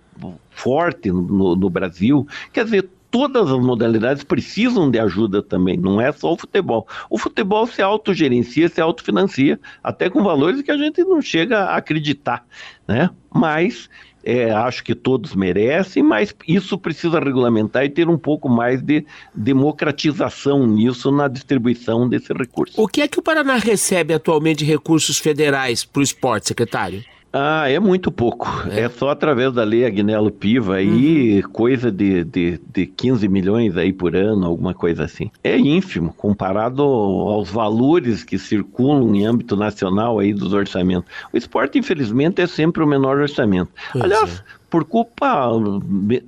forte 0.56 1.12
no, 1.12 1.56
no, 1.56 1.70
Brasil. 1.70 2.26
Quer 2.54 2.64
dizer, 2.64 2.90
todas 3.16 3.50
as 3.50 3.60
modalidades 3.62 4.26
precisam 4.26 4.92
de 4.92 5.00
ajuda 5.00 5.42
também, 5.42 5.78
não 5.78 6.02
é 6.02 6.12
só 6.12 6.34
o 6.34 6.38
futebol. 6.38 6.86
O 7.10 7.18
futebol 7.18 7.66
se 7.66 7.82
autogerencia, 7.82 8.68
se 8.68 8.82
autofinancia, 8.82 9.58
até 9.82 10.10
com 10.10 10.22
valores 10.22 10.62
que 10.62 10.70
a 10.70 10.78
gente 10.78 11.02
não 11.02 11.22
chega 11.22 11.60
a 11.60 11.78
acreditar, 11.78 12.46
né? 12.86 13.10
Mas 13.34 13.90
é, 14.22 14.52
acho 14.52 14.84
que 14.84 14.94
todos 14.94 15.34
merecem, 15.34 16.04
mas 16.04 16.36
isso 16.46 16.78
precisa 16.78 17.18
regulamentar 17.18 17.86
e 17.86 17.90
ter 17.90 18.10
um 18.10 18.18
pouco 18.18 18.50
mais 18.50 18.82
de 18.82 19.06
democratização 19.34 20.68
nisso 20.68 21.10
na 21.10 21.30
distribuição 21.30 22.10
desse 22.10 22.34
recurso. 22.34 22.74
O 22.76 22.86
que 22.86 23.00
é 23.00 23.08
que 23.08 23.18
o 23.18 23.22
Paraná 23.22 23.56
recebe 23.56 24.14
atualmente 24.14 24.60
de 24.60 24.66
recursos 24.66 25.20
federais 25.20 25.86
para 25.86 26.02
o 26.02 26.04
esporte, 26.04 26.50
secretário? 26.50 27.02
Ah, 27.38 27.70
é 27.70 27.78
muito 27.82 28.10
pouco. 28.14 28.48
É, 28.72 28.84
é 28.84 28.90
só 28.90 29.10
através 29.10 29.52
da 29.52 29.62
lei 29.62 29.86
Agnello 29.86 30.32
Piva 30.32 30.76
aí, 30.76 31.44
uhum. 31.44 31.52
coisa 31.52 31.92
de, 31.92 32.24
de, 32.24 32.62
de 32.74 32.86
15 32.86 33.28
milhões 33.28 33.76
aí 33.76 33.92
por 33.92 34.16
ano, 34.16 34.46
alguma 34.46 34.74
coisa 34.74 35.04
assim. 35.04 35.30
É 35.44 35.58
ínfimo 35.58 36.14
comparado 36.14 36.82
aos 36.82 37.50
valores 37.50 38.24
que 38.24 38.40
circulam 38.40 39.14
em 39.14 39.26
âmbito 39.26 39.58
nacional 39.58 40.18
aí 40.18 40.34
dos 40.34 40.54
orçamentos. 40.54 41.12
O 41.34 41.36
esporte, 41.36 41.78
infelizmente, 41.78 42.42
é 42.42 42.48
sempre 42.48 42.82
o 42.82 42.88
menor 42.88 43.18
orçamento. 43.18 43.70
Pois 43.92 44.06
Aliás, 44.06 44.40
é 44.40 44.66
por 44.70 44.84
culpa 44.84 45.50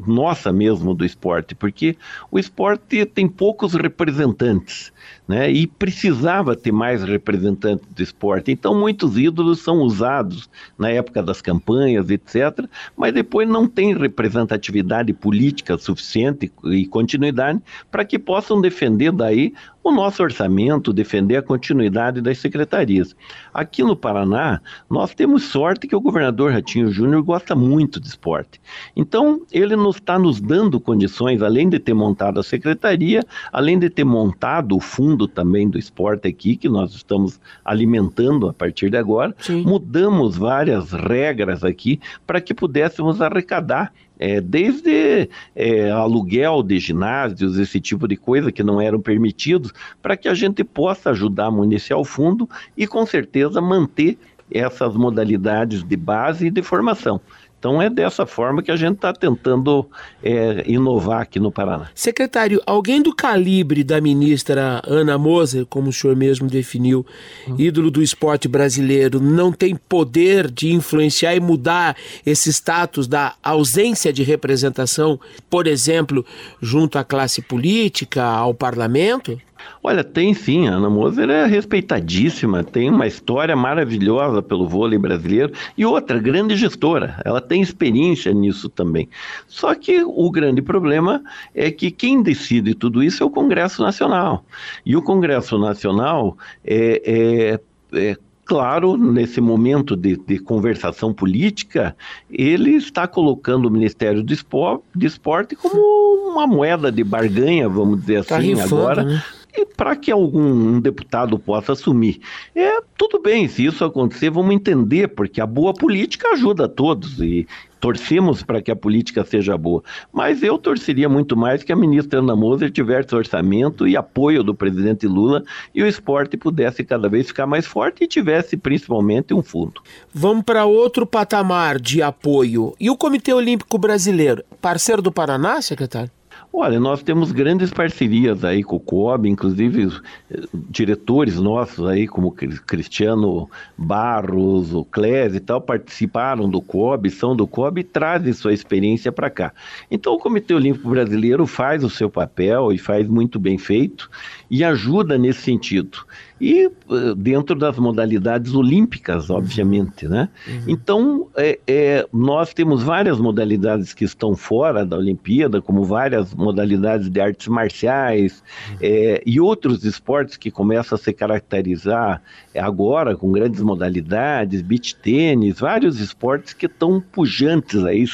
nossa 0.05 0.51
mesmo 0.51 0.93
do 0.93 1.03
esporte, 1.05 1.55
porque 1.55 1.97
o 2.31 2.37
esporte 2.37 3.05
tem 3.05 3.27
poucos 3.27 3.73
representantes, 3.73 4.91
né? 5.27 5.51
E 5.51 5.67
precisava 5.67 6.55
ter 6.55 6.71
mais 6.71 7.03
representantes 7.03 7.85
do 7.93 8.01
esporte. 8.01 8.51
Então 8.51 8.73
muitos 8.73 9.17
ídolos 9.17 9.59
são 9.59 9.79
usados 9.79 10.49
na 10.77 10.89
época 10.89 11.21
das 11.21 11.41
campanhas, 11.41 12.09
etc, 12.09 12.65
mas 12.95 13.13
depois 13.13 13.47
não 13.47 13.67
tem 13.67 13.95
representatividade 13.95 15.11
política 15.13 15.77
suficiente 15.77 16.51
e 16.65 16.85
continuidade 16.85 17.61
para 17.91 18.05
que 18.05 18.17
possam 18.17 18.61
defender 18.61 19.11
daí 19.11 19.53
o 19.87 19.91
nosso 19.91 20.21
orçamento, 20.21 20.91
defender 20.91 21.37
a 21.37 21.41
continuidade 21.41 22.19
das 22.19 22.39
secretarias. 22.39 23.15
Aqui 23.53 23.83
no 23.83 23.95
Paraná, 23.95 24.59
nós 24.89 25.15
temos 25.15 25.43
sorte 25.43 25.87
que 25.87 25.95
o 25.95 26.01
governador 26.01 26.51
Ratinho 26.51 26.91
Júnior 26.91 27.23
gosta 27.23 27.55
muito 27.55 27.97
de 27.97 28.07
esporte. 28.07 28.59
Então, 28.95 29.41
ele 29.49 29.77
nos 29.77 29.95
está 29.95 30.19
nos 30.19 30.41
dando 30.41 30.79
condições, 30.79 31.41
além 31.41 31.69
de 31.69 31.79
ter 31.79 31.93
montado 31.93 32.37
a 32.37 32.43
secretaria, 32.43 33.23
além 33.51 33.79
de 33.79 33.89
ter 33.89 34.03
montado 34.03 34.75
o 34.75 34.81
fundo 34.81 35.16
também 35.25 35.69
do 35.69 35.79
esporte 35.79 36.27
aqui, 36.27 36.57
que 36.57 36.67
nós 36.67 36.93
estamos 36.93 37.39
alimentando 37.63 38.49
a 38.49 38.53
partir 38.53 38.89
de 38.89 38.97
agora, 38.97 39.33
Sim. 39.39 39.63
mudamos 39.63 40.35
várias 40.35 40.91
regras 40.91 41.63
aqui 41.63 42.01
para 42.25 42.41
que 42.41 42.53
pudéssemos 42.53 43.21
arrecadar 43.21 43.93
é, 44.19 44.41
desde 44.41 45.29
é, 45.55 45.91
aluguel 45.91 46.61
de 46.63 46.79
ginásios, 46.79 47.57
esse 47.57 47.79
tipo 47.79 48.07
de 48.07 48.17
coisa 48.17 48.51
que 48.51 48.63
não 48.63 48.81
eram 48.81 48.99
permitidos, 48.99 49.71
para 50.01 50.17
que 50.17 50.27
a 50.27 50.33
gente 50.33 50.63
possa 50.63 51.11
ajudar 51.11 51.45
a 51.45 51.51
municiar 51.51 51.99
o 51.99 52.03
fundo 52.03 52.49
e, 52.75 52.85
com 52.85 53.05
certeza, 53.05 53.61
manter 53.61 54.17
essas 54.49 54.95
modalidades 54.95 55.83
de 55.83 55.95
base 55.95 56.47
e 56.47 56.51
de 56.51 56.61
formação. 56.61 57.21
Então 57.59 57.81
é 57.81 57.89
dessa 57.89 58.25
forma 58.25 58.61
que 58.61 58.71
a 58.71 58.75
gente 58.75 58.95
está 58.95 59.11
tentando 59.11 59.85
é, 60.23 60.63
inovar 60.67 61.21
aqui 61.21 61.39
no 61.39 61.51
Paraná. 61.51 61.87
Secretário, 61.95 62.61
alguém 62.65 63.01
do 63.01 63.13
calibre 63.13 63.83
da 63.83 63.99
ministra 63.99 64.81
Ana 64.85 65.17
Moser, 65.17 65.65
como 65.65 65.89
o 65.89 65.93
senhor 65.93 66.15
mesmo 66.15 66.47
definiu, 66.47 67.05
hum. 67.47 67.55
ídolo 67.57 67.89
do 67.89 68.03
esporte 68.03 68.47
brasileiro, 68.47 69.19
não 69.19 69.51
tem 69.51 69.75
poder 69.75 70.51
de 70.51 70.71
influenciar 70.71 71.35
e 71.35 71.39
mudar 71.39 71.95
esse 72.25 72.51
status 72.53 73.07
da 73.07 73.33
ausência 73.41 74.13
de 74.13 74.21
representação, 74.21 75.19
por 75.49 75.65
exemplo, 75.65 76.23
junto 76.61 76.99
à 76.99 77.03
classe 77.03 77.41
política, 77.41 78.23
ao 78.23 78.53
parlamento? 78.53 79.41
Olha, 79.83 80.03
tem 80.03 80.33
sim, 80.33 80.67
a 80.67 80.73
Ana 80.73 80.89
Moser 80.89 81.29
é 81.29 81.45
respeitadíssima, 81.45 82.63
tem 82.63 82.89
uma 82.89 83.07
história 83.07 83.55
maravilhosa 83.55 84.41
pelo 84.41 84.67
vôlei 84.67 84.97
brasileiro 84.97 85.53
e 85.77 85.85
outra, 85.85 86.19
grande 86.19 86.55
gestora, 86.55 87.21
ela 87.23 87.41
tem 87.41 87.61
experiência 87.61 88.33
nisso 88.33 88.69
também. 88.69 89.09
Só 89.47 89.73
que 89.75 90.03
o 90.03 90.29
grande 90.31 90.61
problema 90.61 91.21
é 91.53 91.71
que 91.71 91.91
quem 91.91 92.21
decide 92.21 92.73
tudo 92.73 93.03
isso 93.03 93.23
é 93.23 93.25
o 93.25 93.29
Congresso 93.29 93.81
Nacional. 93.81 94.43
E 94.85 94.95
o 94.95 95.01
Congresso 95.01 95.57
Nacional 95.57 96.37
é, 96.65 97.59
é, 97.93 97.99
é 98.11 98.17
claro, 98.47 98.97
nesse 98.97 99.41
momento 99.41 99.95
de, 99.95 100.15
de, 100.15 100.39
conversação 100.39 101.13
política, 101.13 101.95
ele 102.31 102.71
está 102.71 103.05
colocando 103.05 103.65
o 103.65 103.71
Ministério 103.71 104.23
do 104.23 104.33
Esporte, 104.33 105.55
como 105.55 106.31
uma 106.31 106.47
moeda 106.47 106.89
de 106.89 107.03
barganha, 107.03 107.67
vamos 107.67 107.99
dizer 107.99 108.23
tá 108.23 108.37
assim, 108.37 108.55
rifando, 108.55 108.75
agora, 108.75 109.03
né? 109.03 109.23
Para 109.65 109.95
que 109.95 110.11
algum 110.11 110.79
deputado 110.79 111.37
possa 111.37 111.73
assumir. 111.73 112.19
É 112.55 112.81
tudo 112.97 113.21
bem, 113.21 113.47
se 113.47 113.65
isso 113.65 113.85
acontecer, 113.85 114.29
vamos 114.29 114.53
entender, 114.53 115.09
porque 115.09 115.39
a 115.39 115.45
boa 115.45 115.73
política 115.73 116.29
ajuda 116.29 116.65
a 116.65 116.69
todos 116.69 117.19
e 117.19 117.47
torcemos 117.79 118.43
para 118.43 118.61
que 118.61 118.71
a 118.71 118.75
política 118.75 119.23
seja 119.23 119.57
boa. 119.57 119.83
Mas 120.11 120.41
eu 120.43 120.57
torceria 120.57 121.07
muito 121.07 121.37
mais 121.37 121.63
que 121.63 121.71
a 121.71 121.75
ministra 121.75 122.19
Ana 122.19 122.35
Moser 122.35 122.71
tivesse 122.71 123.15
orçamento 123.15 123.87
e 123.87 123.95
apoio 123.95 124.43
do 124.43 124.55
presidente 124.55 125.07
Lula 125.07 125.43
e 125.73 125.83
o 125.83 125.87
esporte 125.87 126.37
pudesse 126.37 126.83
cada 126.83 127.07
vez 127.07 127.27
ficar 127.27 127.45
mais 127.45 127.65
forte 127.65 128.03
e 128.03 128.07
tivesse 128.07 128.57
principalmente 128.57 129.33
um 129.33 129.43
fundo. 129.43 129.81
Vamos 130.13 130.43
para 130.43 130.65
outro 130.65 131.05
patamar 131.05 131.79
de 131.79 132.01
apoio. 132.01 132.73
E 132.79 132.89
o 132.89 132.97
Comitê 132.97 133.33
Olímpico 133.33 133.77
Brasileiro, 133.77 134.43
parceiro 134.61 135.01
do 135.01 135.11
Paraná, 135.11 135.61
secretário? 135.61 136.16
Olha, 136.51 136.79
nós 136.79 137.03
temos 137.03 137.31
grandes 137.31 137.71
parcerias 137.71 138.43
aí 138.43 138.63
com 138.63 138.77
o 138.77 138.79
COB, 138.79 139.29
inclusive 139.29 139.91
eh, 140.31 140.41
diretores 140.69 141.39
nossos 141.39 141.87
aí, 141.87 142.07
como 142.07 142.31
Cristiano 142.31 143.49
Barros, 143.77 144.73
o 144.73 144.83
Clésio 144.83 145.37
e 145.37 145.39
tal, 145.39 145.61
participaram 145.61 146.49
do 146.49 146.61
COB, 146.61 147.09
são 147.09 147.35
do 147.35 147.45
COB 147.45 147.81
e 147.81 147.83
trazem 147.83 148.33
sua 148.33 148.53
experiência 148.53 149.11
para 149.11 149.29
cá. 149.29 149.53
Então 149.91 150.13
o 150.13 150.19
Comitê 150.19 150.53
Olímpico 150.53 150.89
Brasileiro 150.89 151.45
faz 151.45 151.83
o 151.83 151.89
seu 151.89 152.09
papel 152.09 152.71
e 152.71 152.77
faz 152.77 153.07
muito 153.07 153.39
bem 153.39 153.57
feito 153.57 154.09
e 154.49 154.63
ajuda 154.63 155.17
nesse 155.17 155.41
sentido. 155.41 156.05
e 156.39 156.65
eh, 156.65 156.69
dentro 157.17 157.55
das 157.55 157.79
modalidades 157.79 158.53
olímpicas, 158.53 159.29
obviamente, 159.31 160.07
né? 160.07 160.29
Uhum. 160.47 160.63
Então, 160.67 161.27
é, 161.35 161.59
é, 161.67 162.07
nós 162.13 162.53
temos 162.53 162.83
várias 162.83 163.19
modalidades 163.19 163.91
que 163.91 164.05
estão 164.05 164.35
fora 164.35 164.85
da 164.85 164.97
Olimpíada, 164.97 165.61
como 165.61 165.83
várias 165.83 166.35
modalidades 166.35 167.09
de 167.09 167.19
artes 167.19 167.47
marciais 167.47 168.43
uhum. 168.69 168.77
é, 168.81 169.23
e 169.25 169.39
outros 169.39 169.83
esportes 169.83 170.37
que 170.37 170.51
começam 170.51 170.95
a 170.95 170.99
se 170.99 171.11
caracterizar 171.11 172.21
agora 172.55 173.15
com 173.15 173.31
grandes 173.31 173.61
modalidades, 173.61 174.61
beach 174.61 174.95
tênis, 174.95 175.59
vários 175.59 175.99
esportes 175.99 176.53
que 176.53 176.67
estão 176.67 177.01
pujantes 177.01 177.83
aí, 177.83 178.05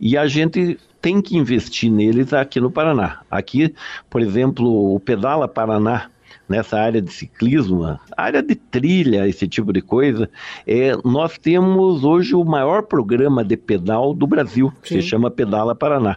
e 0.00 0.16
a 0.16 0.26
gente 0.26 0.78
tem 1.06 1.22
que 1.22 1.36
investir 1.36 1.88
neles 1.88 2.32
aqui 2.32 2.60
no 2.60 2.68
Paraná. 2.68 3.20
Aqui, 3.30 3.72
por 4.10 4.20
exemplo, 4.20 4.92
o 4.92 4.98
Pedala 4.98 5.46
Paraná, 5.46 6.10
nessa 6.48 6.80
área 6.80 7.00
de 7.00 7.12
ciclismo, 7.12 7.96
área 8.16 8.42
de 8.42 8.56
trilha, 8.56 9.28
esse 9.28 9.46
tipo 9.46 9.72
de 9.72 9.80
coisa, 9.80 10.28
é, 10.66 10.96
nós 11.04 11.38
temos 11.38 12.02
hoje 12.02 12.34
o 12.34 12.44
maior 12.44 12.82
programa 12.82 13.44
de 13.44 13.56
pedal 13.56 14.12
do 14.12 14.26
Brasil, 14.26 14.72
que 14.82 14.88
se 14.88 15.02
chama 15.02 15.30
Pedala 15.30 15.76
Paraná. 15.76 16.16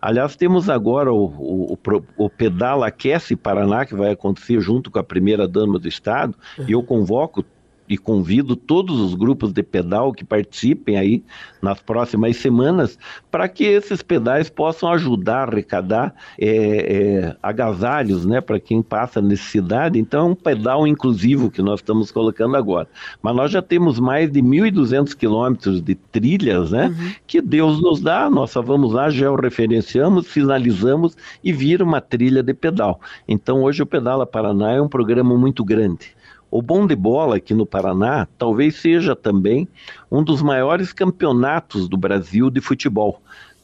Aliás, 0.00 0.36
temos 0.36 0.70
agora 0.70 1.12
o, 1.12 1.24
o, 1.24 1.72
o, 1.72 2.02
o 2.16 2.30
Pedala 2.30 2.86
Aquece 2.86 3.34
Paraná, 3.34 3.84
que 3.84 3.96
vai 3.96 4.12
acontecer 4.12 4.60
junto 4.60 4.88
com 4.88 5.00
a 5.00 5.04
primeira 5.04 5.48
dama 5.48 5.80
do 5.80 5.88
Estado, 5.88 6.36
uhum. 6.56 6.64
e 6.68 6.72
eu 6.72 6.82
convoco 6.84 7.44
e 7.88 7.96
convido 7.96 8.54
todos 8.54 9.00
os 9.00 9.14
grupos 9.14 9.52
de 9.52 9.62
pedal 9.62 10.12
que 10.12 10.24
participem 10.24 10.98
aí 10.98 11.22
nas 11.62 11.80
próximas 11.80 12.36
semanas 12.36 12.98
para 13.30 13.48
que 13.48 13.64
esses 13.64 14.02
pedais 14.02 14.50
possam 14.50 14.90
ajudar 14.92 15.38
a 15.38 15.50
arrecadar 15.50 16.14
é, 16.38 16.48
é, 16.48 17.36
agasalhos 17.42 18.26
né, 18.26 18.40
para 18.40 18.60
quem 18.60 18.82
passa 18.82 19.20
necessidade. 19.20 19.98
Então 19.98 20.20
é 20.20 20.30
um 20.30 20.34
pedal 20.34 20.86
inclusivo 20.86 21.50
que 21.50 21.62
nós 21.62 21.80
estamos 21.80 22.10
colocando 22.10 22.56
agora. 22.56 22.88
Mas 23.22 23.34
nós 23.34 23.50
já 23.50 23.62
temos 23.62 23.98
mais 23.98 24.30
de 24.30 24.42
1.200 24.42 25.14
quilômetros 25.14 25.80
de 25.80 25.94
trilhas 25.94 26.70
né, 26.70 26.88
uhum. 26.88 27.12
que 27.26 27.40
Deus 27.40 27.80
nos 27.80 28.00
dá, 28.00 28.28
nós 28.28 28.50
só 28.50 28.62
vamos 28.62 28.92
lá, 28.92 29.10
georreferenciamos, 29.10 30.26
finalizamos 30.26 31.16
e 31.42 31.52
vira 31.52 31.84
uma 31.84 32.00
trilha 32.00 32.42
de 32.42 32.54
pedal. 32.54 33.00
Então 33.26 33.62
hoje 33.62 33.82
o 33.82 33.86
Pedala 33.86 34.26
Paraná 34.26 34.72
é 34.72 34.80
um 34.80 34.88
programa 34.88 35.36
muito 35.36 35.64
grande. 35.64 36.17
O 36.50 36.62
bom 36.62 36.86
de 36.86 36.96
bola 36.96 37.36
aqui 37.36 37.52
no 37.52 37.66
Paraná 37.66 38.26
talvez 38.38 38.76
seja 38.76 39.14
também 39.14 39.68
um 40.10 40.22
dos 40.22 40.40
maiores 40.40 40.92
campeonatos 40.92 41.88
do 41.88 41.96
Brasil 41.96 42.50
de 42.50 42.60
futebol. 42.60 43.20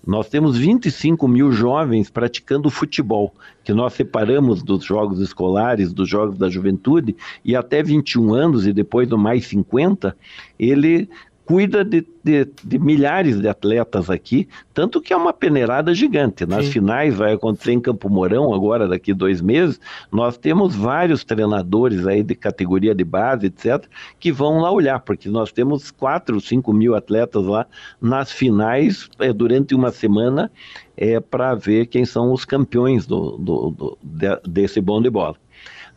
Nós 0.07 0.29
temos 0.29 0.59
25 0.59 1.27
mil 1.27 1.51
jovens 1.51 2.11
praticando 2.11 2.69
futebol, 2.69 3.33
que 3.65 3.73
nós 3.73 3.95
separamos 3.95 4.63
dos 4.63 4.85
jogos 4.85 5.19
escolares, 5.19 5.95
dos 5.95 6.07
jogos 6.07 6.37
da 6.37 6.51
juventude, 6.51 7.17
e 7.43 7.57
até 7.57 7.83
21 7.83 8.35
anos, 8.35 8.67
e 8.67 8.73
depois 8.73 9.09
do 9.09 9.17
mais 9.17 9.47
50, 9.47 10.15
ele 10.59 11.09
cuida 11.45 11.85
de, 11.85 12.07
de, 12.23 12.49
de, 12.65 12.79
milhares 12.79 13.41
de 13.41 13.47
atletas 13.47 14.09
aqui, 14.09 14.49
tanto 14.73 15.01
que 15.01 15.13
é 15.13 15.17
uma 15.17 15.33
peneirada 15.33 15.95
gigante. 15.95 16.47
Nas 16.47 16.67
Sim. 16.67 16.73
finais 16.73 17.15
vai 17.15 17.35
acontecer 17.35 17.73
em 17.73 17.81
Campo 17.81 18.09
Mourão, 18.09 18.55
agora 18.55 18.89
daqui 18.89 19.13
dois 19.13 19.41
meses, 19.41 19.79
nós 20.11 20.39
temos 20.39 20.75
vários 20.75 21.23
treinadores 21.23 22.07
aí 22.07 22.23
de 22.23 22.35
categoria 22.35 22.95
de 22.95 23.05
base, 23.05 23.47
etc., 23.47 23.87
que 24.19 24.33
vão 24.33 24.61
lá 24.61 24.71
olhar, 24.71 25.01
porque 25.01 25.29
nós 25.29 25.53
temos 25.53 25.91
4, 25.91 26.41
5 26.41 26.73
mil 26.73 26.95
atletas 26.95 27.45
lá 27.45 27.67
nas 28.01 28.33
finais 28.33 29.09
é, 29.19 29.33
durante 29.33 29.75
uma 29.75 29.91
semana 29.91 30.51
é, 30.97 31.21
para 31.21 31.55
ver 31.55 31.87
quem 31.87 32.05
são 32.05 32.33
os 32.33 32.45
campeões 32.45 33.07
do, 33.07 33.37
do, 33.37 33.71
do 33.71 33.99
de, 34.03 34.41
desse 34.49 34.81
bom 34.81 35.03
de 35.03 35.11
bola. 35.11 35.37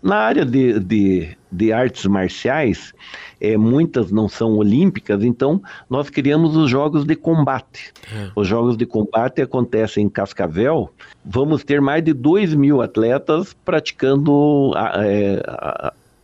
Na 0.02 0.18
área 0.18 0.46
de, 0.46 0.80
de, 0.80 1.38
de 1.52 1.74
artes 1.74 2.06
marciais, 2.06 2.94
é, 3.42 3.58
muitas 3.58 4.12
não 4.12 4.30
são 4.30 4.58
olímpicas, 4.58 5.24
então 5.24 5.62
nós 5.90 6.10
criamos 6.10 6.56
os 6.56 6.70
Jogos 6.70 7.04
de 7.04 7.16
Combate. 7.16 7.94
É. 8.14 8.30
Os 8.36 8.48
Jogos 8.48 8.78
de 8.78 8.86
Combate 8.86 9.42
acontecem 9.42 10.06
em 10.06 10.10
Cascavel. 10.10 10.90
Vamos 11.26 11.64
ter 11.64 11.82
mais 11.82 12.04
de 12.04 12.14
2 12.14 12.54
mil 12.54 12.82
atletas 12.82 13.56
praticando 13.66 14.72
é, 14.96 15.42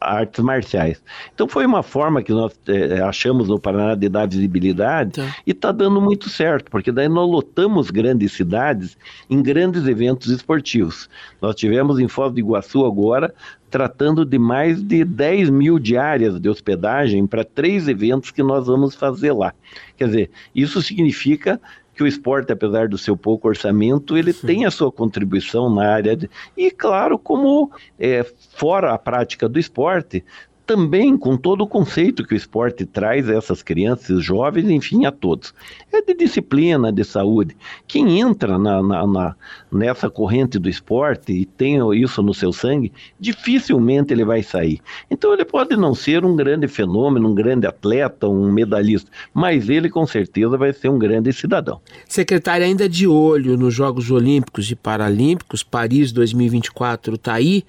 artes 0.04 0.44
marciais. 0.44 1.02
Então 1.34 1.48
foi 1.48 1.66
uma 1.66 1.82
forma 1.82 2.22
que 2.22 2.32
nós 2.32 2.54
é, 2.68 3.02
achamos 3.02 3.48
no 3.48 3.60
Paraná 3.60 3.96
de 3.96 4.10
dar 4.10 4.28
visibilidade 4.28 5.14
tá. 5.14 5.36
e 5.48 5.52
está 5.52 5.72
dando 5.72 6.02
muito 6.02 6.30
certo, 6.30 6.70
porque 6.70 6.92
daí 6.92 7.08
nós 7.08 7.30
lotamos 7.30 7.90
grandes 7.90 8.34
cidades 8.34 8.98
em 9.30 9.42
grandes 9.42 9.88
eventos 9.88 10.30
esportivos. 10.30 11.10
Nós 11.42 11.56
tivemos 11.56 12.00
em 12.00 12.08
Foz 12.08 12.34
do 12.34 12.40
Iguaçu 12.40 12.86
agora 12.86 13.34
tratando 13.74 14.24
de 14.24 14.38
mais 14.38 14.84
de 14.84 15.04
10 15.04 15.50
mil 15.50 15.80
diárias 15.80 16.40
de 16.40 16.48
hospedagem 16.48 17.26
para 17.26 17.44
três 17.44 17.88
eventos 17.88 18.30
que 18.30 18.44
nós 18.44 18.68
vamos 18.68 18.94
fazer 18.94 19.32
lá. 19.32 19.52
Quer 19.98 20.06
dizer, 20.06 20.32
isso 20.54 20.80
significa 20.80 21.60
que 21.96 22.04
o 22.04 22.06
esporte, 22.06 22.52
apesar 22.52 22.88
do 22.88 23.00
seu 23.00 23.18
pouco 23.18 23.48
orçamento, 23.48 24.16
ele 24.16 24.32
Sim. 24.32 24.46
tem 24.46 24.66
a 24.66 24.70
sua 24.70 24.92
contribuição 24.92 25.74
na 25.74 25.92
área 25.92 26.16
de... 26.16 26.30
E, 26.56 26.70
claro, 26.70 27.18
como 27.18 27.72
é, 28.00 28.24
fora 28.52 28.94
a 28.94 28.98
prática 29.00 29.50
do 29.50 29.58
esporte, 29.58 30.24
também 30.66 31.18
com 31.18 31.36
todo 31.36 31.62
o 31.62 31.68
conceito 31.68 32.26
que 32.26 32.34
o 32.34 32.38
esporte 32.38 32.86
traz 32.86 33.30
a 33.30 33.34
essas 33.34 33.62
crianças, 33.62 34.24
jovens, 34.24 34.70
enfim, 34.70 35.06
a 35.06 35.12
todos. 35.12 35.54
É 35.92 36.02
de 36.02 36.14
disciplina, 36.14 36.92
de 36.92 37.04
saúde. 37.04 37.56
Quem 37.88 38.20
entra 38.20 38.58
na, 38.58 38.82
na, 38.82 39.06
na, 39.06 39.36
nessa 39.72 40.10
corrente 40.10 40.58
do 40.58 40.70
esporte 40.70 41.34
e 41.34 41.46
tem 41.46 41.80
isso 41.94 42.22
no 42.22 42.34
seu 42.34 42.54
sangue, 42.54 42.92
dificilmente 43.20 44.14
ele 44.14 44.24
vai 44.24 44.42
sair. 44.42 44.80
Então 45.12 45.34
ele 45.34 45.44
pode 45.44 45.76
não 45.76 45.94
ser 45.94 46.24
um 46.24 46.36
grande 46.36 46.68
fenômeno, 46.68 47.30
um 47.30 47.36
grande 47.36 47.68
atleta, 47.68 48.28
um 48.28 48.52
medalhista, 48.52 49.12
mas 49.34 49.70
ele 49.70 49.90
com 49.90 50.06
certeza 50.08 50.58
vai 50.58 50.72
ser 50.72 50.90
um 50.90 50.98
grande 50.98 51.34
cidadão. 51.34 51.82
Secretário, 52.08 52.66
ainda 52.66 52.88
de 52.88 53.06
olho 53.08 53.58
nos 53.58 53.74
Jogos 53.74 54.10
Olímpicos 54.10 54.72
e 54.72 54.76
Paralímpicos, 54.76 55.62
Paris 55.62 56.12
2024 56.12 57.16
está 57.16 57.34
aí, 57.34 57.64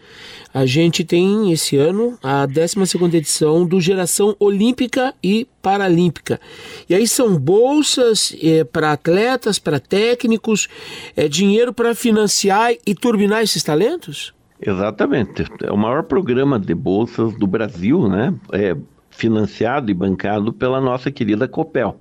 a 0.53 0.65
gente 0.65 1.05
tem 1.05 1.51
esse 1.51 1.77
ano 1.77 2.17
a 2.23 2.47
décima 2.47 2.84
segunda 2.87 3.17
edição 3.17 3.67
do 3.67 3.81
Geração 3.81 4.37
Olímpica 4.39 5.15
e 5.23 5.47
Paralímpica. 5.63 6.41
E 6.89 6.95
aí 6.95 7.07
são 7.07 7.39
bolsas 7.39 8.37
é, 8.43 8.65
para 8.65 8.93
atletas, 8.93 9.59
para 9.59 9.81
técnicos, 9.81 10.69
é, 11.17 11.29
dinheiro 11.29 11.73
para 11.73 11.95
financiar 11.95 12.73
e 12.87 12.95
turbinar 12.95 13.43
esses 13.43 13.63
talentos? 13.63 14.35
Exatamente. 14.61 15.45
É 15.63 15.71
o 15.71 15.77
maior 15.77 16.05
programa 16.05 16.59
de 16.59 16.75
bolsas 16.75 17.35
do 17.35 17.47
Brasil, 17.47 18.09
né? 18.09 18.35
É 18.53 18.77
financiado 19.11 19.91
e 19.91 19.95
bancado 19.95 20.53
pela 20.53 20.81
nossa 20.81 21.11
querida 21.11 21.47
Copel. 21.47 21.99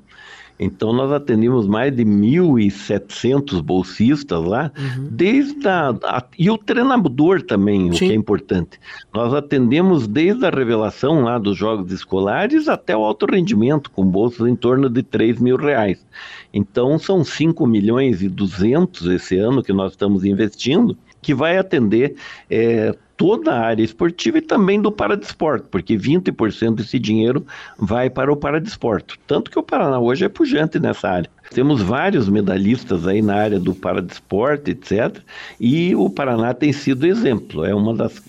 Então, 0.59 0.93
nós 0.93 1.11
atendemos 1.11 1.67
mais 1.67 1.95
de 1.95 2.05
1.700 2.05 3.61
bolsistas 3.61 4.43
lá, 4.43 4.71
uhum. 4.77 5.07
desde 5.11 5.67
a, 5.67 5.89
a, 6.03 6.23
E 6.37 6.49
o 6.49 6.57
treinador 6.57 7.41
também, 7.41 7.91
Sim. 7.91 8.05
o 8.05 8.07
que 8.07 8.11
é 8.11 8.15
importante. 8.15 8.79
Nós 9.13 9.33
atendemos 9.33 10.07
desde 10.07 10.45
a 10.45 10.49
revelação 10.49 11.23
lá 11.23 11.37
dos 11.37 11.57
jogos 11.57 11.91
escolares 11.91 12.67
até 12.67 12.95
o 12.95 13.03
alto 13.03 13.25
rendimento, 13.25 13.89
com 13.91 14.05
bolsas 14.05 14.47
em 14.47 14.55
torno 14.55 14.89
de 14.89 15.01
3 15.01 15.39
mil 15.39 15.57
reais. 15.57 16.05
Então, 16.53 16.99
são 16.99 17.23
5 17.23 17.65
milhões 17.65 18.21
e 18.21 18.29
200 18.29 19.07
esse 19.07 19.37
ano 19.37 19.63
que 19.63 19.73
nós 19.73 19.93
estamos 19.93 20.23
investindo, 20.23 20.95
que 21.21 21.33
vai 21.33 21.57
atender 21.57 22.15
é, 22.49 22.95
toda 23.15 23.53
a 23.53 23.59
área 23.59 23.83
esportiva 23.83 24.37
e 24.37 24.41
também 24.41 24.81
do 24.81 24.91
paradesporto, 24.91 25.67
porque 25.69 25.95
20% 25.95 26.75
desse 26.75 26.99
dinheiro 26.99 27.45
vai 27.77 28.09
para 28.09 28.31
o 28.31 28.35
paradesporto. 28.35 29.17
Tanto 29.27 29.51
que 29.51 29.59
o 29.59 29.63
Paraná 29.63 29.99
hoje 29.99 30.25
é 30.25 30.29
pujante 30.29 30.79
nessa 30.79 31.09
área. 31.09 31.29
Temos 31.51 31.81
vários 31.81 32.27
medalhistas 32.27 33.07
aí 33.07 33.21
na 33.21 33.35
área 33.35 33.59
do 33.59 33.75
paradesporto, 33.75 34.71
etc. 34.71 35.19
E 35.59 35.95
o 35.95 36.09
Paraná 36.09 36.53
tem 36.53 36.73
sido 36.73 37.05
exemplo. 37.05 37.63
É 37.63 37.75
uma 37.75 37.93
das 37.93 38.21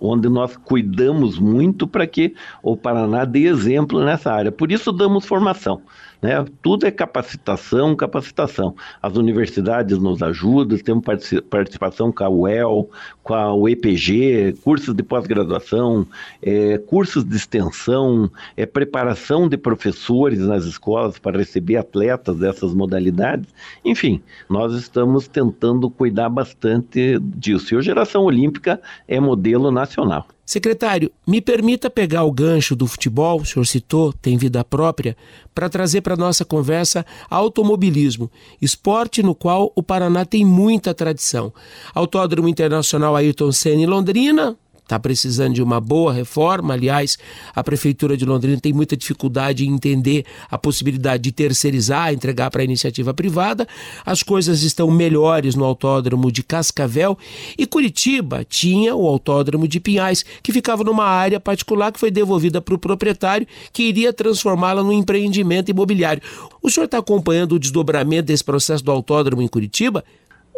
onde 0.00 0.28
nós 0.28 0.56
cuidamos 0.56 1.38
muito 1.38 1.86
para 1.86 2.06
que 2.06 2.34
o 2.62 2.76
Paraná 2.76 3.24
dê 3.24 3.46
exemplo 3.46 4.04
nessa 4.04 4.32
área. 4.32 4.52
Por 4.52 4.70
isso 4.70 4.92
damos 4.92 5.24
formação. 5.24 5.80
Né? 6.26 6.44
Tudo 6.60 6.84
é 6.84 6.90
capacitação, 6.90 7.94
capacitação. 7.94 8.74
As 9.00 9.16
universidades 9.16 9.96
nos 9.96 10.20
ajudam, 10.24 10.76
temos 10.76 11.04
participação 11.48 12.10
com 12.10 12.24
a 12.24 12.28
UEL, 12.28 12.90
com 13.22 13.32
a 13.32 13.54
UEPG, 13.54 14.56
cursos 14.64 14.92
de 14.92 15.04
pós-graduação, 15.04 16.04
é, 16.42 16.78
cursos 16.78 17.22
de 17.22 17.36
extensão, 17.36 18.28
é, 18.56 18.66
preparação 18.66 19.48
de 19.48 19.56
professores 19.56 20.40
nas 20.40 20.64
escolas 20.64 21.16
para 21.16 21.38
receber 21.38 21.76
atletas 21.76 22.36
dessas 22.38 22.74
modalidades. 22.74 23.46
Enfim, 23.84 24.20
nós 24.50 24.74
estamos 24.74 25.28
tentando 25.28 25.88
cuidar 25.88 26.28
bastante 26.28 27.20
disso. 27.20 27.72
E 27.72 27.78
a 27.78 27.80
Geração 27.80 28.24
Olímpica 28.24 28.80
é 29.06 29.20
modelo 29.20 29.70
nacional. 29.70 30.26
Secretário, 30.46 31.10
me 31.26 31.40
permita 31.40 31.90
pegar 31.90 32.22
o 32.22 32.30
gancho 32.30 32.76
do 32.76 32.86
futebol, 32.86 33.40
o 33.40 33.44
senhor 33.44 33.64
citou, 33.64 34.12
tem 34.12 34.36
vida 34.36 34.64
própria, 34.64 35.16
para 35.52 35.68
trazer 35.68 36.02
para 36.02 36.16
nossa 36.16 36.44
conversa 36.44 37.04
automobilismo, 37.28 38.30
esporte 38.62 39.24
no 39.24 39.34
qual 39.34 39.72
o 39.74 39.82
Paraná 39.82 40.24
tem 40.24 40.44
muita 40.44 40.94
tradição. 40.94 41.52
Autódromo 41.92 42.48
Internacional 42.48 43.16
Ayrton 43.16 43.50
Senna 43.50 43.82
em 43.82 43.86
Londrina, 43.86 44.56
está 44.86 44.98
precisando 44.98 45.54
de 45.54 45.62
uma 45.62 45.80
boa 45.80 46.12
reforma. 46.12 46.74
Aliás, 46.74 47.18
a 47.54 47.62
Prefeitura 47.62 48.16
de 48.16 48.24
Londrina 48.24 48.58
tem 48.60 48.72
muita 48.72 48.96
dificuldade 48.96 49.66
em 49.66 49.74
entender 49.74 50.24
a 50.48 50.56
possibilidade 50.56 51.24
de 51.24 51.32
terceirizar, 51.32 52.12
entregar 52.12 52.50
para 52.50 52.62
a 52.62 52.64
iniciativa 52.64 53.12
privada. 53.12 53.66
As 54.04 54.22
coisas 54.22 54.62
estão 54.62 54.90
melhores 54.90 55.54
no 55.54 55.64
autódromo 55.64 56.30
de 56.30 56.42
Cascavel 56.42 57.18
e 57.58 57.66
Curitiba 57.66 58.46
tinha 58.48 58.94
o 58.94 59.06
autódromo 59.06 59.66
de 59.66 59.80
Pinhais, 59.80 60.24
que 60.42 60.52
ficava 60.52 60.84
numa 60.84 61.04
área 61.04 61.40
particular 61.40 61.90
que 61.90 62.00
foi 62.00 62.10
devolvida 62.10 62.60
para 62.60 62.74
o 62.74 62.78
proprietário, 62.78 63.46
que 63.72 63.82
iria 63.82 64.12
transformá-la 64.12 64.82
num 64.82 64.92
empreendimento 64.92 65.70
imobiliário. 65.70 66.22
O 66.62 66.70
senhor 66.70 66.86
está 66.86 66.98
acompanhando 66.98 67.56
o 67.56 67.58
desdobramento 67.58 68.26
desse 68.26 68.44
processo 68.44 68.84
do 68.84 68.92
autódromo 68.92 69.42
em 69.42 69.48
Curitiba? 69.48 70.04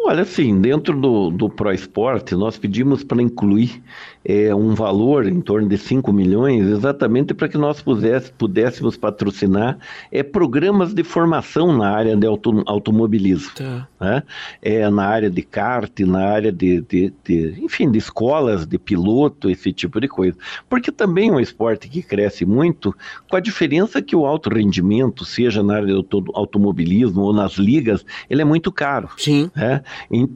Olha, 0.01 0.23
sim, 0.23 0.59
dentro 0.59 0.99
do, 0.99 1.29
do 1.29 1.49
ProEsport, 1.49 2.31
nós 2.31 2.57
pedimos 2.57 3.03
para 3.03 3.21
incluir 3.21 3.83
é, 4.23 4.53
um 4.55 4.73
valor 4.73 5.27
em 5.27 5.41
torno 5.41 5.67
de 5.67 5.77
5 5.77 6.11
milhões, 6.13 6.67
exatamente 6.67 7.33
para 7.33 7.49
que 7.49 7.57
nós 7.57 7.81
pudesse, 7.81 8.31
pudéssemos 8.31 8.95
patrocinar 8.95 9.77
é, 10.11 10.23
programas 10.23 10.93
de 10.93 11.03
formação 11.03 11.75
na 11.77 11.89
área 11.89 12.15
de 12.15 12.25
auto, 12.25 12.63
automobilismo. 12.65 13.51
Tá. 13.55 13.87
Né? 13.99 14.23
É, 14.61 14.89
na 14.89 15.05
área 15.05 15.29
de 15.29 15.41
kart, 15.41 15.99
na 15.99 16.25
área 16.25 16.51
de, 16.51 16.81
de, 16.81 17.13
de, 17.23 17.55
enfim, 17.61 17.91
de 17.91 17.97
escolas 17.97 18.65
de 18.65 18.77
piloto, 18.79 19.49
esse 19.49 19.71
tipo 19.73 19.99
de 19.99 20.07
coisa. 20.07 20.37
Porque 20.69 20.91
também 20.91 21.29
é 21.29 21.33
um 21.33 21.39
esporte 21.39 21.89
que 21.89 22.01
cresce 22.01 22.45
muito, 22.45 22.95
com 23.29 23.35
a 23.35 23.39
diferença 23.39 24.01
que 24.01 24.15
o 24.15 24.25
alto 24.25 24.49
rendimento, 24.49 25.25
seja 25.25 25.61
na 25.61 25.75
área 25.75 25.87
do 25.87 26.23
automobilismo 26.33 27.21
ou 27.21 27.33
nas 27.33 27.53
ligas, 27.53 28.05
ele 28.29 28.41
é 28.41 28.45
muito 28.45 28.71
caro. 28.71 29.09
Sim. 29.17 29.51
Né? 29.55 29.81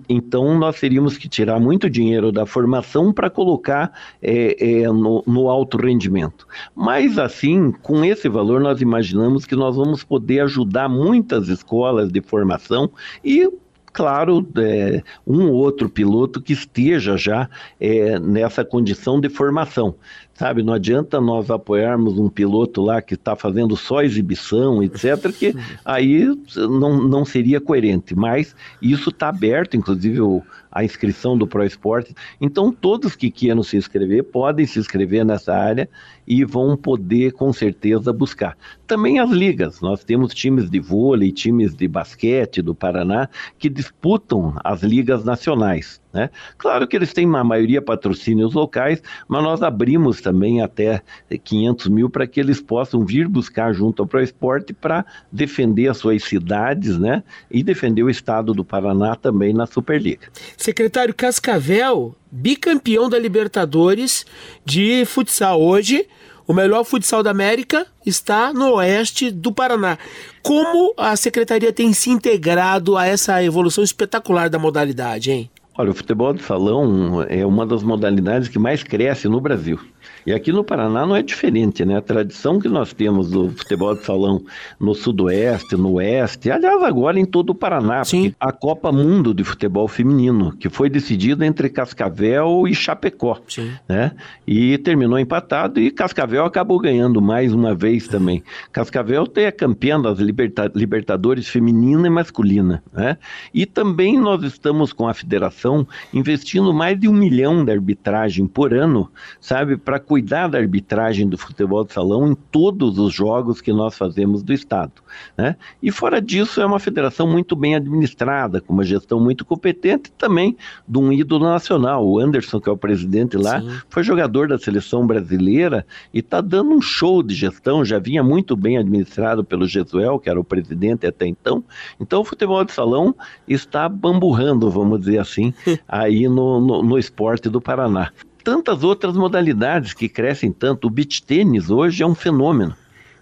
Então, 0.08 0.58
nós 0.58 0.80
teríamos 0.80 1.18
que 1.18 1.28
tirar 1.28 1.60
muito 1.60 1.89
dinheiro 1.89 2.32
da 2.32 2.45
formação 2.45 3.12
para 3.12 3.30
colocar 3.30 3.91
é, 4.22 4.82
é, 4.82 4.88
no, 4.88 5.24
no, 5.26 5.49
alto 5.49 5.78
rendimento. 5.78 6.47
Mas, 6.76 7.18
assim, 7.18 7.72
com 7.72 8.04
esse 8.04 8.30
valor, 8.30 8.62
nós 8.62 8.82
imaginamos 8.82 9.45
que 9.45 9.56
nós 9.56 9.76
vamos 9.76 10.04
poder 10.04 10.41
ajudar 10.41 10.89
muitas 10.89 11.49
escolas 11.49 12.12
de 12.12 12.22
formação 12.22 12.89
e 13.24 13.49
claro, 13.93 14.45
é, 14.58 15.04
um 15.26 15.49
ou 15.49 15.54
outro 15.54 15.88
piloto 15.88 16.41
que 16.41 16.51
esteja 16.51 17.16
já 17.16 17.47
é, 17.80 18.20
nessa 18.20 18.66
condição 18.66 19.22
de 19.22 19.30
formação. 19.30 19.95
Sabe, 20.36 20.63
não 20.63 20.73
adianta 20.73 21.21
nós 21.21 21.51
apoiarmos 21.51 22.17
um 22.17 22.27
piloto 22.27 22.81
lá 22.81 23.03
que 23.03 23.13
está 23.13 23.36
fazendo 23.36 23.77
só 23.77 24.01
exibição, 24.01 24.81
etc., 24.81 25.31
que 25.31 25.53
aí 25.86 26.25
não, 26.55 27.07
não 27.07 27.23
seria 27.23 27.61
coerente. 27.61 28.15
Mas 28.15 28.55
isso 28.81 29.09
está 29.09 29.29
aberto, 29.29 29.77
inclusive 29.77 30.21
o, 30.21 30.41
a 30.71 30.84
inscrição 30.84 31.38
do 31.38 31.45
Pro 31.45 31.63
Esporte. 31.63 32.15
Então, 32.41 32.71
todos 32.71 33.15
que 33.15 33.29
queiram 33.29 33.61
se 33.61 33.77
inscrever 33.77 34.23
podem 34.23 34.65
se 34.65 34.79
inscrever 34.79 35.23
nessa 35.23 35.53
área 35.53 35.88
e 36.25 36.43
vão 36.43 36.75
poder, 36.75 37.34
com 37.34 37.53
certeza, 37.53 38.11
buscar. 38.11 38.57
Também 38.88 39.19
as 39.19 39.29
ligas. 39.29 39.81
Nós 39.81 40.03
temos 40.03 40.34
times 40.34 40.67
de 40.67 40.79
vôlei, 40.79 41.31
times 41.31 41.75
de 41.75 41.88
basquete 41.88 42.59
do 42.59 42.73
Paraná 42.73 43.29
que 43.59 43.69
disputam 43.69 44.55
as 44.63 44.81
ligas 44.81 45.23
nacionais. 45.23 46.01
Né? 46.14 46.30
Claro 46.57 46.88
que 46.88 46.95
eles 46.95 47.11
têm 47.11 47.26
a 47.36 47.43
maioria 47.43 47.82
patrocínios 47.82 48.53
locais, 48.53 49.01
mas 49.28 49.43
nós 49.43 49.64
abrimos 49.64 50.22
também 50.22 50.61
até 50.61 51.01
500 51.43 51.88
mil 51.88 52.09
para 52.09 52.28
que 52.28 52.39
eles 52.39 52.61
possam 52.61 53.03
vir 53.03 53.28
buscar 53.28 53.74
junto 53.74 54.03
ao 54.03 54.07
ProEsporte 54.07 54.74
para 54.74 55.03
defender 55.32 55.88
as 55.88 55.97
suas 55.97 56.24
cidades 56.24 56.99
né? 56.99 57.24
e 57.49 57.64
defender 57.64 58.03
o 58.03 58.09
estado 58.09 58.53
do 58.53 58.64
Paraná 58.64 59.16
também 59.16 59.53
na 59.53 59.66
Superliga. 59.66 60.28
Secretário 60.55 61.16
Cascavel, 61.16 62.16
bicampeão 62.32 63.09
da 63.09 63.18
Libertadores 63.18 64.26
de 64.64 65.03
futsal. 65.05 65.59
Hoje, 65.59 66.07
o 66.45 66.53
melhor 66.53 66.84
futsal 66.84 67.24
da 67.24 67.32
América 67.32 67.88
está 68.05 68.53
no 68.53 68.74
oeste 68.74 69.32
do 69.32 69.51
Paraná. 69.51 69.97
Como 70.41 70.93
a 70.97 71.16
secretaria 71.16 71.72
tem 71.72 71.93
se 71.93 72.09
integrado 72.09 72.97
a 72.97 73.05
essa 73.05 73.41
evolução 73.43 73.84
espetacular 73.84 74.49
da 74.49 74.59
modalidade, 74.59 75.32
hein? 75.32 75.49
Olha, 75.76 75.89
o 75.89 75.93
futebol 75.93 76.34
de 76.34 76.43
salão 76.43 77.24
é 77.24 77.43
uma 77.45 77.65
das 77.65 77.82
modalidades 77.82 78.47
que 78.47 78.59
mais 78.59 78.84
cresce 78.84 79.28
no 79.28 79.41
Brasil. 79.41 79.80
E 80.26 80.34
aqui 80.34 80.51
no 80.51 80.63
Paraná 80.63 81.05
não 81.05 81.15
é 81.15 81.21
diferente, 81.21 81.84
né? 81.84 81.97
A 81.97 82.01
tradição 82.01 82.59
que 82.59 82.69
nós 82.69 82.93
temos 82.93 83.30
do 83.30 83.49
futebol 83.51 83.95
de 83.95 84.03
salão 84.05 84.41
no 84.80 84.93
sudoeste, 84.93 85.76
no 85.76 85.93
oeste, 85.93 86.49
aliás, 86.49 86.82
agora 86.84 87.19
em 87.19 87.26
todo 87.26 87.51
o 87.51 87.55
Paraná, 87.55 88.03
Sim. 88.03 88.34
a 88.39 88.51
Copa 88.51 88.91
Mundo 88.91 89.34
de 89.34 89.43
Futebol 89.43 89.88
Feminino, 89.88 90.55
que 90.57 90.69
foi 90.69 90.89
decidida 90.89 91.45
entre 91.45 91.69
Cascavel 91.69 92.67
e 92.67 92.74
Chapecó, 92.74 93.39
Sim. 93.47 93.71
né? 93.88 94.11
E 94.47 94.78
terminou 94.78 95.19
empatado 95.19 95.80
e 95.80 95.91
Cascavel 95.91 96.45
acabou 96.45 96.80
ganhando 96.80 97.21
mais 97.21 97.53
uma 97.53 97.74
vez 97.76 98.07
também. 98.07 98.43
Cascavel 98.71 99.28
é 99.36 99.51
campeã 99.51 99.99
das 99.99 100.19
liberta 100.19 100.71
Libertadores 100.74 101.47
feminina 101.47 102.07
e 102.07 102.09
masculina, 102.09 102.84
né? 102.91 103.17
E 103.53 103.65
também 103.65 104.19
nós 104.19 104.43
estamos 104.43 104.93
com 104.93 105.07
a 105.07 105.13
federação 105.13 105.88
investindo 106.13 106.74
mais 106.74 106.99
de 106.99 107.07
um 107.07 107.13
milhão 107.13 107.63
de 107.63 107.71
arbitragem 107.71 108.47
por 108.47 108.74
ano, 108.74 109.09
sabe, 109.39 109.78
para 109.78 109.99
cuidar 110.14 110.47
da 110.47 110.59
arbitragem 110.59 111.28
do 111.28 111.36
futebol 111.39 111.84
de 111.84 111.91
salão 111.91 112.28
em 112.28 112.36
todos 112.36 112.99
os 112.99 113.11
jogos 113.11 113.59
que 113.59 113.74
nós 113.74 113.97
fazemos 113.97 114.43
do 114.43 114.53
Estado. 114.53 114.91
Né? 115.36 115.55
E 115.82 115.91
fora 115.91 116.22
disso, 116.22 116.61
é 116.61 116.66
uma 116.68 116.78
federação 116.78 117.26
muito 117.26 117.55
bem 117.55 117.74
administrada, 117.74 118.61
com 118.61 118.74
uma 118.74 118.84
gestão 118.84 119.20
muito 119.20 119.43
competente 119.43 120.11
também 120.11 120.55
de 120.88 120.99
um 120.99 121.11
ídolo 121.11 121.45
nacional. 121.45 122.07
O 122.07 122.20
Anderson, 122.20 122.61
que 122.61 122.70
é 122.70 122.72
o 122.72 122.78
presidente 122.78 123.38
lá, 123.38 123.59
Sim. 123.59 123.72
foi 123.89 124.03
jogador 124.03 124.47
da 124.47 124.59
seleção 124.59 125.07
brasileira 125.07 125.84
e 126.14 126.20
está 126.20 126.41
dando 126.41 126.70
um 126.70 126.82
show 126.82 127.24
de 127.24 127.34
gestão, 127.34 127.84
já 127.84 127.97
vinha 127.97 128.22
muito 128.22 128.55
bem 128.55 128.78
administrado 128.78 129.43
pelo 129.43 129.66
Jesuel, 129.66 130.20
que 130.20 130.30
era 130.30 130.39
o 130.39 130.43
presidente 130.43 131.07
até 131.07 131.26
então. 131.26 131.64
Então 131.99 132.22
o 132.22 132.24
futebol 132.24 132.64
de 132.64 132.72
salão 132.72 133.16
está 133.47 133.89
bamburrando, 133.89 134.70
vamos 134.70 134.99
dizer 134.99 135.18
assim, 135.18 135.55
aí 135.89 136.30
no, 136.30 136.61
no, 136.61 136.84
no 136.84 136.99
esporte 136.99 137.49
do 137.49 137.59
Paraná 137.59 138.11
tantas 138.43 138.83
outras 138.83 139.15
modalidades 139.15 139.93
que 139.93 140.09
crescem 140.09 140.51
tanto. 140.51 140.87
O 140.87 140.89
beach 140.89 141.23
tênis 141.23 141.69
hoje 141.69 142.03
é 142.03 142.05
um 142.05 142.15
fenômeno. 142.15 142.75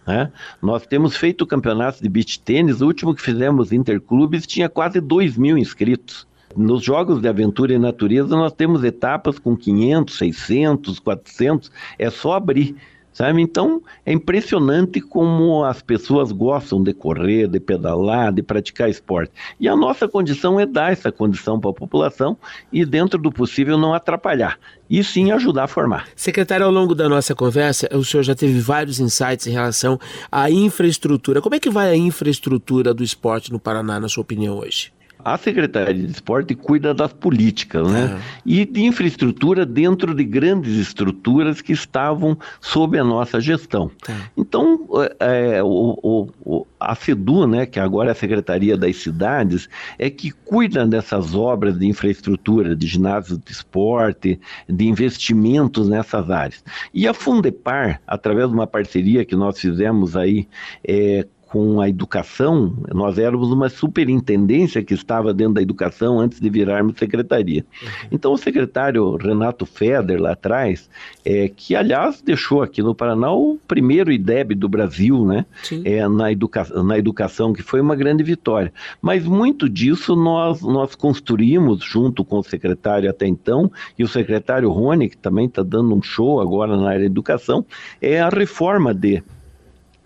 Né? 0.06 0.32
Nós 0.62 0.86
temos 0.86 1.16
feito 1.16 1.46
campeonatos 1.46 2.02
de 2.02 2.10
beach 2.10 2.40
tênis, 2.40 2.82
o 2.82 2.88
último 2.88 3.14
que 3.14 3.22
fizemos 3.22 3.72
interclubes 3.72 4.48
tinha 4.48 4.68
quase 4.68 5.00
2 5.00 5.38
mil 5.38 5.58
inscritos. 5.58 6.28
Nos 6.56 6.84
jogos 6.84 7.22
de 7.22 7.28
aventura 7.30 7.74
e 7.74 7.80
natureza, 7.80 8.36
nós 8.36 8.52
temos 8.52 8.84
etapas 8.84 9.40
com 9.40 9.56
500, 9.56 10.18
600, 10.18 11.00
400, 11.00 11.72
é 11.98 12.10
só 12.10 12.34
abrir 12.34 12.76
sabe? 13.14 13.42
Então 13.42 13.82
é 14.06 14.14
impressionante 14.14 15.02
como 15.02 15.64
as 15.64 15.82
pessoas 15.82 16.32
gostam 16.32 16.82
de 16.82 16.94
correr, 16.94 17.48
de 17.48 17.60
pedalar, 17.60 18.32
de 18.32 18.42
praticar 18.42 18.90
esporte. 18.90 19.32
E 19.60 19.68
a 19.68 19.76
nossa 19.76 20.08
condição 20.08 20.60
é 20.60 20.66
dar 20.66 20.92
essa 20.92 21.12
condição 21.12 21.60
para 21.60 21.72
a 21.72 21.74
população 21.74 22.38
e, 22.72 22.86
dentro 22.86 23.20
do 23.20 23.32
possível, 23.32 23.78
não 23.78 23.94
atrapalhar. 23.94 24.58
E 24.90 25.04
sim 25.04 25.32
ajudar 25.32 25.66
a 25.66 25.68
formar. 25.68 26.08
Secretário, 26.16 26.66
ao 26.66 26.72
longo 26.72 26.94
da 26.94 27.08
nossa 27.08 27.34
conversa, 27.34 27.88
o 27.94 28.04
senhor 28.04 28.24
já 28.24 28.36
teve 28.36 28.60
vários 28.60 29.00
insights 29.00 29.48
em 29.48 29.52
relação 29.52 30.00
à 30.32 30.52
infraestrutura. 30.52 31.42
Como 31.42 31.56
é 31.56 31.60
que 31.60 31.70
vai 31.70 31.90
a 31.90 31.96
infraestrutura 31.96 32.94
do 32.94 33.04
esporte 33.04 33.52
no 33.52 33.60
Paraná, 33.60 34.00
na 34.00 34.10
sua 34.10 34.22
opinião, 34.22 34.58
hoje? 34.58 34.92
A 35.24 35.38
Secretaria 35.38 35.94
de 35.94 36.12
Esporte 36.12 36.56
cuida 36.56 36.94
das 36.94 37.14
políticas, 37.14 37.90
né? 37.90 38.06
Uhum. 38.14 38.20
E 38.46 38.66
de 38.66 38.84
infraestrutura 38.84 39.66
dentro 39.66 40.14
de 40.14 40.24
grandes 40.24 40.76
estruturas 40.76 41.62
que 41.62 41.74
estavam 41.74 42.38
sob 42.60 42.98
a 42.98 43.04
nossa 43.04 43.40
gestão. 43.40 43.92
Uhum. 44.08 44.16
Então, 44.38 44.88
é, 45.20 45.58
é, 45.58 45.64
o, 45.64 46.28
o, 46.44 46.68
a 46.80 46.96
FEDU, 46.96 47.48
né, 47.48 47.66
que 47.66 47.80
agora 47.80 48.10
é 48.10 48.12
a 48.12 48.16
Secretaria 48.16 48.76
das 48.76 48.98
Cidades, 48.98 49.70
é 49.98 50.10
que 50.10 50.32
cuida 50.32 50.86
dessas 50.86 51.36
obras 51.36 51.78
de 51.78 51.88
infraestrutura, 51.88 52.76
de 52.76 52.88
ginásio 52.88 53.38
de 53.38 53.52
esporte, 53.52 54.40
de 54.68 54.88
investimentos 54.88 55.88
nessas 55.88 56.30
áreas. 56.30 56.64
E 56.94 57.08
a 57.08 57.14
Fundepar, 57.14 58.02
através 58.08 58.48
de 58.50 58.54
uma 58.54 58.68
parceria 58.68 59.24
que 59.24 59.36
nós 59.36 59.60
fizemos 59.60 60.16
aí 60.16 60.48
é, 60.84 61.26
com 61.52 61.82
a 61.82 61.90
educação, 61.90 62.74
nós 62.94 63.18
éramos 63.18 63.52
uma 63.52 63.68
superintendência 63.68 64.82
que 64.82 64.94
estava 64.94 65.34
dentro 65.34 65.56
da 65.56 65.62
educação 65.62 66.18
antes 66.18 66.40
de 66.40 66.50
virarmos 66.50 66.98
secretaria. 66.98 67.66
Uhum. 67.84 67.90
Então, 68.10 68.32
o 68.32 68.38
secretário 68.38 69.18
Renato 69.18 69.66
Feder, 69.66 70.22
lá 70.22 70.32
atrás, 70.32 70.90
é, 71.26 71.50
que 71.50 71.76
aliás 71.76 72.22
deixou 72.22 72.64
aqui 72.64 72.82
no 72.82 72.96
Paraná 72.96 73.34
o 73.34 73.60
primeiro 73.68 74.14
IDEB 74.14 74.56
do 74.56 74.70
Brasil, 74.70 75.26
né? 75.26 75.46
É, 75.84 76.08
na, 76.08 76.32
educa 76.32 76.66
na 76.82 76.98
educação, 76.98 77.52
que 77.52 77.62
foi 77.62 77.82
uma 77.82 77.98
grande 77.98 78.24
vitória. 78.24 78.72
Mas 79.02 79.26
muito 79.26 79.68
disso 79.68 80.16
nós, 80.16 80.62
nós 80.62 80.96
construímos 80.96 81.84
junto 81.84 82.24
com 82.24 82.40
o 82.40 82.44
secretário 82.44 83.10
até 83.10 83.28
então, 83.28 83.70
e 84.00 84.06
o 84.06 84.08
secretário 84.08 84.72
Rony, 84.72 85.10
que 85.10 85.18
também 85.18 85.48
está 85.48 85.64
dando 85.64 85.94
um 85.94 86.02
show 86.02 86.40
agora 86.40 86.78
na 86.78 86.88
área 86.88 87.02
da 87.02 87.06
educação, 87.08 87.66
é 88.02 88.22
a 88.22 88.30
reforma 88.30 88.94
de 88.94 89.22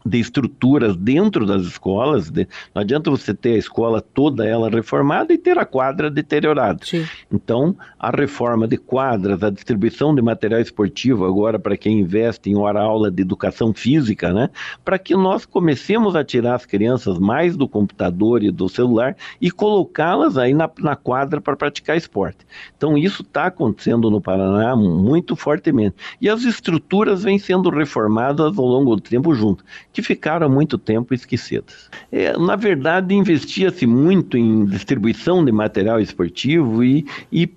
de 0.05 0.19
estruturas 0.19 0.95
dentro 0.95 1.45
das 1.45 1.63
escolas. 1.63 2.29
De, 2.29 2.47
não 2.73 2.81
adianta 2.81 3.09
você 3.09 3.33
ter 3.33 3.55
a 3.55 3.57
escola 3.57 3.99
toda 3.99 4.45
ela 4.45 4.69
reformada 4.69 5.33
e 5.33 5.37
ter 5.37 5.57
a 5.57 5.65
quadra 5.65 6.11
deteriorada. 6.11 6.79
Sim. 6.83 7.05
Então, 7.31 7.75
a 7.99 8.11
reforma 8.11 8.67
de 8.67 8.77
quadras, 8.77 9.41
a 9.41 9.49
distribuição 9.49 10.13
de 10.13 10.21
material 10.21 10.61
esportivo 10.61 11.25
agora 11.25 11.57
para 11.57 11.75
quem 11.75 12.01
investe 12.01 12.49
em 12.49 12.55
hora 12.55 12.81
aula 12.81 13.09
de 13.09 13.21
educação 13.21 13.73
física, 13.73 14.31
né? 14.31 14.49
Para 14.83 14.99
que 14.99 15.15
nós 15.15 15.45
comecemos 15.45 16.15
a 16.15 16.23
tirar 16.23 16.55
as 16.55 16.65
crianças 16.65 17.17
mais 17.17 17.57
do 17.57 17.67
computador 17.67 18.43
e 18.43 18.51
do 18.51 18.69
celular 18.69 19.15
e 19.41 19.49
colocá-las 19.49 20.37
aí 20.37 20.53
na, 20.53 20.69
na 20.79 20.95
quadra 20.95 21.41
para 21.41 21.55
praticar 21.55 21.97
esporte. 21.97 22.45
Então, 22.77 22.97
isso 22.97 23.23
está 23.23 23.47
acontecendo 23.47 24.11
no 24.11 24.21
Paraná 24.21 24.75
muito 24.75 25.35
fortemente. 25.35 25.95
E 26.21 26.29
as 26.29 26.43
estruturas 26.43 27.23
vêm 27.23 27.39
sendo 27.39 27.69
reformadas 27.69 28.57
ao 28.57 28.65
longo 28.65 28.95
do 28.95 29.01
tempo 29.01 29.33
junto 29.33 29.63
que 29.95 30.01
ficaram 30.01 30.45
há 30.45 30.49
muito 30.49 30.77
tempo 30.77 31.13
esquecidas. 31.13 31.89
É, 32.11 32.37
na 32.37 32.57
verdade, 32.57 33.15
investia-se 33.15 33.87
muito 33.87 34.37
em 34.37 34.65
distribuição 34.65 35.43
de 35.43 35.53
material 35.53 36.01
esportivo 36.01 36.83
e, 36.83 37.05
e 37.31 37.49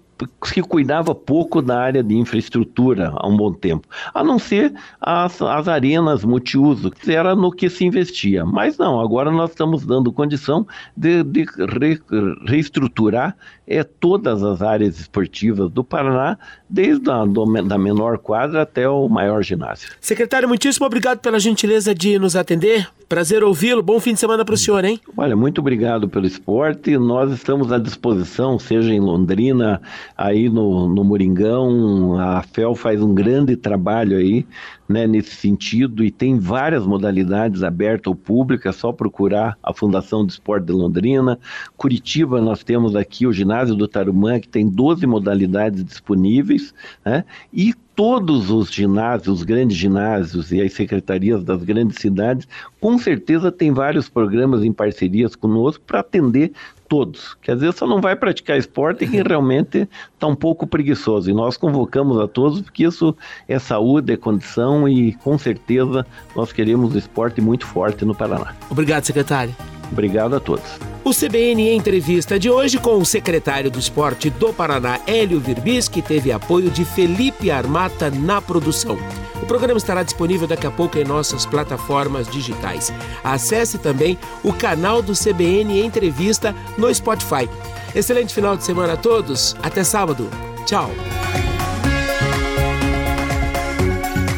que 0.53 0.63
cuidava 0.63 1.15
pouco 1.15 1.61
da 1.61 1.81
área 1.81 2.03
de 2.03 2.15
infraestrutura 2.15 3.13
há 3.15 3.27
um 3.27 3.37
bom 3.37 3.53
tempo, 3.53 3.87
a 4.15 4.25
não 4.25 4.39
ser 4.39 4.73
as, 5.01 5.41
as 5.43 5.69
arenas 5.69 6.25
multiuso, 6.25 6.91
que 6.91 7.13
era 7.13 7.35
no 7.35 7.51
que 7.53 7.69
se 7.69 7.85
investia. 7.85 8.45
Mas 8.45 8.79
não, 8.79 9.01
agora 9.01 9.31
nós 9.31 9.51
estamos 9.51 9.85
dando 9.85 10.13
condição 10.13 10.67
de, 10.97 11.23
de 11.23 11.45
re, 11.45 12.01
reestruturar 12.47 13.37
é, 13.69 13.85
todas 13.85 14.43
as 14.43 14.63
áreas 14.63 14.99
esportivas 14.99 15.71
do 15.71 15.85
Paraná, 15.85 16.39
desde 16.69 17.11
a 17.11 17.25
do, 17.25 17.45
da 17.63 17.77
menor 17.77 18.17
quadra 18.19 18.63
até 18.63 18.89
o 18.89 19.09
maior 19.09 19.43
ginásio. 19.43 19.91
Secretário, 20.01 20.49
muitíssimo 20.49 20.87
obrigado 20.87 21.19
pela 21.19 21.39
gentileza 21.39 21.95
de 21.95 22.19
nos 22.19 22.35
atender. 22.35 22.89
Prazer 23.09 23.45
ouvi-lo. 23.45 23.83
Bom 23.83 24.01
fim 24.01 24.15
de 24.15 24.21
semana 24.21 24.45
para 24.45 24.55
o 24.55 24.59
senhor, 24.59 24.85
hein? 24.85 25.01
Olha, 25.17 25.37
muito 25.37 25.61
obrigado 25.61 26.09
pelo 26.09 26.27
esporte. 26.27 26.97
Nós 26.97 27.33
estamos 27.33 27.73
à 27.73 27.79
disposição, 27.79 28.59
seja 28.59 28.93
em 28.93 29.01
Londrina, 29.01 29.81
aí 30.17 30.49
no, 30.49 30.89
no 30.89 31.05
Moringão. 31.05 32.19
A 32.19 32.43
FEL 32.43 32.75
faz 32.75 33.03
um 33.03 33.15
grande 33.15 33.57
trabalho 33.57 34.17
aí 34.17 34.47
né, 34.89 35.07
nesse 35.07 35.35
sentido 35.37 36.03
e 36.03 36.11
tem 36.11 36.39
várias 36.39 36.87
modalidades 36.87 37.63
abertas 37.63 38.07
ao 38.07 38.15
público. 38.15 38.67
É 38.67 38.73
só 38.73 38.93
procurar 38.93 39.59
a 39.63 39.73
Fundação 39.75 40.25
de 40.25 40.33
Esporte 40.33 40.67
de 40.67 40.73
Londrina. 40.73 41.39
Curitiba, 41.77 42.41
nós 42.41 42.65
temos 42.65 42.97
aqui 42.97 43.27
o 43.27 43.33
ginásio 43.33 43.75
do 43.75 43.87
Tarumã, 43.87 44.41
que 44.41 44.49
tem 44.49 44.67
12 44.67 45.07
modalidades 45.07 45.85
disponíveis, 45.85 46.73
né? 47.05 47.25
E 47.53 47.75
todos 47.99 48.49
os 48.49 48.71
ginásios, 48.71 49.39
os 49.39 49.43
grandes 49.43 49.77
ginásios 49.77 50.53
e 50.53 50.63
as 50.63 50.73
secretarias 50.73 51.43
das 51.43 51.65
grandes 51.65 51.99
cidades, 51.99 52.47
com 52.81 52.97
certeza 52.97 53.51
tem 53.51 53.73
vários 53.73 54.09
programas 54.09 54.63
em 54.63 54.73
parcerias 54.73 55.35
conosco 55.35 55.83
para 55.85 55.99
atender 55.99 56.53
todos. 56.89 57.35
Que 57.43 57.51
às 57.51 57.61
vezes 57.61 57.75
só 57.75 57.89
não 57.89 58.01
vai 58.01 58.15
praticar 58.15 58.57
esporte 58.57 59.05
quem 59.05 59.21
realmente 59.27 59.89
está 60.15 60.29
um 60.29 60.37
pouco 60.37 60.65
preguiçoso. 60.65 61.29
E 61.29 61.35
nós 61.35 61.57
convocamos 61.57 62.21
a 62.21 62.29
todos 62.29 62.61
porque 62.61 62.87
isso 62.87 63.17
é 63.49 63.59
saúde, 63.59 64.13
é 64.13 64.17
condição 64.17 64.89
e 64.89 65.15
com 65.15 65.37
certeza 65.37 66.07
nós 66.37 66.53
queremos 66.53 66.95
esporte 66.95 67.41
muito 67.41 67.67
forte 67.67 68.05
no 68.05 68.15
Paraná. 68.15 68.55
Obrigado, 68.71 69.07
secretário. 69.07 69.53
Obrigado 69.91 70.37
a 70.37 70.41
todos. 70.41 70.65
O 71.05 71.11
CBN 71.11 71.75
Entrevista 71.75 72.39
de 72.39 72.51
hoje 72.51 72.77
com 72.79 72.99
o 72.99 73.07
secretário 73.07 73.71
do 73.71 73.79
Esporte 73.79 74.29
do 74.29 74.53
Paraná, 74.53 75.01
Hélio 75.07 75.41
Virbis, 75.41 75.89
que 75.89 76.03
teve 76.03 76.31
apoio 76.31 76.71
de 76.71 76.85
Felipe 76.85 77.51
Armata 77.51 78.11
na 78.11 78.43
produção. 78.43 78.99
O 79.43 79.47
programa 79.47 79.79
estará 79.79 80.03
disponível 80.03 80.47
daqui 80.47 80.67
a 80.67 80.71
pouco 80.71 80.99
em 80.99 81.05
nossas 81.05 81.47
plataformas 81.47 82.29
digitais. 82.29 82.93
Acesse 83.25 83.79
também 83.79 84.19
o 84.43 84.53
canal 84.53 85.01
do 85.01 85.15
CBN 85.15 85.81
Entrevista 85.81 86.55
no 86.77 86.93
Spotify. 86.95 87.49
Excelente 87.95 88.35
final 88.35 88.57
de 88.57 88.65
semana 88.65 88.93
a 88.93 88.97
todos. 88.97 89.57
Até 89.63 89.83
sábado. 89.85 90.29
Tchau. 90.67 90.91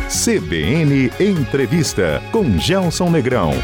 CBN 0.08 1.10
Entrevista 1.18 2.22
com 2.30 2.58
Gelson 2.58 3.10
Negrão. 3.10 3.54